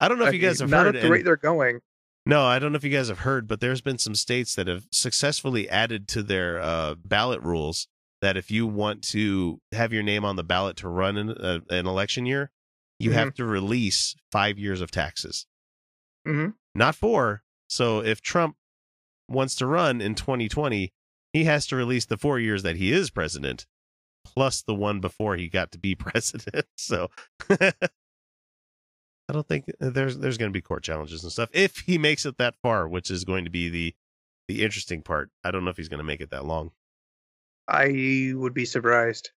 I 0.00 0.08
don't 0.08 0.18
know 0.18 0.26
if 0.26 0.34
you 0.34 0.40
guys 0.40 0.60
have 0.60 0.70
Not 0.70 0.86
heard. 0.86 0.96
at 0.96 1.02
the 1.02 1.10
rate 1.10 1.24
they're 1.24 1.36
going. 1.36 1.80
no, 2.26 2.44
I 2.44 2.58
don't 2.58 2.72
know 2.72 2.76
if 2.76 2.84
you 2.84 2.90
guys 2.90 3.08
have 3.08 3.20
heard, 3.20 3.46
but 3.46 3.60
there's 3.60 3.80
been 3.80 3.98
some 3.98 4.14
states 4.14 4.54
that 4.56 4.66
have 4.66 4.84
successfully 4.92 5.68
added 5.68 6.08
to 6.08 6.22
their 6.22 6.60
uh, 6.60 6.94
ballot 7.04 7.40
rules 7.42 7.88
that 8.20 8.36
if 8.36 8.50
you 8.50 8.66
want 8.66 9.02
to 9.10 9.60
have 9.72 9.92
your 9.92 10.02
name 10.02 10.24
on 10.24 10.36
the 10.36 10.42
ballot 10.44 10.76
to 10.78 10.88
run 10.88 11.16
in 11.16 11.30
a, 11.30 11.60
an 11.70 11.86
election 11.86 12.26
year, 12.26 12.50
you 12.98 13.12
have 13.12 13.32
to 13.34 13.44
release 13.44 14.16
five 14.32 14.58
years 14.58 14.80
of 14.80 14.90
taxes, 14.90 15.46
Mhm. 16.26 16.54
not 16.74 16.96
four. 16.96 17.44
So 17.68 18.00
if 18.02 18.20
Trump 18.20 18.56
wants 19.28 19.54
to 19.56 19.66
run 19.66 20.00
in 20.00 20.14
2020, 20.16 20.92
he 21.32 21.44
has 21.44 21.66
to 21.68 21.76
release 21.76 22.06
the 22.06 22.16
four 22.16 22.40
years 22.40 22.62
that 22.64 22.74
he 22.76 22.92
is 22.92 23.10
president, 23.10 23.66
plus 24.38 24.62
the 24.62 24.74
one 24.74 25.00
before 25.00 25.34
he 25.34 25.48
got 25.48 25.72
to 25.72 25.78
be 25.78 25.94
president. 25.96 26.66
So 26.76 27.10
I 27.50 27.72
don't 29.32 29.48
think 29.48 29.64
uh, 29.80 29.90
there's 29.90 30.18
there's 30.18 30.38
going 30.38 30.52
to 30.52 30.56
be 30.56 30.62
court 30.62 30.84
challenges 30.84 31.24
and 31.24 31.32
stuff 31.32 31.50
if 31.52 31.78
he 31.78 31.98
makes 31.98 32.24
it 32.24 32.38
that 32.38 32.54
far, 32.62 32.86
which 32.86 33.10
is 33.10 33.24
going 33.24 33.44
to 33.46 33.50
be 33.50 33.68
the 33.68 33.94
the 34.46 34.62
interesting 34.62 35.02
part. 35.02 35.30
I 35.42 35.50
don't 35.50 35.64
know 35.64 35.70
if 35.70 35.76
he's 35.76 35.88
going 35.88 35.98
to 35.98 36.04
make 36.04 36.20
it 36.20 36.30
that 36.30 36.44
long. 36.44 36.70
I 37.66 38.32
would 38.32 38.54
be 38.54 38.64
surprised. 38.64 39.30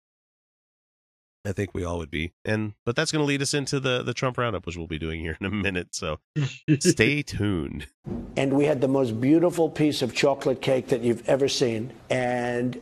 I 1.46 1.54
think 1.54 1.74
we 1.74 1.86
all 1.86 1.98
would 2.00 2.12
be, 2.12 2.34
and 2.44 2.74
but 2.86 2.98
that's 2.98 3.14
going 3.14 3.22
to 3.22 3.26
lead 3.26 3.42
us 3.42 3.54
into 3.54 3.80
the 3.80 4.04
the 4.04 4.14
Trump 4.14 4.38
roundup, 4.38 4.66
which 4.66 4.76
we'll 4.76 4.86
be 4.86 5.00
doing 5.00 5.22
here 5.22 5.38
in 5.40 5.46
a 5.46 5.50
minute. 5.50 5.96
So 5.96 6.20
stay 6.80 7.24
tuned. 7.24 7.88
and 8.36 8.52
we 8.52 8.66
had 8.66 8.82
the 8.82 8.90
most 8.90 9.22
beautiful 9.22 9.70
piece 9.70 10.02
of 10.02 10.14
chocolate 10.14 10.62
cake 10.62 10.90
that 10.90 11.02
you've 11.04 11.28
ever 11.30 11.48
seen. 11.48 11.94
And 12.10 12.82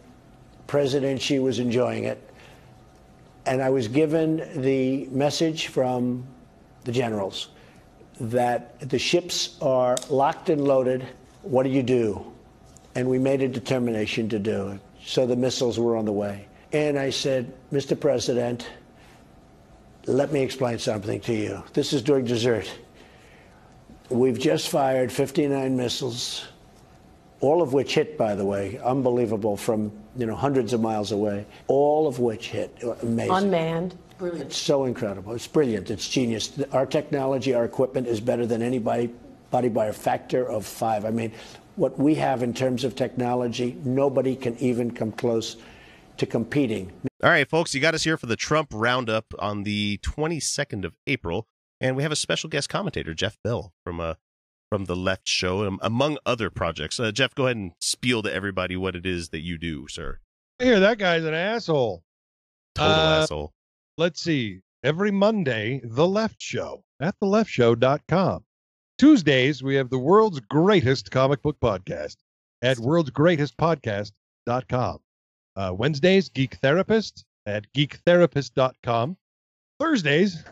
President 0.68 1.22
Xi 1.22 1.40
was 1.40 1.60
enjoying 1.60 2.04
it. 2.04 2.22
And 3.46 3.62
I 3.62 3.70
was 3.70 3.88
given 3.88 4.62
the 4.62 5.06
message 5.08 5.68
from 5.68 6.26
the 6.84 6.92
generals 6.92 7.50
that 8.20 8.80
the 8.90 9.00
ships 9.00 9.58
are 9.62 9.96
locked 10.10 10.50
and 10.50 10.64
loaded. 10.64 11.08
What 11.44 11.64
do 11.64 11.70
you 11.70 11.84
do? 11.84 12.34
And 12.96 13.08
we 13.08 13.20
made 13.20 13.42
a 13.42 13.48
determination 13.48 14.28
to 14.30 14.40
do 14.40 14.70
it. 14.70 14.82
So 15.06 15.26
the 15.26 15.36
missiles 15.36 15.80
were 15.80 15.96
on 15.96 16.06
the 16.06 16.12
way. 16.12 16.48
And 16.74 17.00
I 17.00 17.12
said, 17.12 17.54
Mr. 17.72 17.98
President, 17.98 18.68
let 20.06 20.32
me 20.32 20.42
explain 20.42 20.80
something 20.80 21.22
to 21.22 21.34
you. 21.34 21.64
This 21.74 21.94
is 21.94 22.02
during 22.02 22.26
dessert. 22.26 22.70
We've 24.10 24.40
just 24.40 24.70
fired 24.70 25.12
59 25.12 25.76
missiles, 25.76 26.46
all 27.42 27.62
of 27.62 27.74
which 27.74 27.96
hit, 27.96 28.18
by 28.18 28.36
the 28.36 28.46
way, 28.46 28.80
unbelievable 28.84 29.58
from 29.58 29.92
you 30.16 30.26
know 30.26 30.36
hundreds 30.36 30.74
of 30.74 30.82
miles 30.82 31.12
away. 31.12 31.46
All 31.68 32.08
of 32.08 32.20
which 32.20 32.50
hit, 32.50 32.76
amazing. 33.02 33.34
Unmanned. 33.34 33.98
Brilliant. 34.18 34.48
It's 34.48 34.58
so 34.58 34.86
incredible. 34.86 35.34
It's 35.34 35.46
brilliant. 35.46 35.92
It's 35.92 36.08
genius. 36.08 36.52
Our 36.72 36.88
technology, 36.88 37.54
our 37.54 37.66
equipment 37.66 38.08
is 38.08 38.20
better 38.20 38.48
than 38.48 38.64
anybody, 38.64 39.14
body 39.52 39.70
by 39.70 39.88
a 39.88 39.94
factor 39.94 40.50
of 40.50 40.66
five. 40.66 41.06
I 41.06 41.12
mean, 41.12 41.32
what 41.76 42.00
we 42.00 42.16
have 42.16 42.42
in 42.42 42.54
terms 42.54 42.84
of 42.84 42.96
technology, 42.96 43.78
nobody 43.84 44.36
can 44.36 44.58
even 44.58 44.90
come 44.90 45.12
close 45.12 45.58
to 46.18 46.26
competing. 46.26 46.92
All 47.24 47.30
right, 47.30 47.48
folks, 47.48 47.76
you 47.76 47.82
got 47.82 47.94
us 47.94 48.04
here 48.04 48.18
for 48.18 48.26
the 48.26 48.36
Trump 48.36 48.70
roundup 48.74 49.26
on 49.38 49.64
the 49.64 50.00
22nd 50.00 50.84
of 50.84 50.96
April, 51.06 51.48
and 51.80 51.96
we 51.96 52.02
have 52.02 52.12
a 52.12 52.16
special 52.16 52.50
guest 52.50 52.70
commentator, 52.70 53.14
Jeff 53.14 53.38
Bell 53.44 53.72
from 53.84 54.00
uh 54.00 54.16
from 54.70 54.86
the 54.86 54.96
Left 54.96 55.28
Show, 55.28 55.66
um, 55.66 55.80
among 55.82 56.18
other 56.26 56.50
projects. 56.50 57.00
Uh, 57.00 57.12
Jeff, 57.12 57.34
go 57.36 57.46
ahead 57.46 57.58
and 57.58 57.72
spiel 57.80 58.22
to 58.24 58.34
everybody 58.34 58.76
what 58.76 58.96
it 58.96 59.06
is 59.06 59.30
that 59.30 59.42
you 59.42 59.58
do, 59.58 59.88
sir. 59.88 60.20
Here, 60.60 60.80
that 60.80 60.98
guy's 60.98 61.24
an 61.24 61.34
asshole. 61.34 62.04
Total 62.76 62.92
Uh, 62.92 63.22
asshole. 63.24 63.54
Let's 63.98 64.22
see. 64.22 64.62
every 64.84 65.12
Monday, 65.12 65.82
The 65.84 66.08
Left 66.08 66.40
Show 66.42 66.84
at 67.00 67.16
theleftshow.com. 67.20 68.44
Tuesdays, 69.00 69.62
we 69.64 69.76
have 69.76 69.90
the 69.90 69.98
world's 70.00 70.40
greatest 70.40 71.12
comic 71.12 71.42
book 71.42 71.60
podcast 71.60 72.18
at 72.62 72.78
worldsgreatestpodcast.com. 72.78 75.00
Uh, 75.56 75.74
Wednesdays, 75.76 76.30
Geek 76.30 76.56
Therapist 76.56 77.26
at 77.46 77.72
geektherapist.com. 77.74 79.18
Thursdays, 79.80 80.44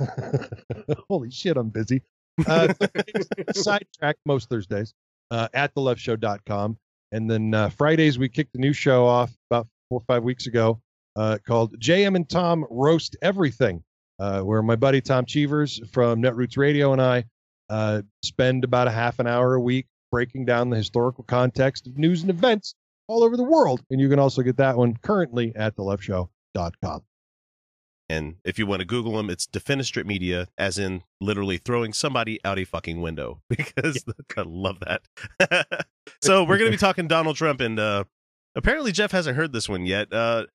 holy 1.09 1.31
shit, 1.31 1.57
I'm 1.57 1.69
busy. 1.69 2.01
Uh, 2.45 2.73
sidetrack 3.53 4.17
most 4.25 4.49
Thursdays 4.49 4.93
uh, 5.31 5.47
at 5.53 5.73
theleftshow.com. 5.75 6.77
And 7.11 7.29
then 7.29 7.53
uh, 7.53 7.69
Fridays, 7.69 8.19
we 8.19 8.29
kicked 8.29 8.53
the 8.53 8.59
new 8.59 8.73
show 8.73 9.05
off 9.05 9.31
about 9.49 9.67
four 9.89 9.99
or 9.99 10.03
five 10.07 10.23
weeks 10.23 10.47
ago 10.47 10.81
uh, 11.15 11.37
called 11.45 11.79
JM 11.79 12.15
and 12.15 12.27
Tom 12.27 12.65
Roast 12.69 13.15
Everything, 13.21 13.83
uh, 14.19 14.41
where 14.41 14.61
my 14.61 14.75
buddy 14.75 15.01
Tom 15.01 15.25
Cheevers 15.25 15.79
from 15.91 16.21
Netroots 16.21 16.57
Radio 16.57 16.91
and 16.91 17.01
I 17.01 17.25
uh, 17.69 18.01
spend 18.23 18.63
about 18.63 18.87
a 18.87 18.91
half 18.91 19.19
an 19.19 19.27
hour 19.27 19.55
a 19.55 19.61
week 19.61 19.87
breaking 20.11 20.45
down 20.45 20.69
the 20.69 20.77
historical 20.77 21.23
context 21.23 21.87
of 21.87 21.97
news 21.97 22.21
and 22.21 22.29
events 22.29 22.75
all 23.07 23.23
over 23.23 23.37
the 23.37 23.43
world. 23.43 23.81
And 23.89 23.99
you 23.99 24.09
can 24.09 24.19
also 24.19 24.41
get 24.41 24.57
that 24.57 24.77
one 24.77 24.97
currently 24.97 25.53
at 25.55 25.75
theleftshow.com. 25.75 27.01
And 28.07 28.35
if 28.43 28.59
you 28.59 28.67
want 28.67 28.81
to 28.81 28.85
Google 28.85 29.13
them, 29.17 29.29
it's 29.31 29.47
Defenestrate 29.47 30.05
Media, 30.05 30.47
as 30.57 30.77
in 30.77 31.01
literally 31.19 31.57
throwing 31.57 31.91
somebody 31.91 32.39
out 32.45 32.59
a 32.59 32.63
fucking 32.65 33.01
window. 33.01 33.41
Because 33.49 34.03
I 34.37 34.43
love 34.45 34.77
that. 34.81 35.87
so 36.21 36.43
we're 36.43 36.57
going 36.59 36.69
to 36.71 36.77
be 36.77 36.79
talking 36.79 37.07
Donald 37.07 37.35
Trump, 37.35 37.61
and 37.61 37.79
uh, 37.79 38.03
apparently 38.55 38.91
Jeff 38.91 39.11
hasn't 39.11 39.35
heard 39.37 39.53
this 39.53 39.67
one 39.67 39.85
yet. 39.87 40.13
Uh, 40.13 40.45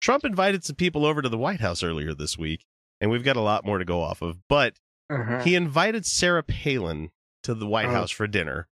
Trump 0.00 0.24
invited 0.24 0.64
some 0.64 0.76
people 0.76 1.04
over 1.04 1.20
to 1.20 1.28
the 1.28 1.36
White 1.38 1.60
House 1.60 1.82
earlier 1.82 2.14
this 2.14 2.38
week, 2.38 2.64
and 3.00 3.10
we've 3.10 3.24
got 3.24 3.36
a 3.36 3.40
lot 3.40 3.64
more 3.66 3.78
to 3.78 3.84
go 3.84 4.02
off 4.02 4.22
of. 4.22 4.38
But 4.48 4.74
Uh-huh. 5.10 5.42
he 5.42 5.54
invited 5.56 6.06
Sarah 6.06 6.42
Palin 6.44 7.10
to 7.42 7.54
the 7.54 7.66
White 7.66 7.86
Oh. 7.86 7.92
House 7.92 8.10
for 8.12 8.26
dinner, 8.28 8.68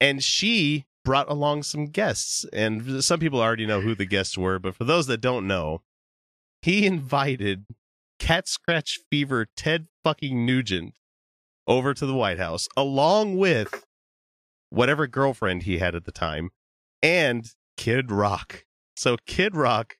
and 0.00 0.22
she 0.22 0.84
brought 1.04 1.28
along 1.30 1.62
some 1.62 1.86
guests. 1.86 2.44
And 2.52 3.02
some 3.02 3.18
people 3.18 3.40
already 3.40 3.64
know 3.66 3.80
who 3.80 3.94
the 3.94 4.04
guests 4.04 4.36
were, 4.36 4.58
but 4.58 4.74
for 4.74 4.84
those 4.84 5.06
that 5.06 5.20
don't 5.22 5.46
know, 5.46 5.80
he 6.68 6.84
invited 6.84 7.64
Cat 8.18 8.46
Scratch 8.46 8.98
Fever 9.10 9.46
Ted 9.56 9.86
fucking 10.04 10.44
Nugent 10.44 10.92
over 11.66 11.94
to 11.94 12.04
the 12.04 12.12
White 12.14 12.38
House, 12.38 12.68
along 12.76 13.38
with 13.38 13.86
whatever 14.68 15.06
girlfriend 15.06 15.62
he 15.62 15.78
had 15.78 15.94
at 15.94 16.04
the 16.04 16.12
time, 16.12 16.50
and 17.02 17.46
Kid 17.78 18.10
Rock. 18.12 18.64
So 18.96 19.16
Kid 19.26 19.56
Rock, 19.56 19.96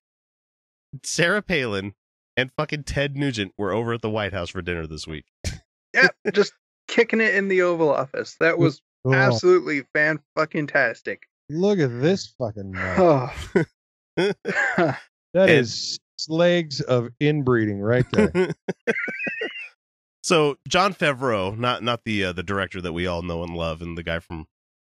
Sarah 1.03 1.41
Palin, 1.41 1.95
and 2.37 2.51
fucking 2.59 2.85
Ted 2.85 3.17
Nugent 3.17 3.53
were 3.57 3.73
over 3.73 3.95
at 3.95 4.03
the 4.03 4.11
White 4.11 4.35
House 4.35 4.51
for 4.51 4.61
dinner 4.61 4.87
this 4.87 5.07
week. 5.07 5.25
Yep, 5.95 6.15
just 6.35 6.53
kicking 6.87 7.23
it 7.23 7.35
in 7.35 7.49
the 7.49 7.63
Oval 7.63 7.91
Office. 7.91 8.37
That 8.41 8.59
was 8.59 8.83
Oh, 9.07 9.15
absolutely 9.15 9.85
fan 9.95 10.19
fucking 10.37 10.67
tastic. 10.67 11.23
Look 11.49 11.79
at 11.79 11.99
this 12.03 12.35
fucking 12.39 12.73
mess. 12.73 13.47
That 14.17 14.99
And- 15.35 15.51
is 15.51 15.93
six 15.93 15.99
legs 16.29 16.81
of 16.81 17.11
inbreeding 17.21 17.81
right 17.81 18.07
there. 18.13 18.33
so 20.23 20.57
Jon 20.67 20.95
Favreau, 20.95 21.57
not 21.57 21.83
not 21.83 22.05
the 22.05 22.25
uh, 22.25 22.33
the 22.33 22.43
director 22.43 22.81
that 22.81 22.93
we 22.93 23.07
all 23.07 23.23
know 23.23 23.43
and 23.43 23.55
love, 23.55 23.83
and 23.83 23.97
the 23.97 24.03
guy 24.03 24.19
from 24.19 24.47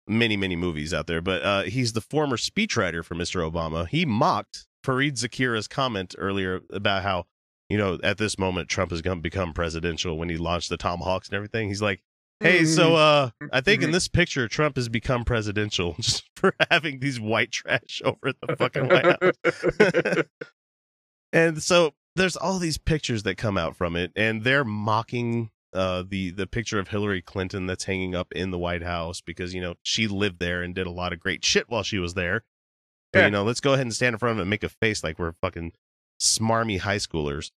many 0.07 0.37
many 0.37 0.55
movies 0.55 0.93
out 0.93 1.07
there, 1.07 1.21
but 1.21 1.41
uh, 1.41 1.63
he's 1.63 1.93
the 1.93 2.01
former 2.01 2.37
speechwriter 2.37 3.03
for 3.03 3.15
Mr. 3.15 3.49
Obama. 3.49 3.87
He 3.87 4.05
mocked 4.05 4.67
Fareed 4.85 5.13
Zakaria's 5.13 5.67
comment 5.67 6.15
earlier 6.17 6.61
about 6.71 7.03
how 7.03 7.25
you 7.69 7.77
know 7.77 7.99
at 8.03 8.17
this 8.17 8.37
moment 8.37 8.69
Trump 8.69 8.91
is 8.91 9.01
going 9.01 9.17
to 9.17 9.21
become 9.21 9.53
presidential 9.53 10.17
when 10.17 10.29
he 10.29 10.37
launched 10.37 10.69
the 10.69 10.77
Tomahawks 10.77 11.27
and 11.29 11.35
everything. 11.35 11.67
He's 11.69 11.81
like. 11.81 12.01
Hey, 12.41 12.65
so 12.65 12.97
uh 12.97 13.29
I 13.53 13.61
think 13.61 13.81
in 13.81 13.91
this 13.91 14.09
picture 14.09 14.49
Trump 14.49 14.75
has 14.75 14.89
become 14.89 15.23
presidential 15.23 15.95
just 16.01 16.29
for 16.35 16.53
having 16.69 16.99
these 16.99 17.17
white 17.17 17.49
trash 17.49 18.01
over 18.03 18.27
at 18.27 18.35
the 18.45 18.57
fucking 18.57 18.89
White 18.89 19.05
House. 19.05 20.25
and 21.35 21.61
so 21.61 21.93
there's 22.15 22.35
all 22.37 22.57
these 22.57 22.77
pictures 22.77 23.23
that 23.23 23.35
come 23.37 23.57
out 23.57 23.75
from 23.75 23.95
it 23.95 24.11
and 24.15 24.43
they're 24.43 24.63
mocking 24.63 25.51
uh 25.73 26.03
the 26.07 26.31
the 26.31 26.47
picture 26.47 26.79
of 26.79 26.87
Hillary 26.87 27.21
Clinton 27.21 27.67
that's 27.67 27.83
hanging 27.83 28.15
up 28.15 28.31
in 28.31 28.49
the 28.51 28.57
White 28.57 28.81
House 28.83 29.19
because 29.21 29.53
you 29.53 29.61
know 29.61 29.75
she 29.83 30.07
lived 30.07 30.39
there 30.39 30.63
and 30.63 30.73
did 30.73 30.87
a 30.87 30.91
lot 30.91 31.11
of 31.13 31.19
great 31.19 31.43
shit 31.43 31.69
while 31.69 31.83
she 31.83 31.99
was 31.99 32.13
there. 32.13 32.43
But 33.11 33.19
Yeah. 33.19 33.25
you 33.25 33.31
know, 33.31 33.43
let's 33.43 33.59
go 33.59 33.73
ahead 33.73 33.85
and 33.85 33.93
stand 33.93 34.13
in 34.13 34.19
front 34.19 34.31
of 34.33 34.37
it 34.39 34.41
and 34.43 34.49
make 34.49 34.63
a 34.63 34.69
face 34.69 35.03
like 35.03 35.19
we're 35.19 35.33
fucking 35.41 35.73
smarmy 36.21 36.79
high 36.79 36.97
schoolers. 36.97 37.51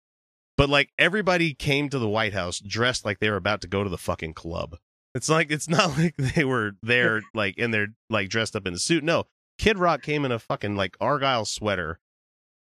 But 0.56 0.68
like 0.68 0.90
everybody 0.98 1.54
came 1.54 1.88
to 1.90 1.98
the 2.00 2.08
White 2.08 2.32
House 2.34 2.58
dressed 2.58 3.04
like 3.04 3.20
they 3.20 3.30
were 3.30 3.36
about 3.36 3.60
to 3.60 3.68
go 3.68 3.84
to 3.84 3.90
the 3.90 3.96
fucking 3.98 4.34
club. 4.34 4.76
It's 5.14 5.28
like 5.28 5.52
it's 5.52 5.68
not 5.78 5.96
like 5.96 6.16
they 6.16 6.44
were 6.44 6.72
there 6.82 7.22
like 7.34 7.56
in 7.56 7.70
their 7.70 7.88
like 8.10 8.28
dressed 8.28 8.56
up 8.56 8.66
in 8.66 8.74
a 8.74 8.78
suit. 8.78 9.04
No, 9.04 9.24
Kid 9.58 9.78
Rock 9.78 10.02
came 10.02 10.24
in 10.24 10.32
a 10.32 10.40
fucking 10.40 10.74
like 10.74 10.96
argyle 11.00 11.44
sweater 11.44 12.00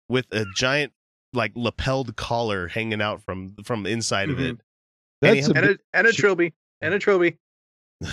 with 0.08 0.26
a 0.32 0.44
giant 0.56 0.92
like 1.34 1.52
lapelled 1.54 2.16
collar 2.16 2.68
hanging 2.68 3.00
out 3.02 3.22
from 3.22 3.54
from 3.64 3.82
the 3.82 3.90
inside 3.90 4.30
of 4.30 4.40
it. 4.40 4.50
And, 4.50 5.34
he 5.36 5.40
That's 5.42 5.46
had- 5.48 5.56
and 5.56 5.66
a 5.66 5.78
and 5.92 6.06
a 6.06 6.12
trilby. 6.12 6.52
And 6.80 6.92
a 6.94 6.98
trilby. 6.98 7.38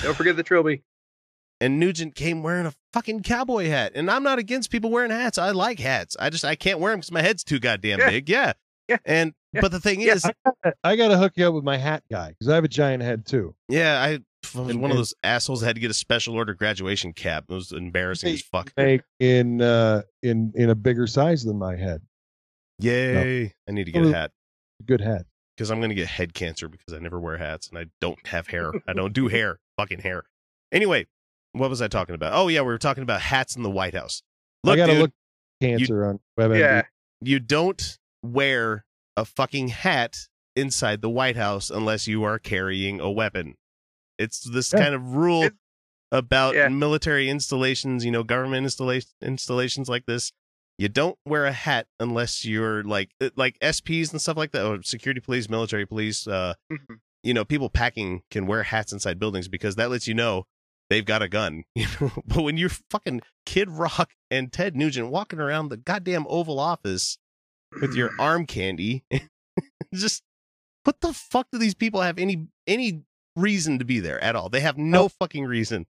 Don't 0.03 0.15
forget 0.15 0.35
the 0.35 0.43
trilby. 0.43 0.83
and 1.61 1.79
Nugent 1.79 2.15
came 2.15 2.41
wearing 2.43 2.65
a 2.65 2.73
fucking 2.93 3.23
cowboy 3.23 3.67
hat. 3.67 3.91
And 3.95 4.09
I'm 4.09 4.23
not 4.23 4.39
against 4.39 4.69
people 4.71 4.89
wearing 4.91 5.11
hats. 5.11 5.37
I 5.37 5.51
like 5.51 5.79
hats. 5.79 6.15
I 6.19 6.29
just 6.29 6.45
I 6.45 6.55
can't 6.55 6.79
wear 6.79 6.91
them 6.93 6.99
because 7.01 7.11
my 7.11 7.21
head's 7.21 7.43
too 7.43 7.59
goddamn 7.59 7.99
Yeah. 7.99 8.09
big. 8.09 8.29
Yeah. 8.29 8.53
Yeah. 8.87 8.97
And 9.05 9.33
Yeah. 9.53 9.61
but 9.61 9.71
the 9.71 9.79
thing 9.79 9.99
Yeah. 10.01 10.13
is, 10.13 10.25
I 10.83 10.95
got 10.95 11.09
to 11.09 11.17
hook 11.17 11.33
you 11.35 11.47
up 11.47 11.53
with 11.53 11.63
my 11.63 11.77
hat 11.77 12.03
guy 12.11 12.29
because 12.29 12.47
I 12.49 12.55
have 12.55 12.63
a 12.63 12.69
giant 12.69 13.03
head 13.03 13.25
too. 13.25 13.55
yeah, 13.69 14.01
I 14.01 14.19
was 14.57 14.69
And- 14.71 14.81
one 14.81 14.91
of 14.91 14.97
those 14.97 15.13
assholes 15.23 15.59
that 15.61 15.67
had 15.67 15.75
to 15.75 15.79
get 15.81 15.91
a 15.91 15.93
special 15.93 16.35
order 16.35 16.53
graduation 16.53 17.13
cap. 17.13 17.45
It 17.49 17.53
was 17.53 17.71
embarrassing 17.71 18.33
as 18.33 18.41
fuck. 18.41 18.71
In 19.19 19.61
uh 19.61 20.01
in 20.23 20.51
in 20.55 20.69
a 20.69 20.75
bigger 20.75 21.07
size 21.07 21.43
than 21.43 21.57
my 21.59 21.75
head. 21.75 22.01
Yay! 22.83 23.53
I 23.67 23.71
need 23.71 23.85
to 23.85 23.91
get 23.91 24.05
a 24.05 24.11
hat 24.13 24.31
Good 24.85 25.01
hat. 25.01 25.25
because 25.55 25.69
I'm 25.71 25.79
gonna 25.81 25.93
get 25.95 26.07
head 26.07 26.33
cancer 26.33 26.67
because 26.67 26.93
I 26.93 26.99
never 26.99 27.19
wear 27.19 27.37
hats 27.37 27.67
and 27.69 27.77
I 27.77 27.85
don't 28.01 28.25
have 28.27 28.47
hair. 28.47 28.71
I 28.87 28.93
don't 28.93 29.13
do 29.13 29.27
hair. 29.27 29.59
Fucking 29.77 29.99
hair. 29.99 30.23
Anyway, 30.71 31.07
what 31.53 31.69
was 31.69 31.81
I 31.81 31.87
talking 31.87 32.15
about? 32.15 32.33
Oh 32.33 32.47
yeah, 32.47 32.61
we 32.61 32.67
were 32.67 32.77
talking 32.77 33.03
about 33.03 33.21
hats 33.21 33.55
in 33.55 33.63
the 33.63 33.69
White 33.69 33.93
House. 33.93 34.23
Look, 34.63 34.73
I 34.73 34.77
got 34.77 34.85
to 34.87 34.91
dude, 34.93 35.01
look 35.01 35.11
cancer 35.61 36.05
on 36.05 36.19
WebMD. 36.39 36.59
Yeah. 36.59 36.81
you 37.21 37.39
don't 37.39 37.97
wear 38.23 38.85
a 39.17 39.25
fucking 39.25 39.67
hat 39.69 40.17
inside 40.55 41.01
the 41.01 41.09
White 41.09 41.35
House 41.35 41.69
unless 41.69 42.07
you 42.07 42.23
are 42.23 42.39
carrying 42.39 42.99
a 42.99 43.09
weapon. 43.11 43.55
It's 44.17 44.41
this 44.41 44.71
Yeah. 44.73 44.79
kind 44.79 44.95
of 44.95 45.15
rule 45.15 45.43
It- 45.43 45.53
about 46.11 46.55
Yeah. 46.55 46.67
military 46.67 47.29
installations, 47.29 48.03
you 48.03 48.11
know, 48.11 48.23
government 48.23 48.63
installation 48.65 49.09
installations 49.21 49.87
like 49.89 50.05
this. 50.05 50.31
You 50.77 50.89
don't 50.89 51.17
wear 51.25 51.45
a 51.45 51.51
hat 51.51 51.87
unless 51.99 52.43
you're 52.45 52.83
like 52.83 53.11
uh, 53.21 53.29
like 53.35 53.59
SPs 53.59 54.11
and 54.11 54.21
stuff 54.21 54.37
like 54.37 54.51
that, 54.51 54.65
or 54.65 54.81
security 54.83 55.19
police, 55.21 55.49
military 55.49 55.85
police. 55.85 56.25
Uh, 56.27 56.53
Mhm. 56.71 56.99
you 57.23 57.33
know, 57.33 57.45
people 57.45 57.69
packing 57.69 58.23
can 58.31 58.47
wear 58.47 58.63
hats 58.63 58.91
inside 58.91 59.19
buildings 59.19 59.47
because 59.47 59.75
that 59.75 59.91
lets 59.91 60.07
you 60.07 60.13
know 60.15 60.45
they've 60.89 61.05
got 61.05 61.21
a 61.21 61.29
gun. 61.29 61.63
You 61.75 61.85
know, 61.99 62.11
but 62.25 62.41
when 62.43 62.57
you're 62.57 62.69
fucking 62.89 63.21
Kid 63.45 63.69
Rock 63.69 64.11
and 64.31 64.51
Ted 64.51 64.75
Nugent 64.75 65.09
walking 65.11 65.39
around 65.39 65.69
the 65.69 65.77
goddamn 65.77 66.25
Oval 66.27 66.59
Office 66.59 67.17
with 67.79 67.93
your 67.93 68.09
arm 68.19 68.45
candy, 68.47 69.03
just 69.93 70.23
what 70.83 70.99
the 71.01 71.13
fuck 71.13 71.47
do 71.51 71.59
these 71.59 71.75
people 71.75 72.01
have 72.01 72.17
any 72.17 72.47
any 72.65 73.03
reason 73.35 73.77
to 73.77 73.85
be 73.85 73.99
there 73.99 74.19
at 74.23 74.35
all? 74.35 74.49
They 74.49 74.61
have 74.61 74.77
no 74.79 75.09
fucking 75.09 75.45
reason. 75.45 75.85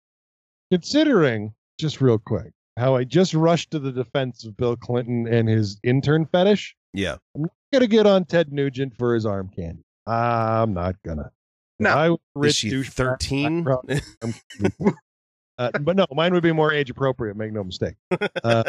Considering 0.70 1.54
just 1.80 2.00
real 2.02 2.18
quick 2.20 2.52
how 2.82 2.96
I 2.96 3.04
just 3.04 3.36
rushed 3.36 3.72
to 3.72 3.80
the 3.80 3.92
defense 3.92 4.44
of 4.44 4.58
Bill 4.58 4.76
Clinton 4.76 5.28
and 5.28 5.48
his 5.48 5.80
intern 5.84 6.26
fetish. 6.26 6.76
Yeah. 6.94 7.18
I'm 7.36 7.44
not 7.44 7.52
gonna 7.72 7.88
get 7.88 8.08
on 8.08 8.26
Ted 8.26 8.52
Nugent 8.52 8.98
for 8.98 9.14
his 9.14 9.24
arm 9.26 9.52
candy. 9.56 9.84
I'm 10.08 10.74
not 10.74 10.96
gonna. 11.06 11.32
No. 11.80 11.90
I 12.36 12.40
a 12.40 12.46
Is 12.46 12.56
she 12.56 12.84
thirteen? 12.84 13.68
uh, 15.58 15.70
but 15.80 15.96
no, 15.96 16.08
mine 16.12 16.34
would 16.34 16.44
be 16.44 16.52
more 16.52 16.74
age 16.74 16.90
appropriate. 16.90 17.38
Make 17.38 17.54
no 17.54 17.64
mistake. 17.64 17.96
Uh, 18.44 18.64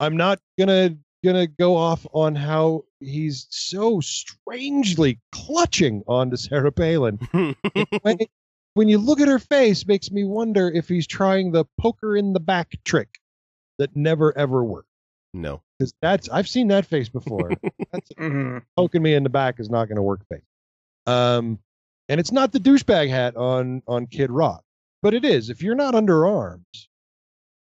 I'm 0.00 0.16
not 0.16 0.40
gonna 0.58 0.96
gonna 1.22 1.46
go 1.46 1.76
off 1.76 2.06
on 2.12 2.34
how 2.34 2.84
he's 3.00 3.46
so 3.50 4.00
strangely 4.00 5.20
clutching 5.30 6.02
onto 6.08 6.36
Sarah 6.36 6.72
Palin. 6.72 7.18
when, 8.02 8.18
when 8.72 8.88
you 8.88 8.96
look 8.96 9.20
at 9.20 9.28
her 9.28 9.38
face, 9.38 9.86
makes 9.86 10.10
me 10.10 10.24
wonder 10.24 10.70
if 10.70 10.88
he's 10.88 11.06
trying 11.06 11.52
the 11.52 11.66
poker 11.78 12.16
in 12.16 12.32
the 12.32 12.40
back 12.40 12.72
trick 12.84 13.18
that 13.78 13.94
never 13.96 14.36
ever 14.36 14.64
worked. 14.64 14.88
no. 15.34 15.62
Because 15.78 15.92
that's 16.00 16.28
I've 16.30 16.48
seen 16.48 16.68
that 16.68 16.86
face 16.86 17.08
before. 17.10 17.50
that's 17.92 18.10
Mhm. 18.18 18.62
poking 18.76 19.02
me 19.02 19.14
in 19.14 19.22
the 19.22 19.28
back 19.28 19.60
is 19.60 19.68
not 19.68 19.86
going 19.86 19.96
to 19.96 20.02
work 20.02 20.20
face. 20.30 20.40
Um, 21.06 21.58
and 22.08 22.18
it's 22.18 22.32
not 22.32 22.52
the 22.52 22.58
douchebag 22.58 23.10
hat 23.10 23.36
on 23.36 23.82
on 23.86 24.06
Kid 24.06 24.30
Rock, 24.30 24.64
but 25.02 25.12
it 25.12 25.24
is. 25.24 25.50
If 25.50 25.62
you're 25.62 25.74
not 25.74 25.94
under 25.94 26.26
arms, 26.26 26.88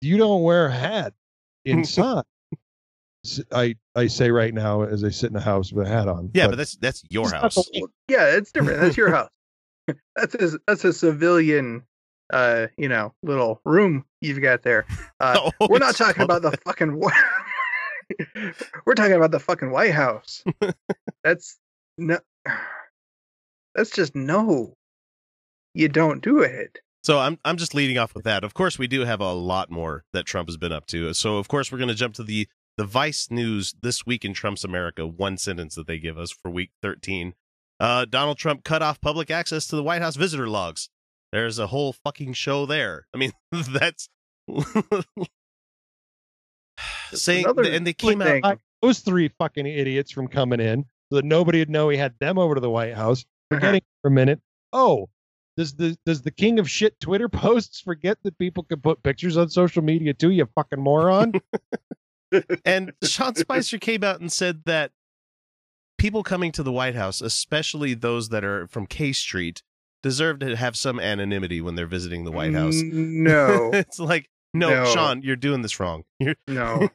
you 0.01 0.17
don't 0.17 0.43
wear 0.43 0.67
a 0.67 0.73
hat 0.73 1.15
inside. 1.65 2.25
I 3.53 4.07
say 4.07 4.31
right 4.31 4.55
now 4.55 4.83
as 4.83 5.03
I 5.03 5.11
sit 5.11 5.31
in 5.31 5.37
a 5.37 5.41
house 5.41 5.73
with 5.73 5.87
a 5.87 5.91
hat 5.91 6.07
on. 6.09 6.31
Yeah, 6.35 6.47
but, 6.49 6.57
that's 6.57 6.77
that's 6.77 7.05
your 7.11 7.29
house. 7.31 7.59
Yeah, 8.09 8.37
it's 8.37 8.53
different. 8.53 8.81
That's 8.81 8.97
your 8.97 9.11
house. 9.11 9.31
That's 10.15 10.35
a 10.35 10.59
that's 10.67 10.85
a 10.85 10.93
civilian, 10.93 11.85
uh, 12.33 12.69
you 12.77 12.89
know, 12.89 13.13
little 13.23 13.61
room 13.65 14.05
you've 14.21 14.41
got 14.43 14.63
there. 14.63 14.87
Uh, 15.21 15.51
Oh, 15.61 15.69
we're 15.69 15.79
not 15.79 15.97
talking 15.97 16.23
about 16.23 16.43
the 16.43 16.53
fucking. 16.65 17.01
We're 18.87 18.95
talking 18.95 19.13
about 19.17 19.33
the 19.33 19.39
fucking 19.41 19.71
White 19.71 19.93
House. 19.93 20.43
That's 21.23 21.59
no. 21.99 22.19
That's 23.75 23.91
just 23.91 24.15
no. 24.17 24.75
You 25.75 25.89
don't 25.89 26.23
do 26.23 26.41
it. 26.41 26.79
So 27.05 27.19
I'm 27.19 27.39
I'm 27.45 27.57
just 27.59 27.75
leading 27.75 27.99
off 27.99 28.15
with 28.15 28.25
that. 28.25 28.45
Of 28.45 28.55
course, 28.55 28.79
we 28.79 28.87
do 28.87 29.05
have 29.05 29.21
a 29.21 29.33
lot 29.33 29.71
more 29.71 30.05
that 30.13 30.25
Trump 30.25 30.49
has 30.49 30.57
been 30.57 30.73
up 30.73 30.87
to. 30.87 31.13
So 31.13 31.37
of 31.37 31.49
course, 31.49 31.71
we're 31.71 31.79
going 31.79 31.89
to 31.89 31.95
jump 31.95 32.15
to 32.15 32.23
the 32.23 32.49
the 32.79 32.85
Vice 32.85 33.29
News 33.31 33.75
this 33.83 34.07
week 34.07 34.25
in 34.25 34.33
Trump's 34.33 34.65
America. 34.65 35.07
One 35.07 35.37
sentence 35.37 35.75
that 35.75 35.87
they 35.87 35.99
give 35.99 36.17
us 36.17 36.31
for 36.31 36.51
week 36.51 36.71
13. 36.81 37.35
Uh, 37.81 38.05
Donald 38.07 38.39
Trump 38.39 38.65
cut 38.65 38.83
off 38.83 39.01
public 39.01 39.31
access 39.31 39.67
to 39.69 39.77
the 39.77 39.83
White 39.83 40.01
House 40.03 40.17
visitor 40.17 40.49
logs. 40.49 40.89
There's 41.33 41.59
a 41.59 41.67
whole 41.67 41.93
fucking 41.93 42.33
show 42.35 42.67
there. 42.67 43.07
I 43.15 43.19
mean, 43.19 43.33
that's 43.53 44.09
saying, 47.13 47.45
Another 47.45 47.65
and 47.65 47.87
they 47.87 47.93
came 47.93 48.21
out. 48.23 48.29
thing. 48.29 48.45
I- 48.45 48.57
those 48.81 49.01
three 49.01 49.29
fucking 49.39 49.67
idiots 49.67 50.13
from 50.13 50.29
coming 50.29 50.61
in 50.61 50.85
so 51.11 51.17
that 51.17 51.25
nobody 51.25 51.59
would 51.59 51.69
know 51.71 51.89
he 51.89 51.97
had 51.99 52.15
them 52.21 52.39
over 52.39 52.55
to 52.55 52.61
the 52.61 52.71
White 52.71 52.95
House. 52.95 53.25
Forgetting 53.51 53.81
for 54.03 54.09
a 54.09 54.11
minute. 54.13 54.41
Oh, 54.73 55.09
does 55.57 55.75
the 55.75 55.99
does 56.07 56.23
the 56.23 56.31
king 56.31 56.61
of 56.61 56.71
shit 56.71 57.01
Twitter 57.01 57.29
posts 57.29 57.81
forget 57.81 58.19
that 58.23 58.39
people 58.39 58.63
can 58.63 58.81
put 58.81 59.03
pictures 59.03 59.37
on 59.37 59.49
social 59.49 59.83
media 59.83 60.15
too? 60.15 60.31
You 60.31 60.47
fucking 60.55 60.81
moron. 60.81 61.33
And 62.65 62.93
Sean 63.03 63.35
Spicer 63.35 63.79
came 63.79 64.05
out 64.05 64.21
and 64.21 64.31
said 64.31 64.63
that 64.67 64.93
people 65.97 66.23
coming 66.23 66.53
to 66.53 66.63
the 66.63 66.71
White 66.71 66.95
House, 66.95 67.21
especially 67.21 67.95
those 67.95 68.29
that 68.29 68.45
are 68.45 68.69
from 68.69 68.87
K 68.87 69.11
Street, 69.13 69.63
deserve 70.03 70.39
to 70.41 70.57
have 70.57 70.77
some 70.77 71.01
anonymity 71.01 71.61
when 71.61 71.75
they're 71.75 71.87
visiting 71.87 72.25
the 72.25 72.33
White 72.33 72.55
House. 72.55 72.77
No, 72.83 73.71
it's 73.73 73.99
like, 73.99 74.29
no, 74.55 74.71
No. 74.71 74.85
Sean, 74.87 75.23
you're 75.23 75.37
doing 75.37 75.63
this 75.63 75.79
wrong. 75.81 76.05
You're, 76.21 76.35
no. 76.47 76.89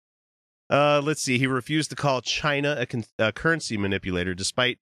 uh, 0.70 1.00
let's 1.04 1.22
see. 1.22 1.38
He 1.38 1.46
refused 1.46 1.90
to 1.90 1.96
call 1.96 2.20
China 2.20 2.76
a, 2.78 2.86
con- 2.86 3.04
a 3.18 3.32
currency 3.32 3.76
manipulator, 3.76 4.34
despite 4.34 4.78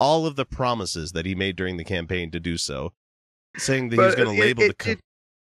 all 0.00 0.26
of 0.26 0.36
the 0.36 0.44
promises 0.44 1.12
that 1.12 1.26
he 1.26 1.34
made 1.34 1.56
during 1.56 1.76
the 1.76 1.84
campaign 1.84 2.30
to 2.30 2.40
do 2.40 2.56
so, 2.56 2.92
saying 3.56 3.88
that 3.90 3.96
he 3.96 4.00
was 4.02 4.14
going 4.14 4.34
to 4.34 4.40
label 4.40 4.62
it- 4.62 4.68
the. 4.68 4.74
Co- 4.74 4.90
it- 4.92 5.00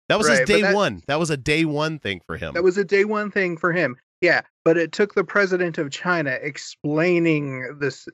that 0.08 0.18
was 0.18 0.28
right, 0.28 0.40
his 0.40 0.48
day 0.48 0.62
that- 0.62 0.74
one. 0.74 1.02
That 1.08 1.18
was 1.18 1.30
a 1.30 1.36
day 1.36 1.64
one 1.64 1.98
thing 1.98 2.20
for 2.26 2.36
him. 2.36 2.54
That 2.54 2.62
was 2.62 2.78
a 2.78 2.84
day 2.84 3.04
one 3.04 3.30
thing 3.30 3.56
for 3.56 3.72
him. 3.72 3.96
Yeah, 4.20 4.42
but 4.64 4.76
it 4.76 4.92
took 4.92 5.14
the 5.14 5.24
president 5.24 5.78
of 5.78 5.90
China 5.90 6.30
explaining 6.40 7.78
this. 7.80 8.08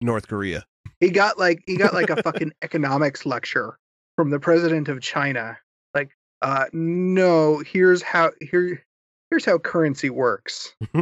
North 0.00 0.26
Korea. 0.28 0.64
He 1.00 1.10
got 1.10 1.38
like 1.38 1.62
he 1.66 1.76
got 1.76 1.94
like 1.94 2.10
a 2.10 2.22
fucking 2.22 2.52
economics 2.62 3.24
lecture 3.24 3.78
from 4.16 4.30
the 4.30 4.40
president 4.40 4.88
of 4.88 5.00
China. 5.00 5.56
Like, 5.94 6.10
uh, 6.42 6.64
no, 6.72 7.58
here's 7.58 8.02
how 8.02 8.32
here 8.40 8.84
here's 9.30 9.44
how 9.44 9.58
currency 9.58 10.10
works. 10.10 10.74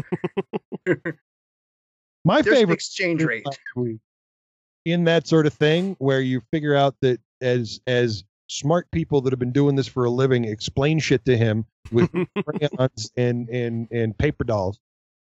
My 2.25 2.43
There's 2.43 2.57
favorite 2.57 2.75
exchange 2.75 3.23
rate. 3.23 3.47
in 4.85 5.05
that 5.05 5.27
sort 5.29 5.47
of 5.47 5.53
thing 5.55 5.97
where 5.99 6.21
you 6.21 6.43
figure 6.53 6.75
out 6.75 6.97
that 7.01 7.21
as 7.41 7.81
as 7.87 8.25
smart 8.49 8.91
people 8.91 9.21
that 9.23 9.33
have 9.33 9.39
been 9.39 9.53
doing 9.53 9.77
this 9.77 9.87
for 9.87 10.05
a 10.05 10.11
living 10.11 10.45
explain 10.45 10.99
shit 10.99 11.25
to 11.25 11.37
him 11.37 11.65
with 11.91 12.11
crayons 12.45 13.11
and 13.17 13.49
and 13.49 13.89
and 13.91 14.17
paper 14.19 14.45
dolls 14.45 14.79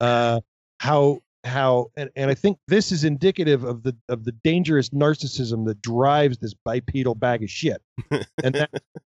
uh 0.00 0.40
how 0.78 1.20
how 1.44 1.90
and, 1.96 2.10
and 2.14 2.30
i 2.30 2.34
think 2.34 2.58
this 2.68 2.92
is 2.92 3.04
indicative 3.04 3.64
of 3.64 3.82
the 3.82 3.96
of 4.08 4.24
the 4.24 4.32
dangerous 4.44 4.90
narcissism 4.90 5.66
that 5.66 5.82
drives 5.82 6.38
this 6.38 6.54
bipedal 6.54 7.14
bag 7.14 7.42
of 7.42 7.50
shit. 7.50 7.82
And 8.44 8.54
that 8.54 8.70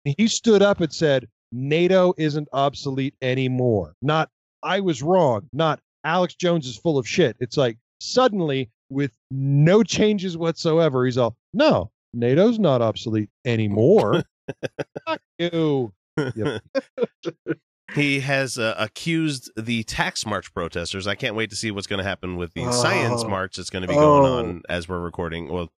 he 0.04 0.28
stood 0.28 0.62
up 0.62 0.80
and 0.80 0.92
said 0.92 1.28
nato 1.52 2.14
isn't 2.16 2.48
obsolete 2.52 3.14
anymore. 3.22 3.94
Not 4.02 4.30
i 4.62 4.80
was 4.80 5.02
wrong. 5.02 5.48
Not 5.52 5.80
alex 6.04 6.34
jones 6.34 6.66
is 6.66 6.76
full 6.76 6.98
of 6.98 7.06
shit. 7.06 7.36
It's 7.40 7.56
like 7.56 7.78
suddenly 8.00 8.70
with 8.90 9.12
no 9.30 9.82
changes 9.82 10.36
whatsoever 10.36 11.04
he's 11.06 11.18
all 11.18 11.36
no 11.52 11.90
nato's 12.14 12.58
not 12.58 12.82
obsolete 12.82 13.30
anymore. 13.44 14.22
Fuck 15.06 15.20
you. 15.38 15.92
Yep. 16.16 16.62
He 17.94 18.20
has 18.20 18.58
uh, 18.58 18.74
accused 18.78 19.50
the 19.56 19.84
tax 19.84 20.26
march 20.26 20.52
protesters. 20.52 21.06
I 21.06 21.14
can't 21.14 21.36
wait 21.36 21.50
to 21.50 21.56
see 21.56 21.70
what's 21.70 21.86
going 21.86 21.98
to 21.98 22.04
happen 22.04 22.36
with 22.36 22.52
the 22.54 22.70
science 22.72 23.22
Oh. 23.24 23.28
march 23.28 23.56
that's 23.56 23.70
going 23.70 23.82
to 23.82 23.88
be 23.88 23.94
going 23.94 24.24
Oh. 24.24 24.38
on 24.38 24.62
as 24.68 24.88
we're 24.88 24.98
recording. 25.00 25.48
Well, 25.48 25.72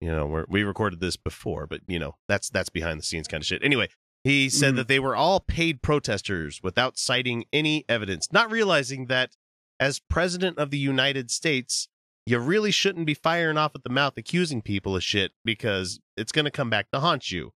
you 0.00 0.08
know, 0.12 0.26
we're, 0.26 0.44
we 0.48 0.62
recorded 0.64 1.00
this 1.00 1.16
before, 1.16 1.66
but 1.66 1.80
you 1.86 1.98
know, 1.98 2.16
that's 2.28 2.50
that's 2.50 2.68
behind 2.68 2.98
the 3.00 3.04
scenes 3.04 3.26
kind 3.26 3.40
of 3.42 3.46
shit. 3.46 3.62
Anyway, 3.64 3.88
he 4.22 4.50
said 4.50 4.74
Mhm. 4.74 4.76
that 4.76 4.88
they 4.88 4.98
were 4.98 5.16
all 5.16 5.40
paid 5.40 5.80
protesters 5.82 6.60
without 6.62 6.98
citing 6.98 7.46
any 7.52 7.84
evidence, 7.88 8.30
not 8.30 8.50
realizing 8.50 9.06
that 9.06 9.36
as 9.80 9.98
president 10.10 10.58
of 10.58 10.70
the 10.70 10.78
United 10.78 11.30
States, 11.30 11.88
you 12.26 12.38
really 12.38 12.70
shouldn't 12.70 13.06
be 13.06 13.14
firing 13.14 13.56
off 13.56 13.72
at 13.74 13.82
the 13.82 13.90
mouth 13.90 14.14
accusing 14.18 14.60
people 14.60 14.94
of 14.96 15.02
shit 15.02 15.32
because 15.44 16.00
it's 16.16 16.32
going 16.32 16.44
to 16.44 16.50
come 16.50 16.68
back 16.68 16.90
to 16.90 17.00
haunt 17.00 17.30
you. 17.30 17.52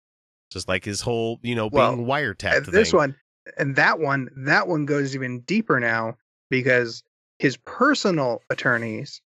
Just 0.50 0.68
like 0.68 0.84
his 0.84 1.02
whole, 1.02 1.38
you 1.42 1.54
know, 1.54 1.68
Well, 1.70 1.94
being 1.96 2.06
wiretapped. 2.06 2.56
And 2.56 2.66
this 2.66 2.90
thing. 2.92 2.98
one 2.98 3.16
and 3.56 3.76
that 3.76 3.98
one 3.98 4.30
that 4.36 4.68
one 4.68 4.86
goes 4.86 5.14
even 5.14 5.40
deeper 5.40 5.80
now 5.80 6.16
because 6.50 7.02
his 7.38 7.56
personal 7.58 8.42
attorneys 8.50 9.20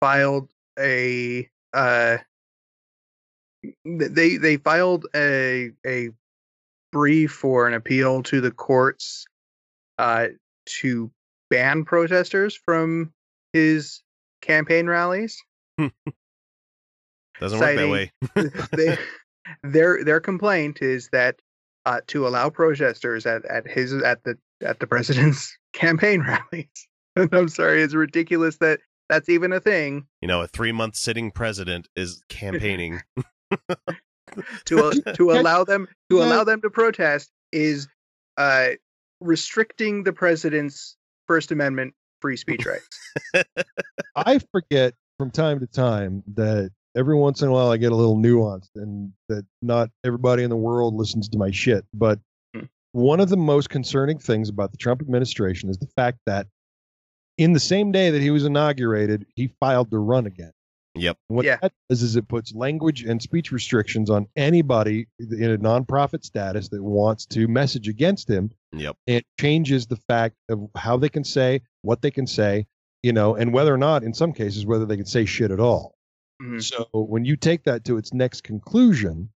filed 0.00 0.50
a 0.78 1.48
uh 1.72 2.18
they 3.84 4.36
they 4.36 4.56
filed 4.56 5.06
a 5.14 5.70
a 5.86 6.10
brief 6.90 7.32
for 7.32 7.68
an 7.68 7.74
appeal 7.74 8.22
to 8.22 8.40
the 8.40 8.50
courts 8.50 9.26
uh 9.98 10.28
to 10.66 11.10
ban 11.50 11.84
protesters 11.84 12.54
from 12.54 13.12
his 13.52 14.02
campaign 14.40 14.86
rallies 14.86 15.42
Doesn't 17.42 17.58
work 17.58 17.76
that 17.76 17.88
way. 17.88 18.12
they, 18.76 18.96
their 19.64 20.04
their 20.04 20.20
complaint 20.20 20.80
is 20.80 21.08
that 21.10 21.40
uh, 21.86 22.00
to 22.08 22.26
allow 22.26 22.48
protesters 22.50 23.26
at, 23.26 23.44
at 23.46 23.66
his 23.66 23.92
at 23.92 24.22
the 24.24 24.36
at 24.64 24.80
the 24.80 24.86
president's 24.94 25.56
campaign 25.72 26.20
rallies. 26.22 26.66
And 27.14 27.28
I'm 27.34 27.48
sorry, 27.50 27.82
it's 27.82 27.92
ridiculous 27.92 28.56
that 28.58 28.80
that's 29.10 29.28
even 29.28 29.52
a 29.52 29.60
thing. 29.60 30.06
you 30.22 30.28
know, 30.28 30.40
a 30.40 30.46
three 30.46 30.72
month 30.72 30.96
sitting 30.96 31.30
president 31.30 31.86
is 31.94 32.22
campaigning. 32.30 33.02
To 34.64 34.92
to 35.16 35.30
allow 35.32 35.64
them 35.64 35.88
to 36.08 36.16
Yeah. 36.16 36.24
allow 36.24 36.44
them 36.44 36.62
to 36.62 36.70
protest 36.70 37.30
is 37.52 37.86
uh, 38.38 38.68
restricting 39.20 40.04
the 40.04 40.12
president's 40.14 40.96
First 41.26 41.50
Amendment 41.52 41.92
free 42.22 42.38
speech 42.38 42.64
rights. 42.64 43.44
I 44.16 44.40
forget 44.50 44.94
from 45.18 45.30
time 45.30 45.60
to 45.60 45.66
time 45.66 46.22
that 46.34 46.70
every 46.96 47.16
once 47.16 47.42
in 47.42 47.48
a 47.48 47.52
while 47.52 47.70
I 47.70 47.76
get 47.76 47.92
a 47.92 47.96
little 47.96 48.16
nuanced 48.16 48.70
and 48.76 49.12
that 49.28 49.44
not 49.62 49.90
everybody 50.04 50.42
in 50.42 50.50
the 50.50 50.56
world 50.56 50.94
listens 50.94 51.28
to 51.30 51.38
my 51.38 51.50
shit. 51.50 51.84
But 51.94 52.18
Hmm. 52.54 52.64
one 52.92 53.20
of 53.20 53.28
the 53.30 53.36
most 53.36 53.70
concerning 53.70 54.18
things 54.18 54.48
about 54.48 54.70
the 54.72 54.76
Trump 54.76 55.00
administration 55.00 55.70
is 55.70 55.78
the 55.78 55.86
fact 55.86 56.18
that 56.26 56.46
in 57.38 57.54
the 57.54 57.60
same 57.60 57.92
day 57.92 58.10
that 58.10 58.20
he 58.20 58.30
was 58.30 58.44
inaugurated, 58.44 59.24
he 59.34 59.46
filed 59.60 59.90
to 59.90 59.98
run 59.98 60.26
again. 60.26 60.52
Yep. 60.94 61.16
And 61.30 61.36
what 61.36 61.46
Yeah. 61.46 61.56
that 61.62 61.72
does 61.88 62.02
is 62.02 62.16
it 62.16 62.28
puts 62.28 62.54
language 62.54 63.02
and 63.04 63.22
speech 63.22 63.50
restrictions 63.50 64.10
on 64.10 64.26
anybody 64.36 65.06
in 65.18 65.50
a 65.50 65.56
nonprofit 65.56 66.22
status 66.24 66.68
that 66.68 66.82
wants 66.82 67.24
to 67.26 67.48
message 67.48 67.88
against 67.88 68.28
him 68.28 68.50
Yep. 68.72 68.96
it 69.06 69.24
changes 69.40 69.86
the 69.86 69.96
fact 69.96 70.36
of 70.50 70.68
how 70.76 70.98
they 70.98 71.08
can 71.08 71.24
say 71.24 71.62
what 71.80 72.02
they 72.02 72.10
can 72.10 72.26
say 72.26 72.66
you 73.02 73.12
know 73.14 73.34
and 73.34 73.54
whether 73.54 73.72
or 73.72 73.78
not 73.78 74.02
in 74.02 74.12
some 74.12 74.34
cases 74.34 74.66
whether 74.66 74.84
they 74.84 74.96
can 74.98 75.06
say 75.06 75.24
shit 75.24 75.50
at 75.50 75.60
all 75.60 75.94
Mhm. 76.42 76.62
so 76.62 76.88
when 76.92 77.24
you 77.24 77.36
take 77.36 77.64
that 77.64 77.84
to 77.84 77.96
its 77.96 78.12
next 78.12 78.42
conclusion 78.42 79.30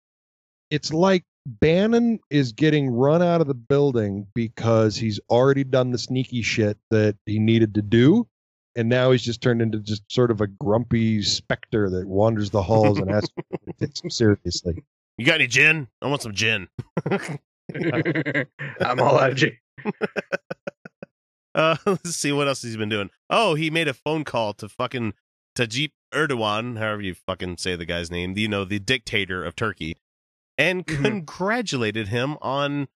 it's 0.70 0.92
like 0.92 1.22
bannon 1.46 2.18
is 2.30 2.52
getting 2.52 2.88
run 2.88 3.22
out 3.22 3.40
of 3.42 3.46
the 3.46 3.54
building 3.54 4.26
because 4.34 4.96
he's 4.96 5.20
already 5.28 5.62
done 5.64 5.90
the 5.90 5.98
sneaky 5.98 6.40
shit 6.40 6.78
that 6.90 7.16
he 7.26 7.38
needed 7.38 7.74
to 7.74 7.82
do 7.82 8.26
and 8.76 8.88
now 8.88 9.10
he's 9.10 9.22
just 9.22 9.40
turned 9.42 9.60
into 9.60 9.78
just 9.80 10.02
sort 10.10 10.30
of 10.30 10.40
a 10.40 10.46
grumpy 10.46 11.22
specter 11.22 11.90
that 11.90 12.06
wanders 12.08 12.50
the 12.50 12.62
halls 12.62 12.98
and 12.98 13.10
asks 13.10 13.28
people 13.36 13.58
to 13.66 13.72
take 13.86 14.02
him 14.02 14.10
seriously 14.10 14.82
You 15.18 15.26
got 15.26 15.36
any 15.36 15.46
gin? 15.46 15.86
I 16.02 16.08
want 16.08 16.22
some 16.22 16.34
gin. 16.34 16.68
I'm 17.10 19.00
all 19.00 19.18
out 19.18 19.30
of 19.30 19.36
gin. 19.36 19.56
Uh, 21.54 21.76
let's 21.86 22.16
see 22.16 22.32
what 22.32 22.48
else 22.48 22.62
he's 22.62 22.76
been 22.76 22.88
doing. 22.88 23.10
Oh, 23.30 23.54
he 23.54 23.70
made 23.70 23.86
a 23.86 23.94
phone 23.94 24.24
call 24.24 24.54
to 24.54 24.68
fucking 24.68 25.14
Tayyip 25.56 25.92
Erdogan, 26.12 26.78
however 26.78 27.02
you 27.02 27.14
fucking 27.14 27.56
say 27.58 27.76
the 27.76 27.84
guy's 27.86 28.10
name, 28.10 28.36
you 28.36 28.48
know, 28.48 28.64
the 28.64 28.78
dictator 28.78 29.44
of 29.44 29.54
Turkey, 29.56 29.96
and 30.58 30.86
Mhm. 30.86 31.02
congratulated 31.02 32.08
him 32.08 32.36
on, 32.40 32.88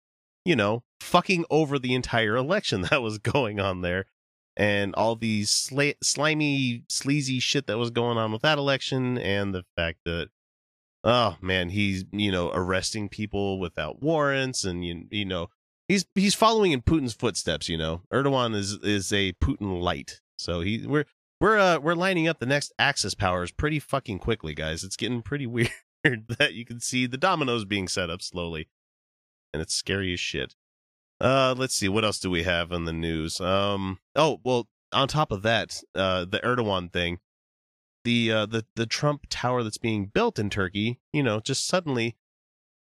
you 0.44 0.56
know, 0.56 0.82
fucking 1.00 1.44
over 1.50 1.78
the 1.78 1.94
entire 1.94 2.36
election 2.36 2.82
that 2.90 3.02
was 3.02 3.18
going 3.18 3.60
on 3.60 3.82
there 3.82 4.06
and 4.56 4.94
all 4.96 5.14
the 5.14 5.42
sla- 5.42 5.96
slimy, 6.02 6.82
sleazy 6.88 7.38
shit 7.40 7.66
that 7.68 7.78
was 7.78 7.90
going 7.90 8.18
on 8.18 8.32
with 8.32 8.42
that 8.42 8.58
election, 8.58 9.16
and 9.18 9.54
the 9.54 9.64
fact 9.76 10.00
that, 10.04 10.30
oh 11.04 11.36
man, 11.40 11.70
he's 11.70 12.04
you 12.12 12.32
know 12.32 12.50
arresting 12.52 13.08
people 13.08 13.58
without 13.60 14.02
warrants, 14.02 14.64
and 14.64 14.84
you 14.84 15.06
you 15.10 15.24
know 15.24 15.48
he's 15.86 16.06
he's 16.16 16.34
following 16.34 16.72
in 16.72 16.82
Putin's 16.82 17.14
footsteps. 17.14 17.68
You 17.68 17.78
know, 17.78 18.02
Erdogan 18.12 18.54
is 18.56 18.72
is 18.82 19.12
a 19.12 19.32
Putin 19.34 19.80
light, 19.80 20.20
so 20.36 20.60
he 20.60 20.84
we're 20.86 21.04
we're 21.40 21.58
uh 21.58 21.78
we're 21.78 21.94
lining 21.94 22.28
up 22.28 22.38
the 22.38 22.46
next 22.46 22.72
Axis 22.78 23.14
powers 23.14 23.50
pretty 23.50 23.78
fucking 23.78 24.18
quickly, 24.18 24.54
guys. 24.54 24.84
It's 24.84 24.96
getting 24.96 25.22
pretty 25.22 25.46
weird 25.46 25.70
that 26.38 26.54
you 26.54 26.64
can 26.64 26.80
see 26.80 27.06
the 27.06 27.16
dominoes 27.18 27.64
being 27.64 27.88
set 27.88 28.10
up 28.10 28.22
slowly, 28.22 28.68
and 29.52 29.62
it's 29.62 29.74
scary 29.74 30.12
as 30.12 30.20
shit. 30.20 30.54
Uh, 31.20 31.54
let's 31.56 31.74
see. 31.74 31.88
What 31.88 32.04
else 32.04 32.20
do 32.20 32.30
we 32.30 32.44
have 32.44 32.70
in 32.70 32.84
the 32.84 32.92
news? 32.92 33.40
Um, 33.40 33.98
oh, 34.14 34.40
well, 34.44 34.68
on 34.92 35.08
top 35.08 35.32
of 35.32 35.42
that, 35.42 35.80
uh, 35.94 36.24
the 36.24 36.38
Erdogan 36.40 36.92
thing, 36.92 37.18
the 38.04 38.30
uh, 38.32 38.46
the 38.46 38.64
the 38.76 38.86
Trump 38.86 39.26
Tower 39.28 39.62
that's 39.62 39.78
being 39.78 40.06
built 40.06 40.38
in 40.38 40.48
Turkey, 40.50 41.00
you 41.12 41.22
know, 41.22 41.40
just 41.40 41.66
suddenly 41.66 42.16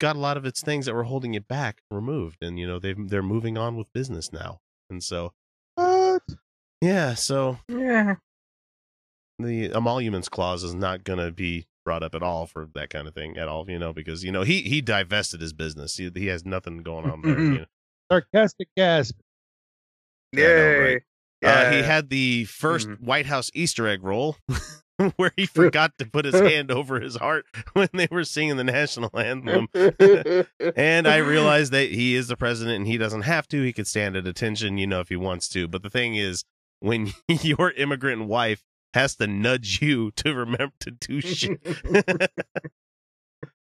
got 0.01 0.16
a 0.16 0.20
lot 0.20 0.36
of 0.36 0.45
its 0.45 0.61
things 0.62 0.86
that 0.86 0.95
were 0.95 1.05
holding 1.05 1.34
it 1.34 1.49
back 1.49 1.82
removed, 1.90 2.38
and 2.43 2.59
you 2.59 2.66
know 2.66 2.78
they 2.78 2.93
they're 2.93 3.22
moving 3.22 3.59
on 3.59 3.76
with 3.76 3.93
business 3.93 4.32
now, 4.32 4.61
and 4.88 5.03
so 5.03 5.32
What? 5.74 6.22
yeah, 6.80 7.14
so 7.14 7.59
Yeah. 7.68 8.14
The 9.43 9.72
emoluments 9.74 10.28
clause 10.28 10.62
is 10.64 10.74
not 10.74 11.05
going 11.05 11.18
to 11.18 11.30
be 11.32 11.66
brought 11.84 12.03
up 12.03 12.14
at 12.14 12.22
all 12.22 12.47
for 12.47 12.68
that 12.74 12.90
kind 12.90 13.09
of 13.09 13.14
thing 13.14 13.36
at 13.36 13.49
all, 13.49 13.68
you 13.68 13.78
know, 13.78 13.93
because 13.93 14.22
you 14.24 14.30
know 14.32 14.43
he 14.43 14.62
he 14.62 14.80
divested 14.80 15.40
his 15.40 15.53
business. 15.53 15.97
He, 15.97 16.11
he 16.14 16.26
has 16.28 16.45
nothing 16.45 16.78
going 16.78 17.11
on 17.11 17.22
there. 17.22 17.38
You 17.40 17.59
know? 17.61 17.64
Sarcastic 18.11 18.68
gasp. 18.76 19.16
Yeah, 20.32 20.45
I 20.45 20.49
know, 20.49 20.55
Yay. 20.55 20.93
right? 20.95 21.03
Uh, 21.45 21.70
he 21.72 21.82
had 21.82 22.09
the 22.09 22.45
1st 22.45 22.86
Mhm. 22.86 23.01
White 23.01 23.26
House 23.26 23.51
Easter 23.53 23.88
egg 23.88 24.05
roll 24.05 24.36
where 25.16 25.32
he 25.36 25.45
forgot 25.45 25.99
to 25.99 26.07
put 26.07 26.24
his 26.24 26.38
hand 26.38 26.70
over 26.70 27.01
his 27.01 27.16
heart 27.16 27.47
when 27.72 27.88
they 27.93 28.07
were 28.12 28.22
singing 28.22 28.57
the 28.57 28.62
national 28.64 29.11
anthem. 29.18 29.66
and 30.76 31.09
I 31.09 31.16
realized 31.16 31.72
that 31.72 31.90
he 31.90 32.14
is 32.14 32.28
the 32.28 32.36
president 32.36 32.76
and 32.76 32.86
he 32.86 32.97
doesn't 32.97 33.22
have 33.22 33.49
to. 33.49 33.61
He 33.62 33.72
could 33.72 33.88
stand 33.88 34.14
at 34.16 34.26
attention, 34.26 34.78
you 34.78 34.86
know, 34.86 35.01
if 35.01 35.09
he 35.09 35.16
wants 35.16 35.49
to. 35.49 35.66
But 35.66 35.82
the 35.82 35.90
thing 35.90 36.14
is, 36.14 36.45
when 36.78 37.12
your 37.28 37.72
immigrant 37.72 38.26
wife 38.26 38.62
has 38.95 39.16
to 39.16 39.26
nudge 39.26 39.80
you 39.82 40.11
to 40.12 40.34
remember 40.34 40.74
to 40.80 40.90
do 40.90 41.20
shit. 41.20 41.61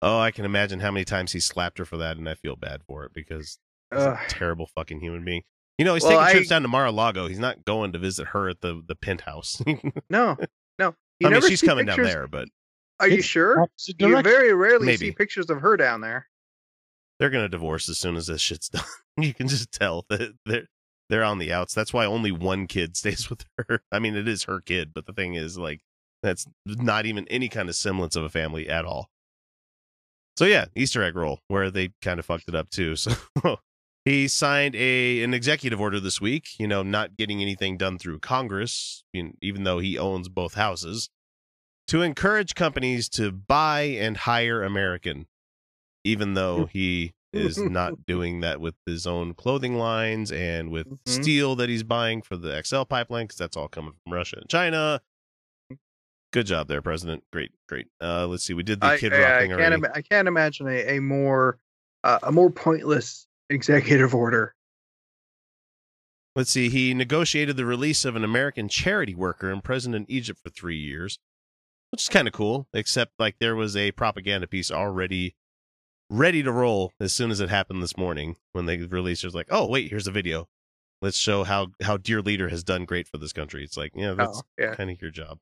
oh, 0.02 0.18
I 0.18 0.30
can 0.30 0.44
imagine 0.44 0.80
how 0.80 0.90
many 0.90 1.04
times 1.04 1.32
he 1.32 1.40
slapped 1.40 1.78
her 1.78 1.84
for 1.84 1.96
that, 1.98 2.16
and 2.16 2.28
I 2.28 2.34
feel 2.34 2.56
bad 2.56 2.82
for 2.86 3.04
it 3.04 3.12
because 3.12 3.58
he's 3.90 4.02
a 4.02 4.18
terrible 4.28 4.66
fucking 4.66 5.00
human 5.00 5.24
being. 5.24 5.42
You 5.78 5.84
know, 5.84 5.94
he's 5.94 6.02
Well, 6.04 6.18
taking 6.20 6.32
trips 6.40 6.50
I- 6.50 6.56
down 6.56 6.62
to 6.62 6.68
Mar-a-Lago. 6.68 7.28
He's 7.28 7.38
not 7.38 7.64
going 7.64 7.92
to 7.92 7.98
visit 7.98 8.28
her 8.28 8.48
at 8.48 8.60
the 8.60 8.82
the 8.86 8.94
penthouse. 8.96 9.62
No, 10.10 10.36
no. 10.78 10.94
You 11.20 11.28
I 11.28 11.30
mean, 11.32 11.40
she's 11.42 11.60
see 11.60 11.66
coming 11.66 11.86
down 11.86 12.02
there, 12.02 12.26
but 12.28 12.48
Are 13.00 13.08
you 13.08 13.22
sure? 13.22 13.66
You 13.98 14.20
very 14.22 14.52
rarely 14.54 14.96
see 14.96 15.12
pictures 15.12 15.50
of 15.50 15.60
her 15.60 15.76
down 15.76 16.00
there. 16.00 16.26
they're 17.18 17.30
gonna 17.30 17.48
divorce 17.48 17.88
as 17.88 17.98
soon 17.98 18.16
as 18.16 18.26
this 18.28 18.40
shit's 18.40 18.68
done. 18.68 18.84
you 19.16 19.34
can 19.34 19.48
just 19.48 19.70
tell 19.72 20.04
that 20.08 20.32
they're 20.46 20.66
they're 21.08 21.24
on 21.24 21.38
the 21.38 21.52
outs. 21.52 21.74
That's 21.74 21.92
why 21.92 22.04
only 22.04 22.30
one 22.32 22.66
kid 22.66 22.96
stays 22.96 23.30
with 23.30 23.44
her. 23.56 23.82
I 23.90 23.98
mean, 23.98 24.16
it 24.16 24.28
is 24.28 24.44
her 24.44 24.60
kid, 24.60 24.92
but 24.94 25.06
the 25.06 25.12
thing 25.12 25.34
is, 25.34 25.58
like, 25.58 25.80
that's 26.22 26.46
not 26.66 27.06
even 27.06 27.26
any 27.28 27.48
kind 27.48 27.68
of 27.68 27.74
semblance 27.76 28.16
of 28.16 28.24
a 28.24 28.28
family 28.28 28.68
at 28.68 28.84
all. 28.84 29.08
So 30.36 30.44
yeah, 30.44 30.66
Easter 30.76 31.02
egg 31.02 31.16
roll 31.16 31.40
where 31.48 31.68
they 31.68 31.90
kind 32.00 32.20
of 32.20 32.26
fucked 32.26 32.48
it 32.48 32.54
up 32.54 32.70
too. 32.70 32.94
So 33.34 33.58
he 34.04 34.26
signed 34.26 34.74
a 34.74 35.22
an 35.22 35.34
executive 35.34 35.80
order 35.80 36.00
this 36.00 36.18
week. 36.18 36.58
You 36.58 36.66
know, 36.66 36.82
not 36.82 37.16
getting 37.16 37.42
anything 37.42 37.76
done 37.76 37.98
through 37.98 38.20
Congress, 38.20 39.04
even 39.12 39.64
though 39.64 39.80
he 39.80 39.98
owns 39.98 40.28
both 40.28 40.54
houses, 40.54 41.10
to 41.88 42.00
encourage 42.02 42.54
companies 42.54 43.08
to 43.10 43.32
buy 43.32 43.82
and 43.82 44.16
hire 44.16 44.62
American, 44.62 45.26
even 46.04 46.34
though 46.34 46.66
he 46.66 47.12
is 47.32 47.58
not 47.58 48.06
doing 48.06 48.40
that 48.40 48.60
with 48.60 48.74
his 48.86 49.06
own 49.06 49.34
clothing 49.34 49.76
lines 49.76 50.32
and 50.32 50.70
with 50.70 50.86
Mhm. 50.88 50.98
steel 51.08 51.56
that 51.56 51.68
he's 51.68 51.82
buying 51.82 52.22
for 52.22 52.36
the 52.36 52.62
XL 52.62 52.82
pipeline 52.84 53.26
because 53.26 53.38
that's 53.38 53.56
all 53.56 53.68
coming 53.68 53.92
from 54.04 54.12
Russia 54.12 54.38
and 54.40 54.48
China. 54.48 55.00
Good 56.32 56.46
job 56.46 56.68
there, 56.68 56.82
President. 56.82 57.24
Great, 57.32 57.52
great. 57.68 57.86
Uh, 58.02 58.26
let's 58.26 58.44
see. 58.44 58.52
We 58.54 58.62
did 58.62 58.80
the 58.80 58.86
I, 58.86 58.98
Kid 58.98 59.12
I- 59.14 59.18
Rock 59.20 59.30
I 59.32 59.40
thing 59.40 59.50
can't. 59.50 59.60
already. 59.60 59.74
Ima- 59.76 59.92
I 59.94 60.02
can't 60.02 60.28
imagine 60.28 60.68
a, 60.68 60.96
a 60.96 61.00
more 61.00 61.58
uh, 62.04 62.18
a 62.22 62.30
more 62.32 62.50
pointless 62.50 63.26
executive 63.50 64.14
order. 64.14 64.54
Let's 66.36 66.50
see. 66.50 66.68
He 66.68 66.94
negotiated 66.94 67.56
the 67.56 67.64
release 67.64 68.04
of 68.04 68.14
an 68.14 68.24
American 68.24 68.68
charity 68.68 69.14
worker 69.14 69.50
imprisoned 69.50 69.94
in 69.94 70.06
Egypt 70.08 70.38
for 70.42 70.50
three 70.50 70.78
years, 70.78 71.18
which 71.90 72.02
is 72.02 72.08
kind 72.08 72.28
of 72.28 72.34
cool. 72.34 72.68
Except 72.72 73.12
like 73.18 73.36
there 73.40 73.56
was 73.56 73.74
a 73.76 73.90
propaganda 73.92 74.46
piece 74.46 74.70
already 74.70 75.34
ready 76.10 76.42
to 76.42 76.50
roll 76.52 76.92
as 77.00 77.12
soon 77.12 77.30
as 77.30 77.40
it 77.40 77.50
happened 77.50 77.82
this 77.82 77.96
morning 77.96 78.36
when 78.52 78.66
they 78.66 78.76
released. 78.78 79.24
It 79.24 79.28
was 79.28 79.34
like, 79.34 79.48
oh 79.50 79.66
wait, 79.68 79.90
here's 79.90 80.06
a 80.06 80.12
video. 80.12 80.48
Let's 81.00 81.16
show 81.18 81.44
how 81.44 81.68
how 81.82 81.96
dear 81.96 82.20
leader 82.22 82.48
has 82.48 82.64
done 82.64 82.84
great 82.84 83.06
for 83.06 83.18
this 83.18 83.32
country. 83.32 83.62
It's 83.62 83.76
like, 83.76 83.92
yeah, 83.94 84.14
that's 84.14 84.38
Oh, 84.38 84.42
yeah. 84.58 84.74
kind 84.74 84.90
of 84.90 85.00
your 85.00 85.10
job. 85.10 85.38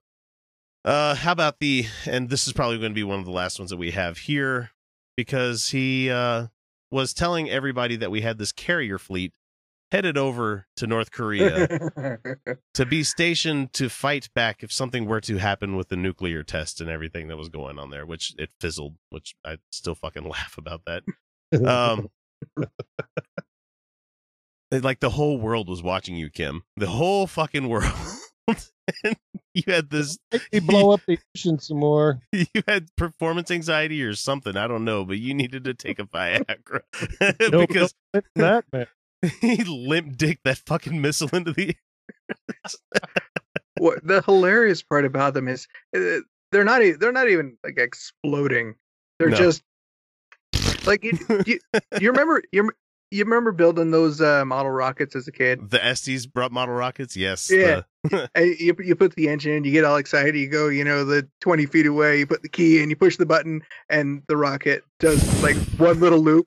Uh, 0.85 1.15
how 1.15 1.33
about 1.33 1.59
the 1.61 1.87
and 2.07 2.29
this 2.29 2.47
is 2.47 2.53
probably 2.53 2.79
going 2.79 2.93
to 2.93 2.95
be 2.95 3.03
one 3.05 3.19
of 3.19 3.25
the 3.25 3.31
last 3.33 3.59
ones 3.59 3.71
that 3.71 3.77
we 3.77 3.91
have 3.93 4.19
here 4.19 4.71
because 5.17 5.71
he 5.71 6.11
uh 6.11 6.47
was 6.91 7.13
telling 7.13 7.51
everybody 7.51 7.97
that 7.97 8.11
we 8.11 8.21
had 8.21 8.39
this 8.39 8.53
carrier 8.53 8.99
fleet 8.99 9.33
headed 9.93 10.19
over 10.19 10.67
to 10.77 10.87
North 10.87 11.11
Korea 11.13 11.69
to 12.75 12.87
be 12.87 13.05
stationed 13.05 13.73
to 13.75 13.89
fight 13.89 14.29
back 14.35 14.63
if 14.63 14.73
something 14.73 15.07
were 15.07 15.21
to 15.23 15.37
happen 15.39 15.77
with 15.77 15.89
the 15.89 15.97
nuclear 15.97 16.43
test 16.43 16.81
and 16.81 16.91
everything 16.91 17.29
that 17.29 17.37
was 17.37 17.49
going 17.49 17.79
on 17.79 17.91
there, 17.91 18.05
which 18.05 18.35
it 18.39 18.51
fizzled, 18.61 18.97
which 19.11 19.35
I 19.45 19.59
still 19.71 19.95
fucking 19.95 20.25
laugh 20.29 20.57
about 20.59 20.83
that. 20.87 21.03
Um, 21.65 22.09
like 24.73 25.01
the 25.01 25.11
whole 25.11 25.39
world 25.39 25.69
was 25.69 25.83
watching 25.83 26.17
you, 26.17 26.31
Kim. 26.31 26.63
The 26.77 26.89
whole 26.89 27.27
fucking 27.27 27.69
world. 27.69 27.93
and 29.05 29.17
you 29.55 29.63
had 29.67 29.91
this, 29.91 30.19
They 30.53 30.61
blow 30.61 30.93
up 30.93 31.01
the 31.07 31.19
ocean 31.37 31.59
some 31.59 31.79
more. 31.79 32.21
you 32.33 32.47
had 32.67 32.89
performance 32.97 33.51
anxiety 33.51 34.03
or 34.03 34.15
something. 34.15 34.57
I 34.57 34.67
don't 34.67 34.85
know, 34.85 35.05
but 35.05 35.19
you 35.19 35.35
needed 35.35 35.65
to 35.65 35.75
take 35.75 35.99
a 35.99 36.05
Viagra 36.05 36.81
No, 37.51 37.67
because 37.67 37.95
no, 38.15 38.21
that 38.35 38.65
man. 38.73 38.87
he 39.41 39.65
limp 39.65 40.17
dick 40.17 40.41
that 40.45 40.59
fucking 40.67 41.01
missile 41.01 41.29
into 41.33 41.53
the 41.53 41.75
what 43.79 44.05
the 44.07 44.23
hilarious 44.23 44.83
part 44.83 45.05
about 45.05 45.35
them 45.35 45.49
is 45.49 45.67
uh, 45.97 46.19
they're 46.53 46.65
not 46.65 46.83
e- 46.83 46.93
they're 46.93 47.13
not 47.13 47.29
even 47.29 47.57
like 47.65 47.79
exploding. 47.79 48.75
They're 49.19 49.31
No. 49.31 49.37
just 49.37 49.63
like 50.87 51.03
you, 51.05 51.19
you, 51.47 51.59
you 52.01 52.11
remember 52.11 52.43
you, 52.53 52.71
you 53.11 53.25
remember 53.25 53.53
building 53.53 53.91
those 53.91 54.21
uh, 54.21 54.45
model 54.45 54.71
rockets 54.71 55.15
as 55.17 55.27
a 55.29 55.33
kid. 55.33 55.71
the 55.71 55.85
Estes 55.85 56.27
brought 56.27 56.53
model 56.53 56.75
rockets. 56.75 57.17
Yes. 57.17 57.51
Yeah. 57.51 57.83
the- 58.05 58.29
And 58.35 58.59
you 58.59 58.75
you 58.83 58.95
put 58.95 59.15
the 59.17 59.29
engine 59.29 59.53
in, 59.53 59.65
you 59.65 59.73
get 59.73 59.85
all 59.85 59.97
excited, 59.97 60.37
you 60.37 60.49
go, 60.49 60.69
you 60.69 60.85
know, 60.85 61.05
the 61.05 61.29
twenty 61.41 61.67
feet 61.67 61.87
away, 61.87 62.19
you 62.21 62.27
put 62.27 62.43
the 62.43 62.49
key 62.49 62.83
in, 62.83 62.91
you 62.91 62.97
push 62.97 63.17
the 63.17 63.27
button, 63.27 63.63
and 63.89 64.23
the 64.29 64.37
rocket 64.37 64.85
does 65.01 65.43
like 65.43 65.57
one 65.79 66.01
little 66.01 66.21
loop 66.21 66.47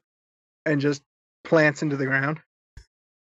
and 0.66 0.80
just 0.82 1.02
plants 1.44 1.82
into 1.82 1.98
the 1.98 2.06
ground. 2.06 2.40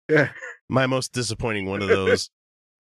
Yeah. 0.09 0.31
my 0.69 0.87
most 0.87 1.13
disappointing 1.13 1.67
one 1.67 1.83
of 1.83 1.89
those 1.89 2.31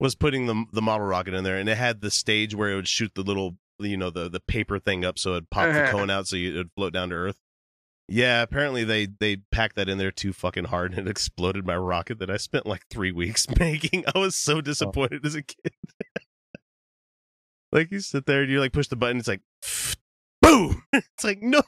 was 0.00 0.14
putting 0.14 0.46
the 0.46 0.64
the 0.72 0.82
model 0.82 1.06
rocket 1.06 1.34
in 1.34 1.44
there, 1.44 1.58
and 1.58 1.68
it 1.68 1.76
had 1.78 2.00
the 2.00 2.10
stage 2.10 2.54
where 2.54 2.70
it 2.70 2.74
would 2.74 2.88
shoot 2.88 3.12
the 3.14 3.22
little, 3.22 3.56
you 3.78 3.96
know, 3.96 4.10
the 4.10 4.28
the 4.28 4.40
paper 4.40 4.78
thing 4.78 5.04
up, 5.04 5.18
so 5.18 5.30
it'd 5.32 5.50
pop 5.50 5.72
the 5.72 5.82
Uh-huh. 5.82 5.92
cone 5.92 6.10
out, 6.10 6.26
so 6.26 6.36
you, 6.36 6.50
it'd 6.50 6.70
float 6.76 6.92
down 6.92 7.10
to 7.10 7.14
Earth. 7.14 7.38
Yeah, 8.08 8.42
apparently 8.42 8.84
they 8.84 9.06
they 9.06 9.36
packed 9.50 9.76
that 9.76 9.88
in 9.88 9.96
there 9.98 10.10
too 10.10 10.32
fucking 10.34 10.64
hard, 10.66 10.92
and 10.92 11.08
it 11.08 11.10
exploded 11.10 11.66
my 11.66 11.76
rocket 11.76 12.18
that 12.18 12.30
I 12.30 12.36
spent 12.36 12.66
like 12.66 12.82
three 12.90 13.12
weeks 13.12 13.46
making. 13.58 14.04
I 14.14 14.18
was 14.18 14.36
so 14.36 14.60
disappointed 14.60 15.24
as 15.24 15.34
a 15.34 15.42
kid. 15.42 15.72
like 17.72 17.90
you 17.90 18.00
sit 18.00 18.26
there 18.26 18.42
and 18.42 18.50
you 18.50 18.60
like 18.60 18.72
push 18.72 18.88
the 18.88 18.96
button, 18.96 19.18
it's 19.18 19.28
like. 19.28 19.40
Boom! 20.58 20.82
It's 20.92 21.24
like 21.24 21.42
no. 21.42 21.62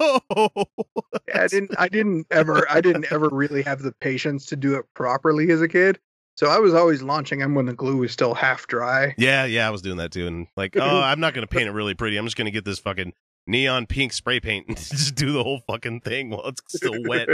Yeah, 1.28 1.43
I 1.43 1.47
didn't 1.49 1.74
I 1.78 1.89
didn't 1.89 2.26
ever 2.30 2.66
I 2.70 2.80
didn't 2.80 3.11
ever 3.12 3.28
really 3.30 3.62
have 3.62 3.80
the 3.82 3.93
patience 4.01 4.47
to 4.47 4.57
do 4.57 4.74
it 4.76 4.84
properly 4.95 5.51
as 5.51 5.61
a 5.62 5.68
kid. 5.68 5.99
So 6.37 6.49
I 6.49 6.59
was 6.59 6.74
always 6.74 7.03
launching 7.03 7.39
them 7.39 7.55
when 7.55 7.66
the 7.66 7.72
glue 7.72 7.97
was 7.99 8.12
still 8.12 8.34
half 8.34 8.66
dry. 8.66 9.14
Yeah, 9.16 9.45
yeah, 9.47 9.66
I 9.66 9.70
was 9.70 9.82
doing 9.82 9.97
that 9.99 10.12
too, 10.12 10.26
and 10.26 10.47
like, 10.57 10.76
oh, 10.80 11.01
I'm 11.01 11.20
not 11.20 11.34
gonna 11.34 11.47
paint 11.47 11.68
it 11.68 11.72
really 11.72 11.95
pretty. 11.95 12.16
I'm 12.16 12.26
just 12.26 12.37
gonna 12.37 12.51
get 12.51 12.64
this 12.64 12.78
fucking 12.78 13.12
neon 13.47 13.87
pink 13.87 14.12
spray 14.12 14.41
paint 14.41 14.66
and 14.68 14.76
just 14.76 15.14
do 15.14 15.32
the 15.32 15.43
whole 15.43 15.61
fucking 15.66 16.01
thing 16.01 16.30
while 16.30 16.47
it's 16.47 16.62
still 16.68 16.95
wet. 17.07 17.28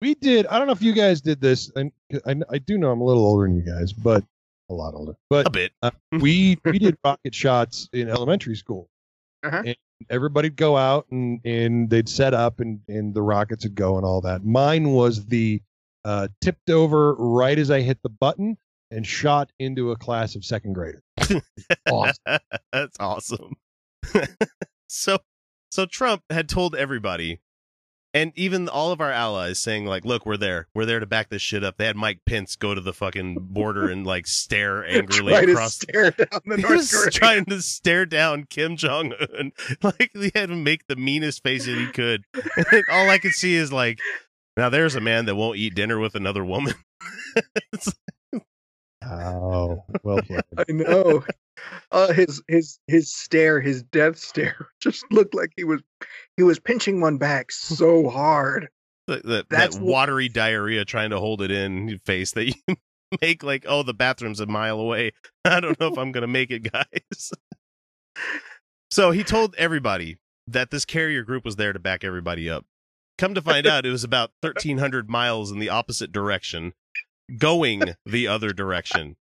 We 0.00 0.14
did. 0.14 0.46
I 0.48 0.58
don't 0.58 0.66
know 0.66 0.72
if 0.72 0.82
you 0.82 0.92
guys 0.94 1.20
did 1.20 1.40
this, 1.40 1.70
and 1.76 1.92
I, 2.26 2.34
I 2.50 2.58
do 2.58 2.76
know 2.78 2.90
I'm 2.90 3.00
a 3.00 3.04
little 3.04 3.24
older 3.24 3.46
than 3.46 3.56
you 3.56 3.62
guys, 3.62 3.92
but 3.92 4.24
a 4.68 4.74
lot 4.74 4.94
older. 4.94 5.14
But 5.30 5.46
A 5.46 5.50
bit. 5.50 5.72
uh, 5.82 5.90
we 6.12 6.58
we 6.64 6.78
did 6.80 6.96
rocket 7.04 7.34
shots 7.34 7.88
in 7.92 8.08
elementary 8.08 8.56
school, 8.56 8.88
Uh-huh. 9.44 9.62
Everybody'd 10.10 10.56
go 10.56 10.76
out 10.76 11.06
and 11.10 11.40
and 11.44 11.90
they'd 11.90 12.08
set 12.08 12.34
up 12.34 12.60
and 12.60 12.80
and 12.88 13.14
the 13.14 13.22
rockets 13.22 13.64
would 13.64 13.74
go 13.74 13.96
and 13.96 14.04
all 14.04 14.20
that. 14.22 14.44
Mine 14.44 14.92
was 14.92 15.26
the 15.26 15.62
uh, 16.04 16.28
tipped 16.40 16.70
over 16.70 17.14
right 17.14 17.58
as 17.58 17.70
I 17.70 17.80
hit 17.80 17.98
the 18.02 18.08
button 18.08 18.56
and 18.90 19.06
shot 19.06 19.50
into 19.58 19.90
a 19.90 19.96
class 19.96 20.34
of 20.34 20.44
second 20.44 20.74
graders. 20.74 21.02
Awesome. 21.90 22.38
That's 22.72 22.96
awesome. 23.00 23.54
so 24.88 25.18
so 25.70 25.86
Trump 25.86 26.22
had 26.30 26.48
told 26.48 26.74
everybody 26.74 27.40
and 28.14 28.32
even 28.34 28.68
all 28.68 28.92
of 28.92 29.00
our 29.00 29.10
allies 29.10 29.58
saying 29.58 29.86
like 29.86 30.04
look 30.04 30.26
we're 30.26 30.36
there. 30.36 30.68
We're 30.74 30.84
there 30.86 31.00
to 31.00 31.06
back 31.06 31.28
this 31.30 31.42
shit 31.42 31.64
up. 31.64 31.76
They 31.76 31.86
had 31.86 31.96
mike 31.96 32.20
pence 32.26 32.56
go 32.56 32.74
to 32.74 32.80
the 32.80 32.92
fucking 32.92 33.36
border 33.40 33.88
and 33.88 34.06
like 34.06 34.26
stare 34.26 34.84
angrily 34.88 35.32
across 35.34 35.74
stare 35.74 36.10
down 36.10 36.40
the 36.44 36.56
he 36.56 36.62
North 36.62 36.92
was 36.92 37.08
trying 37.12 37.44
to 37.46 37.60
stare 37.62 38.06
down 38.06 38.44
kim 38.44 38.76
jong-un. 38.76 39.52
Like 39.82 40.10
he 40.14 40.30
had 40.34 40.48
to 40.48 40.56
make 40.56 40.86
the 40.86 40.96
meanest 40.96 41.42
face 41.42 41.66
that 41.66 41.76
he 41.78 41.86
could. 41.86 42.24
And 42.72 42.84
all 42.90 43.08
i 43.10 43.18
could 43.18 43.32
see 43.32 43.54
is 43.54 43.72
like 43.72 43.98
now 44.56 44.68
there's 44.68 44.94
a 44.94 45.00
man 45.00 45.24
that 45.26 45.36
won't 45.36 45.56
eat 45.58 45.74
dinner 45.74 45.98
with 45.98 46.14
another 46.14 46.44
woman. 46.44 46.74
It's- 47.72 47.94
Oh, 49.10 49.84
well 50.02 50.22
played. 50.22 50.42
I 50.58 50.64
know. 50.72 51.24
Uh, 51.90 52.12
his 52.12 52.42
his 52.48 52.78
his 52.86 53.12
stare, 53.14 53.60
his 53.60 53.82
death 53.84 54.18
stare, 54.18 54.68
just 54.80 55.04
looked 55.10 55.34
like 55.34 55.52
he 55.56 55.64
was 55.64 55.80
he 56.36 56.42
was 56.42 56.58
pinching 56.58 57.00
one 57.00 57.18
back 57.18 57.52
so 57.52 58.08
hard. 58.08 58.68
that, 59.06 59.24
that, 59.24 59.48
that 59.50 59.74
wh- 59.74 59.82
watery 59.82 60.28
diarrhea 60.28 60.84
trying 60.84 61.10
to 61.10 61.18
hold 61.18 61.42
it 61.42 61.50
in 61.50 61.98
face 62.04 62.32
that 62.32 62.46
you 62.46 62.76
make 63.20 63.42
like 63.42 63.64
oh 63.68 63.82
the 63.82 63.92
bathroom's 63.92 64.40
a 64.40 64.46
mile 64.46 64.80
away 64.80 65.12
i 65.44 65.60
don't 65.60 65.78
know 65.78 65.88
if 65.88 65.98
i'm 65.98 66.12
gonna 66.12 66.26
make 66.26 66.50
it 66.50 66.72
guys 66.72 67.30
so 68.90 69.10
he 69.10 69.22
told 69.22 69.54
everybody 69.58 70.16
that 70.46 70.70
this 70.70 70.84
carrier 70.86 71.22
group 71.22 71.44
was 71.44 71.56
there 71.56 71.72
to 71.72 71.78
back 71.78 72.04
everybody 72.04 72.48
up 72.48 72.64
come 73.18 73.34
to 73.34 73.42
find 73.42 73.66
out 73.66 73.84
it 73.84 73.90
was 73.90 74.04
about 74.04 74.30
1300 74.40 75.10
miles 75.10 75.50
in 75.50 75.58
the 75.58 75.68
opposite 75.68 76.10
direction 76.12 76.72
going 77.38 77.94
the 78.04 78.26
other 78.26 78.52
direction 78.52 79.16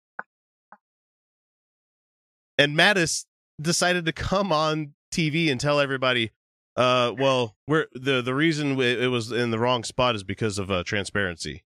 and 2.58 2.78
mattis 2.78 3.26
decided 3.62 4.06
to 4.06 4.12
come 4.12 4.52
on 4.52 4.94
tv 5.14 5.52
and 5.52 5.60
tell 5.60 5.80
everybody 5.80 6.32
uh, 6.76 7.14
well, 7.18 7.56
we're 7.68 7.88
the 7.94 8.22
the 8.22 8.34
reason 8.34 8.80
it 8.80 9.08
was 9.08 9.32
in 9.32 9.52
the 9.52 9.60
wrong 9.60 9.84
spot 9.84 10.16
is 10.16 10.24
because 10.24 10.58
of 10.58 10.72
uh, 10.72 10.84
transparency. 10.84 11.64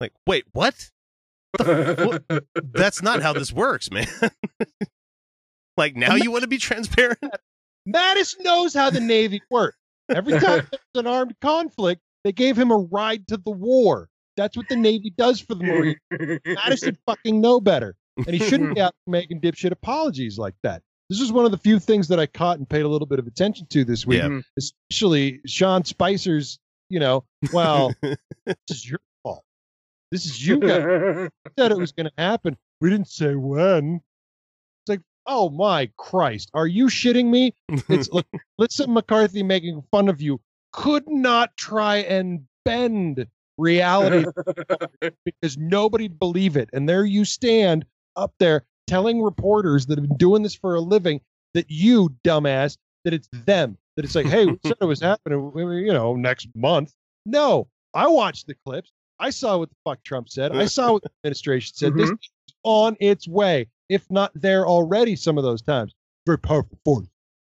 Like, 0.00 0.12
wait, 0.26 0.44
what? 0.52 0.90
That's 1.58 3.00
not 3.00 3.22
how 3.22 3.32
this 3.32 3.52
works, 3.52 3.90
man. 3.90 4.06
like 5.76 5.96
now 5.96 6.14
you 6.14 6.30
want 6.30 6.42
to 6.42 6.48
be 6.48 6.58
transparent? 6.58 7.18
Mattis 7.88 8.34
knows 8.40 8.74
how 8.74 8.90
the 8.90 9.00
Navy 9.00 9.40
works. 9.50 9.78
Every 10.10 10.38
time 10.38 10.66
there's 10.70 10.82
an 10.94 11.06
armed 11.06 11.36
conflict, 11.40 12.02
they 12.22 12.32
gave 12.32 12.58
him 12.58 12.70
a 12.70 12.76
ride 12.76 13.26
to 13.28 13.36
the 13.38 13.50
war. 13.50 14.08
That's 14.36 14.56
what 14.56 14.68
the 14.68 14.76
Navy 14.76 15.10
does 15.16 15.40
for 15.40 15.54
the 15.54 15.64
Marines. 15.64 16.78
Should 16.80 16.98
fucking 17.06 17.40
know 17.40 17.60
better. 17.60 17.94
And 18.16 18.28
he 18.30 18.38
shouldn't 18.38 18.74
be 18.74 18.80
out 18.80 18.94
making 19.06 19.40
dipshit 19.40 19.72
apologies 19.72 20.38
like 20.38 20.54
that. 20.62 20.82
This 21.10 21.20
is 21.20 21.32
one 21.32 21.44
of 21.44 21.50
the 21.50 21.58
few 21.58 21.78
things 21.78 22.08
that 22.08 22.18
I 22.18 22.26
caught 22.26 22.58
and 22.58 22.68
paid 22.68 22.82
a 22.82 22.88
little 22.88 23.06
bit 23.06 23.18
of 23.18 23.26
attention 23.26 23.66
to 23.70 23.84
this 23.84 24.06
week, 24.06 24.20
Yeah. 24.22 24.40
especially 24.56 25.40
Sean 25.46 25.84
Spicer's, 25.84 26.58
you 26.88 26.98
know, 27.00 27.24
well, 27.52 27.92
this 28.02 28.56
is 28.70 28.88
your 28.88 29.00
fault. 29.22 29.44
This 30.10 30.24
is 30.26 30.46
you 30.46 30.58
guys 30.60 31.28
said 31.58 31.72
it 31.72 31.76
was 31.78 31.92
going 31.92 32.06
to 32.06 32.12
happen. 32.16 32.56
We 32.80 32.88
didn't 32.90 33.08
say 33.08 33.34
when. 33.34 33.96
It's 34.82 34.88
like, 34.88 35.00
oh 35.26 35.50
my 35.50 35.90
Christ, 35.98 36.50
are 36.54 36.66
you 36.66 36.86
shitting 36.86 37.26
me? 37.26 37.52
It's 37.88 38.08
look, 38.10 38.26
Lisa 38.58 38.86
McCarthy 38.86 39.42
making 39.42 39.82
fun 39.90 40.08
of 40.08 40.20
you 40.22 40.40
could 40.72 41.08
not 41.08 41.56
try 41.56 41.96
and 41.98 42.44
bend 42.64 43.26
reality 43.58 44.24
because 45.24 45.56
nobody'd 45.58 46.18
believe 46.18 46.56
it. 46.56 46.70
And 46.72 46.88
there 46.88 47.04
you 47.04 47.24
stand 47.24 47.84
up 48.16 48.32
there 48.38 48.64
telling 48.86 49.22
reporters 49.22 49.86
that 49.86 49.98
have 49.98 50.06
been 50.08 50.16
doing 50.16 50.42
this 50.42 50.54
for 50.54 50.74
a 50.74 50.80
living 50.80 51.20
that 51.54 51.66
you, 51.70 52.14
dumbass, 52.24 52.76
that 53.04 53.14
it's 53.14 53.28
them. 53.32 53.76
That 53.96 54.04
it's 54.04 54.14
like, 54.14 54.26
hey, 54.26 54.46
we 54.46 54.58
said 54.66 54.76
it 54.80 54.84
was 54.84 55.00
happening, 55.00 55.52
you 55.56 55.92
know, 55.92 56.16
next 56.16 56.48
month. 56.56 56.92
No, 57.26 57.68
I 57.94 58.08
watched 58.08 58.46
the 58.48 58.56
clips. 58.66 58.90
I 59.20 59.30
saw 59.30 59.58
what 59.58 59.70
the 59.70 59.76
fuck 59.84 60.02
Trump 60.02 60.28
said. 60.28 60.50
I 60.52 60.64
saw 60.66 60.92
what 60.92 61.02
the 61.04 61.10
administration 61.24 61.72
said. 61.76 61.94
This 61.94 62.10
Mhm. 62.10 62.14
is 62.20 62.30
on 62.64 62.96
its 62.98 63.28
way, 63.28 63.68
if 63.88 64.10
not 64.10 64.32
there 64.34 64.66
already. 64.66 65.14
Some 65.14 65.38
of 65.38 65.44
those 65.44 65.62
times, 65.62 65.94
very 66.26 66.38
powerful 66.38 66.76
force. 66.84 67.06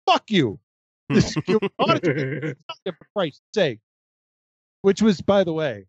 Fuck 0.07 0.31
you. 0.31 0.61
This 1.09 1.37
is 1.37 1.43
your 1.49 1.59
honest- 1.81 2.05
for 2.05 2.97
Christ's 3.17 3.41
sake. 3.55 3.81
Which 4.83 5.03
was, 5.03 5.21
by 5.21 5.45
the 5.45 5.53
way, 5.53 5.87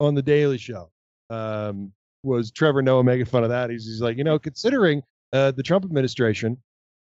on 0.00 0.14
the 0.14 0.22
Daily 0.22 0.58
Show. 0.58 0.90
Um, 1.30 1.92
was 2.22 2.50
Trevor 2.50 2.82
Noah 2.82 3.04
making 3.04 3.26
fun 3.26 3.44
of 3.44 3.50
that? 3.50 3.70
He's, 3.70 3.84
he's 3.86 4.00
like, 4.00 4.16
you 4.16 4.24
know, 4.24 4.38
considering 4.38 5.02
uh, 5.32 5.50
the 5.50 5.62
Trump 5.62 5.84
administration, 5.84 6.56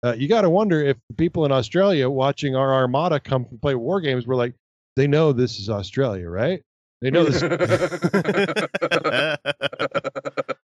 uh, 0.04 0.14
you 0.18 0.28
got 0.28 0.40
to 0.42 0.50
wonder 0.50 0.82
if 0.82 0.96
the 1.08 1.14
people 1.14 1.44
in 1.44 1.52
Australia 1.52 2.10
watching 2.10 2.56
our 2.56 2.74
armada 2.74 3.20
come 3.20 3.46
and 3.50 3.62
play 3.62 3.74
war 3.76 4.00
games 4.00 4.26
were 4.26 4.34
like, 4.34 4.54
they 4.96 5.06
know 5.06 5.32
this 5.32 5.58
is 5.60 5.70
Australia, 5.70 6.28
right? 6.28 6.62
They 7.00 7.10
know 7.10 7.24
this. 7.24 7.42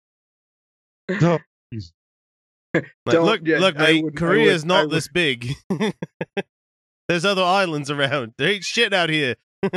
No, 1.20 1.38
Like, 2.74 2.84
Don't- 3.06 3.24
look, 3.24 3.40
yeah, 3.44 3.58
look, 3.58 3.76
mate, 3.76 4.04
would- 4.04 4.16
Korea 4.16 4.46
would- 4.46 4.54
is 4.54 4.64
not 4.64 4.90
this 4.90 5.08
big. 5.08 5.48
There's 7.08 7.24
other 7.24 7.42
islands 7.42 7.90
around. 7.90 8.34
There 8.36 8.50
ain't 8.50 8.64
shit 8.64 8.92
out 8.92 9.08
here. 9.08 9.36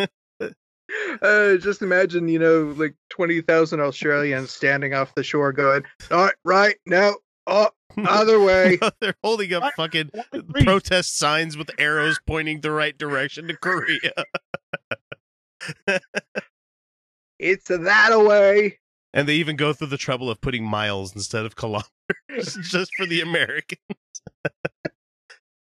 Uh, 1.21 1.57
just 1.57 1.81
imagine, 1.81 2.27
you 2.27 2.39
know, 2.39 2.73
like 2.77 2.95
twenty 3.09 3.41
thousand 3.41 3.79
Australians 3.81 4.51
standing 4.53 4.93
off 4.93 5.13
the 5.15 5.23
shore, 5.23 5.51
going, 5.51 5.83
"All 6.09 6.23
right, 6.23 6.33
right, 6.43 6.75
no, 6.85 7.17
oh, 7.47 7.69
other 8.07 8.39
way." 8.39 8.77
They're 9.01 9.13
holding 9.23 9.53
up 9.53 9.73
fucking 9.75 10.09
protest 10.63 11.17
signs 11.17 11.57
with 11.57 11.69
arrows 11.77 12.19
pointing 12.25 12.61
the 12.61 12.71
right 12.71 12.97
direction 12.97 13.47
to 13.47 13.57
Korea. 13.57 14.11
It's 17.41 17.67
that 17.67 18.11
away. 18.13 18.79
And 19.13 19.27
they 19.27 19.35
even 19.35 19.55
go 19.55 19.73
through 19.73 19.87
the 19.87 19.97
trouble 19.97 20.29
of 20.29 20.39
putting 20.39 20.63
miles 20.63 21.13
instead 21.15 21.45
of 21.45 21.55
kilometers 21.55 21.89
just 22.61 22.91
for 22.95 23.05
the 23.05 23.19
Americans. 23.19 23.79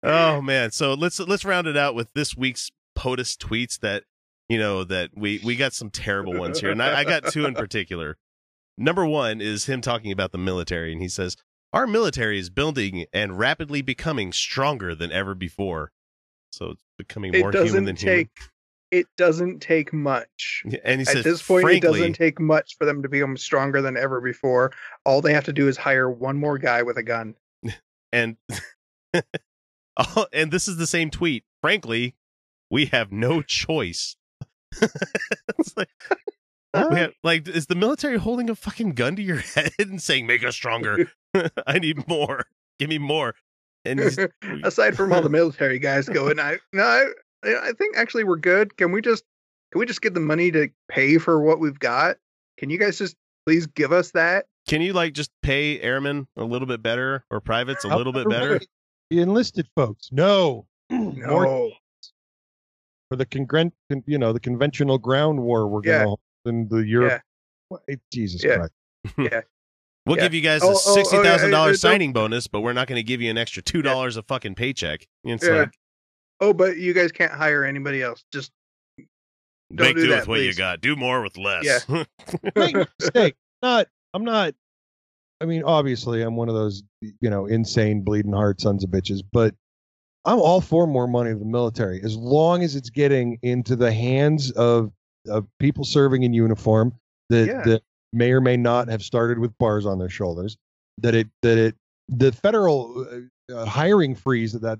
oh 0.03 0.41
man. 0.41 0.72
So 0.72 0.93
let's 0.93 1.20
let's 1.20 1.45
round 1.45 1.68
it 1.68 1.78
out 1.78 1.95
with 1.95 2.12
this 2.14 2.36
week's 2.36 2.72
POTUS 2.97 3.38
tweets 3.38 3.80
that 3.80 4.03
you 4.52 4.60
know 4.60 4.84
that 4.84 5.12
we 5.16 5.39
we 5.45 5.56
got 5.56 5.72
some 5.72 5.89
terrible 5.89 6.38
ones 6.38 6.60
here. 6.60 6.72
And 6.72 6.84
I, 6.84 6.99
I 6.99 7.04
got 7.06 7.28
two 7.32 7.45
in 7.45 7.54
particular. 7.54 8.18
Number 8.78 9.06
one 9.06 9.39
is 9.39 9.66
him 9.66 9.80
talking 9.80 10.12
about 10.12 10.34
the 10.34 10.38
military, 10.38 10.91
and 10.91 11.02
he 11.02 11.08
says, 11.08 11.38
Our 11.72 11.88
military 11.88 12.38
is 12.38 12.49
building 12.49 13.06
and 13.14 13.39
rapidly 13.39 13.82
becoming 13.82 14.34
stronger 14.34 14.93
than 14.93 15.10
ever 15.10 15.36
before. 15.36 15.93
So 16.52 16.72
it's 16.72 16.84
becoming 16.97 17.34
It 17.34 17.39
more 17.39 17.52
human 17.52 17.66
doesn't 17.66 17.86
than 17.86 17.95
take. 17.95 18.30
It 18.91 19.06
doesn't 19.16 19.62
take 19.62 19.93
much. 19.93 20.64
And 20.84 20.99
he 20.99 21.08
At 21.08 21.14
says, 21.14 21.24
this 21.24 21.41
point, 21.41 21.64
frankly, 21.64 21.78
it 21.78 21.93
doesn't 21.93 22.14
take 22.14 22.41
much 22.41 22.76
for 22.78 22.84
them 22.84 23.02
to 23.04 23.08
become 23.08 23.38
stronger 23.38 23.82
than 23.82 23.95
ever 23.95 24.20
before. 24.20 24.74
All 25.06 25.22
they 25.22 25.32
have 25.34 25.45
to 25.45 25.54
do 25.54 25.70
is 25.70 25.78
hire 25.78 26.10
one 26.10 26.38
more 26.38 26.58
guy 26.58 26.84
with 26.84 26.97
a 26.97 27.04
gun. 27.04 27.36
and 28.12 28.36
and 30.34 30.52
this 30.52 30.68
is 30.68 30.76
the 30.76 30.88
same 30.88 31.10
tweet. 31.10 31.45
Frankly, 31.62 32.16
we 32.70 32.88
have 32.88 33.14
no 33.14 33.41
choice. 33.41 34.18
It's 35.59 35.76
like, 35.78 35.89
oh, 36.74 36.95
have, 36.95 37.11
like, 37.24 37.47
is 37.47 37.67
the 37.67 37.76
military 37.76 38.17
holding 38.17 38.49
a 38.49 38.55
fucking 38.55 38.93
gun 38.93 39.15
to 39.15 39.22
your 39.22 39.38
head 39.55 39.74
and 39.80 40.01
saying, 40.01 40.28
"Make 40.28 40.43
us 40.43 40.55
stronger"? 40.55 41.11
I 41.67 41.80
need 41.80 42.07
more. 42.07 42.45
Give 42.80 42.89
me 42.89 42.97
more. 42.97 43.36
And 43.84 43.99
Aside 44.63 44.95
from 44.95 45.11
all 45.11 45.22
the 45.22 45.30
military 45.30 45.80
guys 45.80 46.07
going, 46.07 46.39
I 46.39 46.57
no, 46.74 46.84
I, 47.43 47.55
I 47.69 47.72
think 47.74 47.97
actually 47.97 48.24
we're 48.24 48.38
good. 48.38 48.78
Can 48.78 48.91
we 48.91 49.01
just 49.01 49.24
can 49.72 49.80
we 49.80 49.86
just 49.86 50.01
get 50.01 50.13
the 50.13 50.19
money 50.19 50.51
to 50.51 50.69
pay 50.89 51.17
for 51.17 51.41
what 51.41 51.59
we've 51.59 51.80
got? 51.80 52.17
Can 52.57 52.69
you 52.69 52.78
guys 52.78 52.97
just 52.97 53.15
please 53.45 53.67
give 53.67 53.91
us 53.91 54.11
that? 54.11 54.45
can 54.67 54.82
you 54.82 54.93
like 54.93 55.13
just 55.13 55.32
pay 55.41 55.80
airmen 55.82 56.28
a 56.38 56.43
little 56.43 56.67
bit 56.67 56.82
better 56.84 57.26
or 57.30 57.41
privates 57.41 57.84
a 57.84 57.95
little 57.95 58.13
bit 58.13 58.30
better? 58.30 58.59
The 59.09 59.22
enlisted 59.22 59.67
folks, 59.76 60.09
no, 60.11 60.67
more 60.89 61.72
No. 63.12 63.18
for 63.18 63.18
the 63.18 63.26
congren- 63.26 63.72
you 64.07 64.18
know, 64.18 64.34
the 64.34 64.39
conventional 64.39 64.97
ground 64.97 65.39
war 65.41 65.68
we're 65.68 65.82
Yeah. 65.84 65.97
gonna 65.99 66.07
hold 66.07 66.20
in 66.45 66.68
the 66.70 66.78
Europe. 66.78 67.22
What- 67.70 67.84
eh, 67.89 67.95
Jesus 68.12 68.43
Yeah. 68.43 68.55
Christ. 68.57 68.74
Yeah. 69.18 69.41
We'll 70.07 70.18
Yeah. 70.18 70.24
give 70.24 70.34
you 70.34 70.41
guys 70.41 70.62
Oh, 70.64 70.70
a 70.70 70.72
oh, 70.74 70.80
oh, 70.84 70.89
yeah, 70.89 70.93
sixty 71.03 71.18
thousand 71.18 71.51
dollars 71.51 71.84
eh, 71.84 71.88
don't- 71.88 71.91
signing 71.93 72.12
bonus, 72.12 72.47
but 72.47 72.62
we're 72.62 72.74
not 72.74 72.88
going 72.88 72.95
to 72.97 73.03
give 73.03 73.22
you 73.22 73.30
an 73.30 73.38
extra 73.38 73.62
two 73.62 73.84
dollars 73.84 74.18
a 74.18 74.24
fucking 74.24 74.55
paycheck. 74.55 75.05
It's 75.24 75.45
Yeah. 75.45 75.51
like 75.51 75.74
Oh, 76.39 76.53
but 76.53 76.78
you 76.78 76.93
guys 76.93 77.12
can't 77.12 77.32
hire 77.32 77.64
anybody 77.64 78.01
else. 78.01 78.24
Just 78.34 78.51
don't 78.97 79.86
make 79.89 79.95
do 79.95 80.01
do 80.05 80.09
that, 80.09 80.22
with 80.22 80.28
what 80.28 80.39
you 80.41 80.55
got. 80.55 80.82
Do 80.82 80.95
more 80.95 81.22
with 81.22 81.38
less. 81.38 81.64
Yeah. 81.88 82.03
Make 82.55 82.76
mistake. 82.99 83.36
Not 83.62 83.88
I'm 84.16 84.24
not 84.24 84.55
I 85.39 85.45
mean, 85.45 85.62
obviously 85.64 86.24
I'm 86.24 86.36
one 86.36 86.49
of 86.49 86.55
those, 86.55 86.82
you 87.01 87.30
know, 87.30 87.45
insane 87.45 88.01
bleeding 88.01 88.34
heart 88.34 88.59
sons 88.59 88.84
of 88.84 88.89
bitches, 88.89 89.22
but 89.32 89.53
I'm 90.26 90.39
all 90.39 90.61
for 90.61 90.86
more 90.88 91.07
money 91.07 91.32
to 91.32 91.38
the 91.39 91.45
military 91.45 92.01
as 92.03 92.15
long 92.15 92.63
as 92.63 92.76
it's 92.76 92.89
getting 92.89 93.39
into 93.41 93.76
the 93.76 93.91
hands 93.91 94.51
of, 94.51 94.91
of 95.28 95.47
people 95.59 95.84
serving 95.84 96.24
in 96.24 96.34
uniform 96.34 96.93
that 97.30 97.47
Yeah. 97.47 97.61
that 97.63 97.82
may 98.13 98.32
or 98.32 98.41
may 98.41 98.57
not 98.57 98.88
have 98.89 99.01
started 99.01 99.39
with 99.39 99.57
bars 99.57 99.86
on 99.86 99.97
their 99.99 100.09
shoulders. 100.09 100.57
That 100.99 101.15
it 101.15 101.28
that 101.41 101.57
it 101.57 101.76
the 102.09 102.32
federal 102.32 103.07
uh, 103.49 103.53
uh, 103.55 103.65
hiring 103.65 104.15
freeze 104.15 104.53
that 104.53 104.61
that 104.61 104.80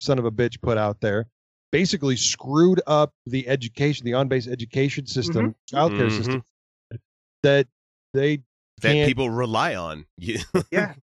son 0.00 0.18
of 0.18 0.24
a 0.24 0.30
bitch 0.30 0.60
put 0.60 0.76
out 0.76 1.00
there 1.00 1.26
basically 1.72 2.14
screwed 2.16 2.80
up 2.86 3.12
the 3.26 3.48
education, 3.48 4.04
the 4.04 4.12
on-base 4.14 4.46
education 4.46 5.06
system, 5.06 5.54
childcare 5.72 6.06
Mhm. 6.08 6.16
system 6.16 6.42
that 7.42 7.66
they 8.12 8.42
that 8.82 9.06
people 9.06 9.30
rely 9.30 9.74
on. 9.74 10.04
Yeah. 10.70 10.94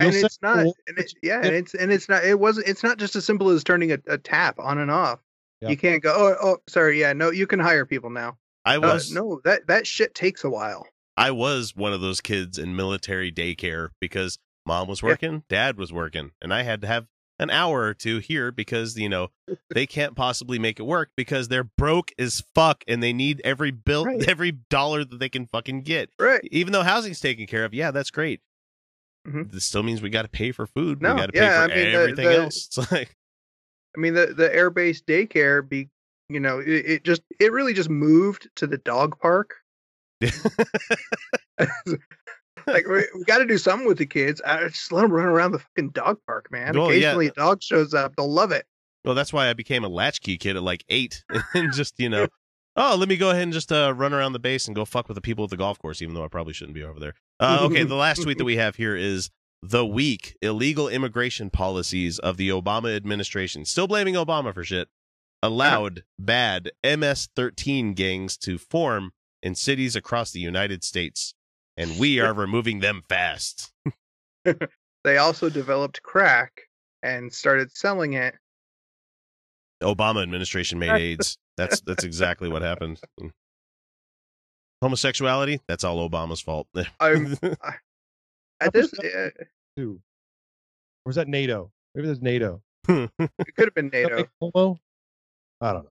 Yeah. 0.00 0.06
You'll 0.06 0.14
and 0.16 0.24
it's 0.24 0.38
not 0.42 0.56
"Well, 0.58 0.74
and 0.86 0.98
it, 0.98 1.12
yeah 1.22 1.40
and 1.42 1.54
it's 1.54 1.74
and 1.74 1.90
it's 1.92 2.08
not 2.08 2.24
it 2.24 2.38
wasn't 2.38 2.68
it's 2.68 2.82
not 2.82 2.98
just 2.98 3.16
as 3.16 3.24
simple 3.24 3.50
as 3.50 3.64
turning 3.64 3.92
a, 3.92 3.98
a 4.06 4.18
tap 4.18 4.58
on 4.58 4.78
and 4.78 4.90
off 4.90 5.20
Yeah. 5.60 5.70
you 5.70 5.76
can't 5.76 6.02
go 6.02 6.12
oh, 6.16 6.36
oh 6.40 6.58
sorry 6.68 7.00
yeah 7.00 7.12
no 7.12 7.30
you 7.30 7.46
can 7.46 7.58
hire 7.60 7.84
people 7.86 8.10
now 8.10 8.38
I 8.64 8.76
Uh, 8.76 8.80
was 8.80 9.12
no 9.12 9.40
that 9.44 9.66
that 9.66 9.86
shit 9.86 10.14
takes 10.14 10.44
a 10.44 10.50
while 10.50 10.86
I 11.16 11.32
was 11.32 11.74
one 11.74 11.92
of 11.92 12.00
those 12.00 12.20
kids 12.20 12.58
in 12.58 12.76
military 12.76 13.32
daycare 13.32 13.88
because 14.00 14.38
mom 14.66 14.86
was 14.86 15.02
Yeah. 15.02 15.08
working, 15.08 15.42
dad 15.48 15.76
was 15.76 15.92
working, 15.92 16.30
and 16.40 16.54
I 16.54 16.62
had 16.62 16.80
to 16.82 16.86
have 16.86 17.06
an 17.40 17.50
hour 17.50 17.82
or 17.82 17.94
two 17.94 18.18
here 18.18 18.52
because 18.52 18.96
you 18.96 19.08
know 19.08 19.30
they 19.74 19.86
can't 19.86 20.14
possibly 20.14 20.60
make 20.60 20.78
it 20.78 20.84
work 20.84 21.10
because 21.16 21.48
they're 21.48 21.64
broke 21.64 22.12
as 22.20 22.44
fuck 22.54 22.84
and 22.86 23.02
they 23.02 23.12
need 23.12 23.40
every 23.44 23.72
bill 23.72 24.04
Right. 24.04 24.28
every 24.28 24.52
dollar 24.52 25.04
that 25.04 25.18
they 25.18 25.28
can 25.28 25.46
fucking 25.46 25.82
get. 25.82 26.10
right 26.20 26.40
Even 26.52 26.72
though 26.72 26.82
housing's 26.84 27.18
taken 27.20 27.46
care 27.48 27.64
of, 27.64 27.74
yeah, 27.74 27.90
that's 27.90 28.10
great. 28.12 28.40
Mhm. 29.28 29.52
This 29.52 29.64
still 29.64 29.82
means 29.82 30.00
we 30.00 30.10
got 30.10 30.22
to 30.22 30.28
pay 30.28 30.52
for 30.52 30.66
food. 30.66 31.02
No, 31.02 31.14
we 31.14 31.20
got 31.20 31.26
to 31.26 31.32
pay 31.32 31.40
yeah, 31.40 31.66
for 31.66 31.72
I 31.72 31.76
mean, 31.76 31.94
everything 31.94 32.26
the- 32.28 32.38
else. 32.38 32.66
It's 32.78 32.90
like 32.92 33.14
i 33.96 34.00
mean 34.00 34.12
the 34.14 34.26
the 34.26 34.54
air 34.54 34.68
base 34.70 35.00
daycare 35.00 35.66
be 35.66 35.88
you 36.28 36.38
know 36.38 36.58
it, 36.60 36.68
it 36.68 37.04
just 37.04 37.22
it 37.40 37.50
really 37.52 37.72
just 37.72 37.88
moved 37.88 38.46
to 38.56 38.66
the 38.66 38.76
dog 38.78 39.18
park 39.18 39.54
like 42.66 42.86
we, 42.86 43.06
we 43.14 43.24
got 43.26 43.38
to 43.38 43.46
do 43.46 43.56
something 43.58 43.88
with 43.88 43.98
the 43.98 44.06
kids 44.06 44.40
I, 44.44 44.68
just 44.68 44.92
let 44.92 45.02
them 45.02 45.10
run 45.12 45.24
around 45.26 45.52
the 45.52 45.58
fucking 45.60 45.90
dog 45.90 46.18
park 46.26 46.50
man 46.50 46.76
Well, 46.76 46.92
yeah. 46.92 46.98
occasionally 46.98 47.26
a 47.28 47.32
dog 47.32 47.62
shows 47.62 47.94
up 47.94 48.14
they'll 48.16 48.30
love 48.30 48.52
it 48.52 48.66
Well, 49.04 49.14
that's 49.14 49.32
why 49.32 49.48
I 49.48 49.54
became 49.54 49.84
a 49.84 49.88
latchkey 49.88 50.36
kid 50.38 50.56
at 50.56 50.62
like 50.62 50.84
eight, 50.88 51.24
and 51.54 51.72
just 51.72 51.94
you 51.98 52.08
know, 52.10 52.26
oh, 52.76 52.94
let 52.98 53.08
me 53.08 53.16
go 53.16 53.30
ahead 53.30 53.44
and 53.44 53.52
just 53.52 53.72
uh, 53.72 53.92
run 53.96 54.12
around 54.12 54.32
the 54.34 54.38
base 54.38 54.66
and 54.66 54.74
go 54.76 54.84
fuck 54.84 55.08
with 55.08 55.14
the 55.14 55.20
people 55.22 55.44
at 55.44 55.50
the 55.50 55.56
golf 55.56 55.78
course, 55.78 56.02
even 56.02 56.14
though 56.14 56.24
I 56.24 56.28
probably 56.28 56.52
shouldn't 56.52 56.74
be 56.74 56.82
over 56.82 57.00
there. 57.00 57.14
Uh, 57.40 57.60
okay, 57.62 57.84
the 57.84 57.94
last 57.94 58.22
tweet 58.22 58.38
that 58.38 58.44
we 58.44 58.56
have 58.56 58.76
here 58.76 58.96
is 58.96 59.30
the 59.62 59.84
weak 59.84 60.36
illegal 60.40 60.88
immigration 60.88 61.50
policies 61.50 62.18
of 62.18 62.36
the 62.36 62.48
Obama 62.48 62.94
administration, 62.94 63.64
still 63.64 63.86
blaming 63.86 64.14
Obama 64.14 64.54
for 64.54 64.64
shit, 64.64 64.88
allowed 65.42 66.04
bad 66.18 66.70
MS-13 66.84 67.94
gangs 67.94 68.36
to 68.38 68.58
form 68.58 69.12
in 69.42 69.54
cities 69.54 69.96
across 69.96 70.30
the 70.30 70.40
United 70.40 70.84
States, 70.84 71.34
and 71.76 71.98
we 71.98 72.20
are 72.20 72.32
removing 72.34 72.80
them 72.80 73.02
fast. 73.08 73.72
they 75.04 75.16
also 75.16 75.48
developed 75.48 76.02
crack 76.02 76.62
and 77.02 77.32
started 77.32 77.70
selling 77.76 78.14
it 78.14 78.34
Obama 79.82 80.22
administration 80.22 80.78
made 80.78 80.90
AIDS. 80.90 81.38
That's 81.56 81.80
that's 81.80 82.04
exactly 82.04 82.48
what 82.48 82.62
happened. 82.62 83.00
Homosexuality, 84.82 85.60
that's 85.66 85.84
all 85.84 86.08
Obama's 86.08 86.40
fault. 86.40 86.68
I'm 87.00 87.36
I, 87.62 87.74
at 88.60 88.72
this 88.72 88.92
uh, 88.94 89.30
Who? 89.76 90.00
Or 91.04 91.10
is 91.10 91.16
that 91.16 91.28
NATO? 91.28 91.70
Maybe 91.94 92.08
that's 92.08 92.20
NATO. 92.20 92.62
it 92.88 93.10
could 93.56 93.66
have 93.66 93.74
been 93.74 93.90
nato 93.92 94.24
Homo? 94.40 94.78
I 95.60 95.72
don't 95.72 95.84
know. 95.84 95.90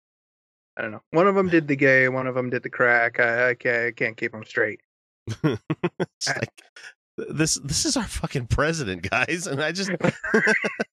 I 0.76 0.82
don't 0.82 0.92
know. 0.92 1.02
One 1.10 1.26
of 1.26 1.34
them 1.34 1.48
did 1.48 1.68
the 1.68 1.76
gay, 1.76 2.08
one 2.08 2.26
of 2.26 2.34
them 2.34 2.50
did 2.50 2.62
the 2.62 2.70
crack. 2.70 3.18
I, 3.18 3.50
I 3.50 3.54
can't, 3.54 3.86
I 3.86 3.90
can't 3.92 4.16
keep 4.16 4.32
them 4.32 4.44
straight. 4.44 4.80
It's 5.42 6.28
like, 6.28 6.62
this 7.16 7.54
this 7.64 7.84
is 7.84 7.96
our 7.96 8.04
fucking 8.04 8.46
president, 8.46 9.08
guys, 9.10 9.46
and 9.46 9.62
I 9.62 9.72
just 9.72 9.90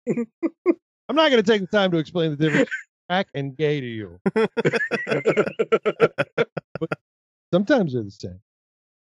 I'm 0.07 1.16
not 1.16 1.30
going 1.30 1.43
to 1.43 1.51
take 1.51 1.61
the 1.62 1.66
time 1.66 1.91
to 1.93 1.99
explain 1.99 2.30
the 2.30 2.36
difference 2.36 2.68
between 2.68 3.09
crack 3.09 3.28
and 3.34 3.57
gay 3.57 3.80
to 3.80 3.86
you. 3.86 4.20
Sometimes 7.53 7.92
they're 7.92 8.03
the 8.03 8.11
same. 8.11 8.40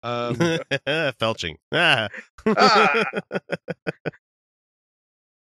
Um, 0.02 0.34
felching. 1.18 1.56
Ah. 1.72 2.08
Ah. 2.46 3.04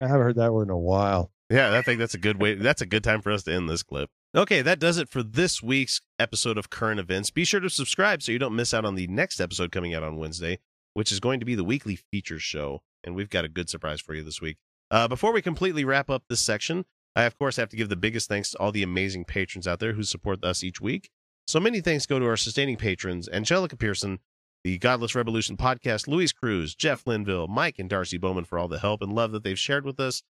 I 0.01 0.07
haven't 0.07 0.21
heard 0.21 0.35
that 0.37 0.51
word 0.51 0.63
in 0.63 0.71
a 0.71 0.77
while. 0.77 1.31
Yeah, 1.51 1.77
I 1.77 1.81
think 1.81 1.99
that's 1.99 2.15
a 2.15 2.19
good 2.19 2.41
way. 2.41 2.55
That's 2.55 2.81
a 2.81 2.85
good 2.87 3.03
time 3.03 3.21
for 3.21 3.31
us 3.31 3.43
to 3.43 3.53
end 3.53 3.69
this 3.69 3.83
clip. 3.83 4.09
Okay, 4.35 4.61
that 4.61 4.79
does 4.79 4.97
it 4.97 5.09
for 5.09 5.21
this 5.21 5.61
week's 5.61 6.01
episode 6.17 6.57
of 6.57 6.69
Current 6.69 6.99
Events. 6.99 7.29
Be 7.29 7.43
sure 7.43 7.59
to 7.59 7.69
subscribe 7.69 8.23
so 8.23 8.31
you 8.31 8.39
don't 8.39 8.55
miss 8.55 8.73
out 8.73 8.85
on 8.85 8.95
the 8.95 9.07
next 9.07 9.39
episode 9.39 9.71
coming 9.71 9.93
out 9.93 10.03
on 10.03 10.17
Wednesday, 10.17 10.59
which 10.93 11.11
is 11.11 11.19
going 11.19 11.39
to 11.39 11.45
be 11.45 11.53
the 11.53 11.63
weekly 11.63 11.97
feature 11.97 12.39
show. 12.39 12.81
And 13.03 13.13
we've 13.15 13.29
got 13.29 13.45
a 13.45 13.49
good 13.49 13.69
surprise 13.69 13.99
for 14.01 14.13
you 14.15 14.23
this 14.23 14.41
week. 14.41 14.57
Uh, 14.89 15.07
before 15.07 15.33
we 15.33 15.41
completely 15.41 15.83
wrap 15.85 16.09
up 16.09 16.23
this 16.29 16.41
section, 16.41 16.85
I, 17.15 17.23
of 17.23 17.37
course, 17.37 17.57
have 17.57 17.69
to 17.69 17.77
give 17.77 17.89
the 17.89 17.95
biggest 17.95 18.27
thanks 18.27 18.51
to 18.51 18.59
all 18.59 18.71
the 18.71 18.83
amazing 18.83 19.25
patrons 19.25 19.67
out 19.67 19.79
there 19.79 19.93
who 19.93 20.03
support 20.03 20.43
us 20.43 20.63
each 20.63 20.79
week. 20.81 21.09
So 21.47 21.59
many 21.59 21.81
thanks 21.81 22.05
go 22.05 22.19
to 22.19 22.27
our 22.27 22.37
sustaining 22.37 22.77
patrons 22.77 23.27
Angelica 23.29 23.75
Pearson, 23.75 24.19
the 24.63 24.77
Godless 24.77 25.15
Revolution 25.15 25.57
podcast, 25.57 26.07
Louise 26.07 26.31
Cruz, 26.31 26.75
Jeff 26.75 27.05
Linville, 27.05 27.47
Mike 27.47 27.79
and 27.79 27.89
Darcy 27.89 28.17
Bowman 28.17 28.45
for 28.45 28.59
all 28.59 28.67
the 28.67 28.79
help 28.79 29.01
and 29.01 29.13
love 29.13 29.31
that 29.31 29.43
they've 29.43 29.59
shared 29.59 29.85
with 29.85 29.99
us, 29.99 30.21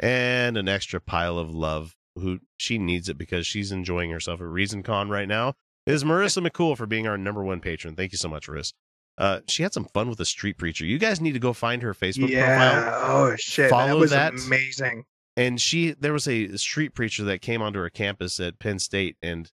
and 0.00 0.56
an 0.56 0.68
extra 0.68 1.00
pile 1.00 1.38
of 1.38 1.54
love 1.54 1.94
who 2.16 2.40
she 2.58 2.78
needs 2.78 3.08
it 3.08 3.18
because 3.18 3.46
she's 3.46 3.72
enjoying 3.72 4.10
herself 4.10 4.40
at 4.40 4.46
ReasonCon 4.46 5.10
right 5.10 5.28
now 5.28 5.54
is 5.86 6.04
Marissa 6.04 6.46
McCool 6.46 6.76
for 6.76 6.86
being 6.86 7.06
our 7.06 7.18
number 7.18 7.44
one 7.44 7.60
patron. 7.60 7.94
Thank 7.94 8.12
you 8.12 8.18
so 8.18 8.28
much, 8.28 8.48
Marissa. 8.48 8.72
Uh, 9.18 9.40
she 9.48 9.62
had 9.62 9.72
some 9.72 9.86
fun 9.86 10.08
with 10.08 10.18
the 10.18 10.24
street 10.26 10.58
preacher. 10.58 10.84
You 10.84 10.98
guys 10.98 11.20
need 11.20 11.32
to 11.32 11.38
go 11.38 11.52
find 11.52 11.82
her 11.82 11.94
Facebook 11.94 12.28
yeah. 12.28 12.82
profile. 12.82 13.00
Oh 13.10 13.36
shit. 13.36 13.70
Follow 13.70 13.86
that 13.86 13.96
was 13.96 14.10
that. 14.10 14.32
amazing. 14.34 15.04
And 15.38 15.60
she, 15.60 15.92
there 15.92 16.12
was 16.12 16.28
a 16.28 16.56
street 16.56 16.94
preacher 16.94 17.24
that 17.24 17.42
came 17.42 17.62
onto 17.62 17.78
her 17.78 17.90
campus 17.90 18.40
at 18.40 18.58
Penn 18.58 18.78
State, 18.78 19.16
and 19.22 19.50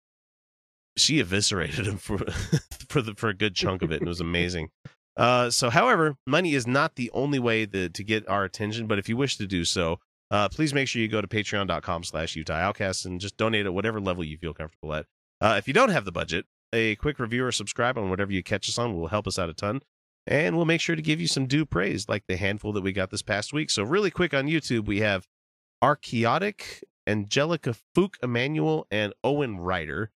she 1.00 1.20
eviscerated 1.20 1.86
him 1.86 1.96
for 1.96 2.18
for 2.88 3.02
the 3.02 3.14
for 3.14 3.28
a 3.28 3.34
good 3.34 3.54
chunk 3.54 3.82
of 3.82 3.90
it. 3.92 4.00
And 4.00 4.06
it 4.06 4.08
was 4.08 4.20
amazing. 4.20 4.70
Uh, 5.16 5.50
so, 5.50 5.70
however, 5.70 6.16
money 6.26 6.54
is 6.54 6.66
not 6.66 6.94
the 6.94 7.10
only 7.12 7.38
way 7.38 7.64
that, 7.64 7.94
to 7.94 8.04
get 8.04 8.28
our 8.28 8.44
attention. 8.44 8.86
But 8.86 8.98
if 8.98 9.08
you 9.08 9.16
wish 9.16 9.36
to 9.36 9.46
do 9.46 9.64
so, 9.64 9.98
uh, 10.30 10.48
please 10.48 10.72
make 10.72 10.88
sure 10.88 11.02
you 11.02 11.08
go 11.08 11.20
to 11.20 11.26
patreon.com 11.28 12.04
slash 12.04 12.36
Utah 12.36 12.54
Outcast 12.54 13.04
and 13.04 13.20
just 13.20 13.36
donate 13.36 13.66
at 13.66 13.74
whatever 13.74 14.00
level 14.00 14.24
you 14.24 14.38
feel 14.38 14.54
comfortable 14.54 14.94
at. 14.94 15.06
Uh, 15.40 15.56
if 15.58 15.66
you 15.66 15.74
don't 15.74 15.90
have 15.90 16.04
the 16.04 16.12
budget, 16.12 16.46
a 16.72 16.94
quick 16.96 17.18
review 17.18 17.44
or 17.44 17.52
subscribe 17.52 17.98
on 17.98 18.10
whatever 18.10 18.32
you 18.32 18.42
catch 18.42 18.68
us 18.68 18.78
on 18.78 18.94
will 18.94 19.08
help 19.08 19.26
us 19.26 19.38
out 19.38 19.48
a 19.48 19.54
ton. 19.54 19.80
And 20.26 20.56
we'll 20.56 20.66
make 20.66 20.80
sure 20.80 20.96
to 20.96 21.02
give 21.02 21.20
you 21.20 21.26
some 21.26 21.46
due 21.46 21.66
praise, 21.66 22.08
like 22.08 22.24
the 22.28 22.36
handful 22.36 22.72
that 22.74 22.82
we 22.82 22.92
got 22.92 23.10
this 23.10 23.22
past 23.22 23.52
week. 23.52 23.70
So, 23.70 23.82
really 23.82 24.10
quick 24.10 24.32
on 24.32 24.46
YouTube, 24.46 24.86
we 24.86 25.00
have 25.00 25.26
Archaeotic, 25.82 26.84
Angelica 27.06 27.74
Fook 27.96 28.14
Emmanuel, 28.22 28.86
and 28.90 29.12
Owen 29.24 29.58
Ryder. 29.58 30.12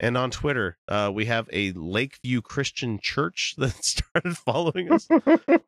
And 0.00 0.16
on 0.16 0.30
Twitter, 0.30 0.78
uh, 0.86 1.10
we 1.12 1.24
have 1.24 1.48
a 1.52 1.72
Lakeview 1.72 2.40
Christian 2.40 3.00
Church 3.02 3.54
that 3.58 3.84
started 3.84 4.36
following 4.38 4.92
us 4.92 5.08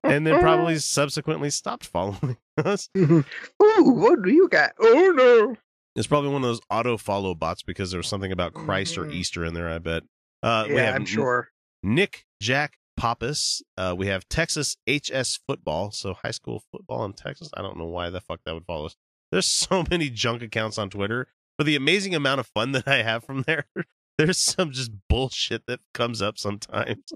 and 0.04 0.26
then 0.26 0.40
probably 0.40 0.78
subsequently 0.78 1.50
stopped 1.50 1.86
following 1.86 2.36
us. 2.64 2.88
Ooh, 2.96 3.24
what 3.60 4.22
do 4.22 4.30
you 4.32 4.48
got? 4.48 4.72
Oh 4.80 5.12
no. 5.16 5.56
It's 5.96 6.06
probably 6.06 6.30
one 6.30 6.42
of 6.42 6.48
those 6.48 6.60
auto 6.70 6.96
follow 6.96 7.34
bots 7.34 7.62
because 7.64 7.90
there 7.90 7.98
was 7.98 8.06
something 8.06 8.30
about 8.30 8.54
Christ 8.54 8.96
or 8.96 9.04
Mhm. 9.06 9.14
Easter 9.14 9.44
in 9.44 9.54
there, 9.54 9.68
I 9.68 9.78
bet. 9.78 10.04
Uh, 10.42 10.66
we 10.68 10.76
yeah, 10.76 10.94
I'm 10.94 11.04
sure. 11.04 11.48
Nick 11.82 12.26
Jack 12.40 12.74
Pappas. 12.96 13.62
Uh, 13.76 13.94
we 13.98 14.06
have 14.06 14.28
Texas 14.28 14.76
HS 14.88 15.40
football, 15.48 15.90
so 15.90 16.14
high 16.14 16.30
school 16.30 16.62
football 16.70 17.04
in 17.04 17.12
Texas. 17.14 17.50
I 17.56 17.62
don't 17.62 17.76
know 17.76 17.86
why 17.86 18.08
the 18.10 18.20
fuck 18.20 18.40
that 18.46 18.54
would 18.54 18.64
follow 18.66 18.86
us. 18.86 18.94
There's 19.32 19.46
so 19.46 19.84
many 19.90 20.08
junk 20.10 20.42
accounts 20.42 20.78
on 20.78 20.90
Twitter 20.90 21.26
for 21.58 21.64
the 21.64 21.74
amazing 21.76 22.14
amount 22.14 22.38
of 22.40 22.46
fun 22.46 22.70
that 22.72 22.86
I 22.86 23.02
have 23.02 23.24
from 23.24 23.42
there. 23.42 23.66
There's 24.26 24.38
some 24.38 24.70
just 24.70 24.90
bullshit 25.08 25.66
that 25.66 25.80
comes 25.94 26.20
up 26.20 26.38
sometimes. 26.38 27.12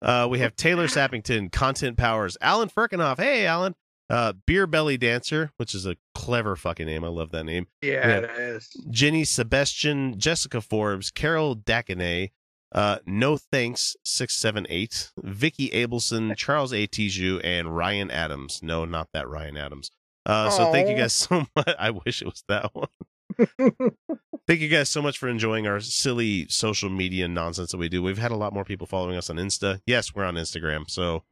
Uh, 0.00 0.28
we 0.30 0.38
have 0.38 0.54
Taylor 0.56 0.86
Sappington, 0.86 1.50
Content 1.52 1.96
Powers, 1.96 2.36
Alan 2.40 2.68
Firkinoff. 2.68 3.18
Hey, 3.18 3.46
Alan. 3.46 3.74
Uh, 4.10 4.32
Beer 4.46 4.66
Belly 4.66 4.96
Dancer, 4.96 5.50
which 5.58 5.74
is 5.74 5.84
a 5.84 5.96
clever 6.14 6.56
fucking 6.56 6.86
name. 6.86 7.04
I 7.04 7.08
love 7.08 7.30
that 7.32 7.44
name. 7.44 7.66
Yeah, 7.82 8.08
it 8.08 8.30
is. 8.38 8.70
Jenny 8.90 9.24
Sebastian, 9.24 10.18
Jessica 10.18 10.62
Forbes, 10.62 11.10
Carol 11.10 11.54
Dakinay, 11.56 12.30
uh, 12.74 12.98
No 13.04 13.36
Thanks 13.36 13.96
678, 14.04 15.12
Vicky 15.22 15.68
Abelson, 15.70 16.34
Charles 16.38 16.72
A. 16.72 16.86
Tiju, 16.86 17.42
and 17.44 17.76
Ryan 17.76 18.10
Adams. 18.10 18.60
No, 18.62 18.86
not 18.86 19.08
that 19.12 19.28
Ryan 19.28 19.58
Adams. 19.58 19.90
Uh, 20.24 20.48
so 20.48 20.72
thank 20.72 20.88
you 20.88 20.96
guys 20.96 21.12
so 21.12 21.44
much. 21.54 21.74
I 21.78 21.90
wish 21.90 22.22
it 22.22 22.26
was 22.26 22.44
that 22.48 22.74
one. 22.74 22.88
Thank 24.46 24.60
you 24.60 24.68
guys 24.68 24.88
so 24.88 25.00
much 25.00 25.18
for 25.18 25.28
enjoying 25.28 25.66
our 25.66 25.80
silly 25.80 26.46
social 26.48 26.90
media 26.90 27.28
nonsense 27.28 27.70
that 27.70 27.78
we 27.78 27.88
do. 27.88 28.02
We've 28.02 28.18
had 28.18 28.30
a 28.30 28.36
lot 28.36 28.52
more 28.52 28.64
people 28.64 28.86
following 28.86 29.16
us 29.16 29.30
on 29.30 29.36
Insta. 29.36 29.80
Yes, 29.86 30.14
we're 30.14 30.24
on 30.24 30.34
Instagram. 30.34 30.90
So 30.90 31.22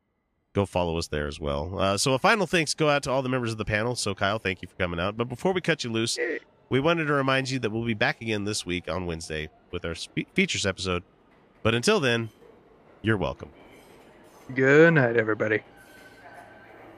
go 0.54 0.66
follow 0.66 0.96
us 0.98 1.08
there 1.08 1.26
as 1.26 1.40
well. 1.40 1.78
Uh, 1.78 1.98
so 1.98 2.14
a 2.14 2.18
final 2.18 2.46
thanks 2.46 2.74
go 2.74 2.88
out 2.88 3.02
to 3.04 3.10
all 3.10 3.22
the 3.22 3.28
members 3.28 3.52
of 3.52 3.58
the 3.58 3.64
panel. 3.64 3.96
So 3.96 4.14
Kyle, 4.14 4.38
thank 4.38 4.62
you 4.62 4.68
for 4.68 4.76
coming 4.76 5.00
out. 5.00 5.16
But 5.16 5.28
before 5.28 5.52
we 5.52 5.60
cut 5.60 5.82
you 5.84 5.90
loose, 5.90 6.18
we 6.68 6.80
wanted 6.80 7.06
to 7.06 7.12
remind 7.12 7.50
you 7.50 7.58
that 7.58 7.70
we'll 7.70 7.84
be 7.84 7.94
back 7.94 8.20
again 8.20 8.44
this 8.44 8.64
week 8.64 8.90
on 8.90 9.06
Wednesday 9.06 9.48
with 9.70 9.84
our 9.84 9.94
spe- 9.94 10.32
features 10.34 10.66
episode. 10.66 11.02
But 11.62 11.74
until 11.74 12.00
then, 12.00 12.30
you're 13.02 13.16
welcome. 13.16 13.50
Good 14.54 14.94
night, 14.94 15.16
everybody. 15.16 15.60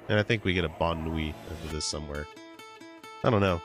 And 0.09 0.19
I 0.19 0.23
think 0.23 0.45
we 0.45 0.55
get 0.55 0.65
a 0.65 0.69
bon 0.69 1.05
nuit 1.05 1.35
over 1.51 1.75
this 1.75 1.85
somewhere. 1.85 2.27
I 3.25 3.31
don't 3.31 3.41
know. 3.41 3.61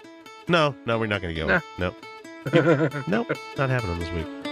No, 0.47 0.75
no, 0.85 0.99
we're 0.99 1.07
not 1.07 1.21
going 1.21 1.35
to 1.35 1.41
go. 1.41 1.47
No. 1.47 1.61
No. 1.77 1.95
Nope, 3.07 3.31
not 3.57 3.69
happening 3.69 3.99
this 3.99 4.11
week. 4.11 4.42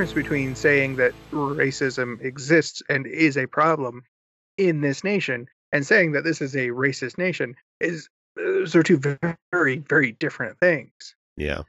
Difference 0.00 0.14
between 0.14 0.54
saying 0.54 0.96
that 0.96 1.12
racism 1.30 2.18
exists 2.24 2.82
and 2.88 3.06
is 3.06 3.36
a 3.36 3.46
problem 3.46 4.02
in 4.56 4.80
this 4.80 5.04
nation 5.04 5.46
and 5.72 5.86
saying 5.86 6.12
that 6.12 6.24
this 6.24 6.40
is 6.40 6.56
a 6.56 6.68
racist 6.68 7.18
nation 7.18 7.54
is 7.80 8.08
those 8.34 8.74
are 8.74 8.82
two 8.82 8.96
very 9.52 9.84
very 9.90 10.12
different 10.12 10.58
things. 10.58 11.14
Yeah. 11.36 11.64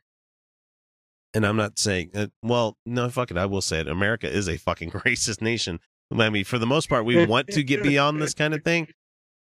And 1.34 1.46
I'm 1.46 1.58
not 1.58 1.78
saying, 1.78 2.12
uh, 2.16 2.28
well, 2.42 2.78
no, 2.86 3.10
fuck 3.10 3.32
it. 3.32 3.38
I 3.38 3.48
will 3.48 3.60
say 3.60 3.82
it. 3.82 3.90
America 3.90 4.34
is 4.34 4.48
a 4.48 4.56
fucking 4.56 4.92
racist 5.06 5.42
nation. 5.42 5.82
I 6.18 6.30
mean, 6.30 6.46
for 6.46 6.58
the 6.58 6.66
most 6.66 6.88
part, 6.88 7.04
we 7.04 7.26
want 7.26 7.48
to 7.50 7.64
get 7.64 7.84
beyond 7.84 8.22
this 8.22 8.34
kind 8.34 8.54
of 8.54 8.64
thing, 8.64 8.88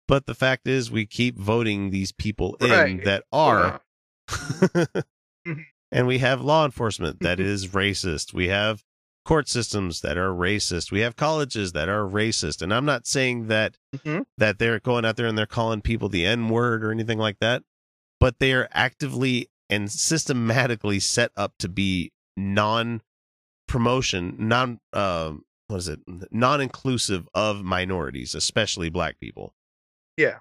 but 0.08 0.26
the 0.26 0.34
fact 0.34 0.66
is, 0.66 0.90
we 0.90 1.06
keep 1.06 1.38
voting 1.38 1.90
these 1.90 2.10
people 2.10 2.56
in 2.60 2.70
Right. 2.70 3.04
that 3.04 3.22
are, 3.30 3.80
and 5.92 6.06
we 6.06 6.18
have 6.18 6.40
law 6.40 6.64
enforcement 6.64 7.20
that 7.20 7.38
is 7.38 7.68
racist. 7.68 8.32
We 8.32 8.48
have 8.48 8.82
court 9.24 9.48
systems 9.48 10.00
that 10.00 10.16
are 10.18 10.30
racist. 10.30 10.90
We 10.90 11.00
have 11.00 11.14
colleges 11.14 11.70
that 11.72 11.88
are 11.88 12.02
racist. 12.04 12.60
And 12.62 12.74
I'm 12.74 12.84
not 12.84 13.06
saying 13.06 13.46
that 13.46 13.76
Mhm. 13.94 14.24
that 14.38 14.58
they're 14.58 14.80
going 14.80 15.04
out 15.04 15.16
there 15.16 15.26
and 15.28 15.38
they're 15.38 15.46
calling 15.46 15.80
people 15.82 16.08
the 16.08 16.26
N 16.26 16.48
word 16.48 16.82
or 16.84 16.90
anything 16.90 17.18
like 17.18 17.38
that, 17.40 17.62
but 18.18 18.40
they 18.40 18.52
are 18.52 18.68
actively 18.72 19.48
and 19.70 19.92
systematically 19.92 20.98
set 20.98 21.30
up 21.36 21.54
to 21.58 21.68
be 21.68 22.10
non 22.36 23.00
promotion, 23.68 24.34
non 24.38 24.80
um 24.92 25.44
what 25.68 25.76
is 25.78 25.88
it? 25.88 26.00
Non 26.32 26.60
inclusive 26.60 27.28
of 27.32 27.62
minorities, 27.62 28.34
especially 28.34 28.90
black 28.90 29.18
people. 29.20 29.54
Yeah. 30.16 30.40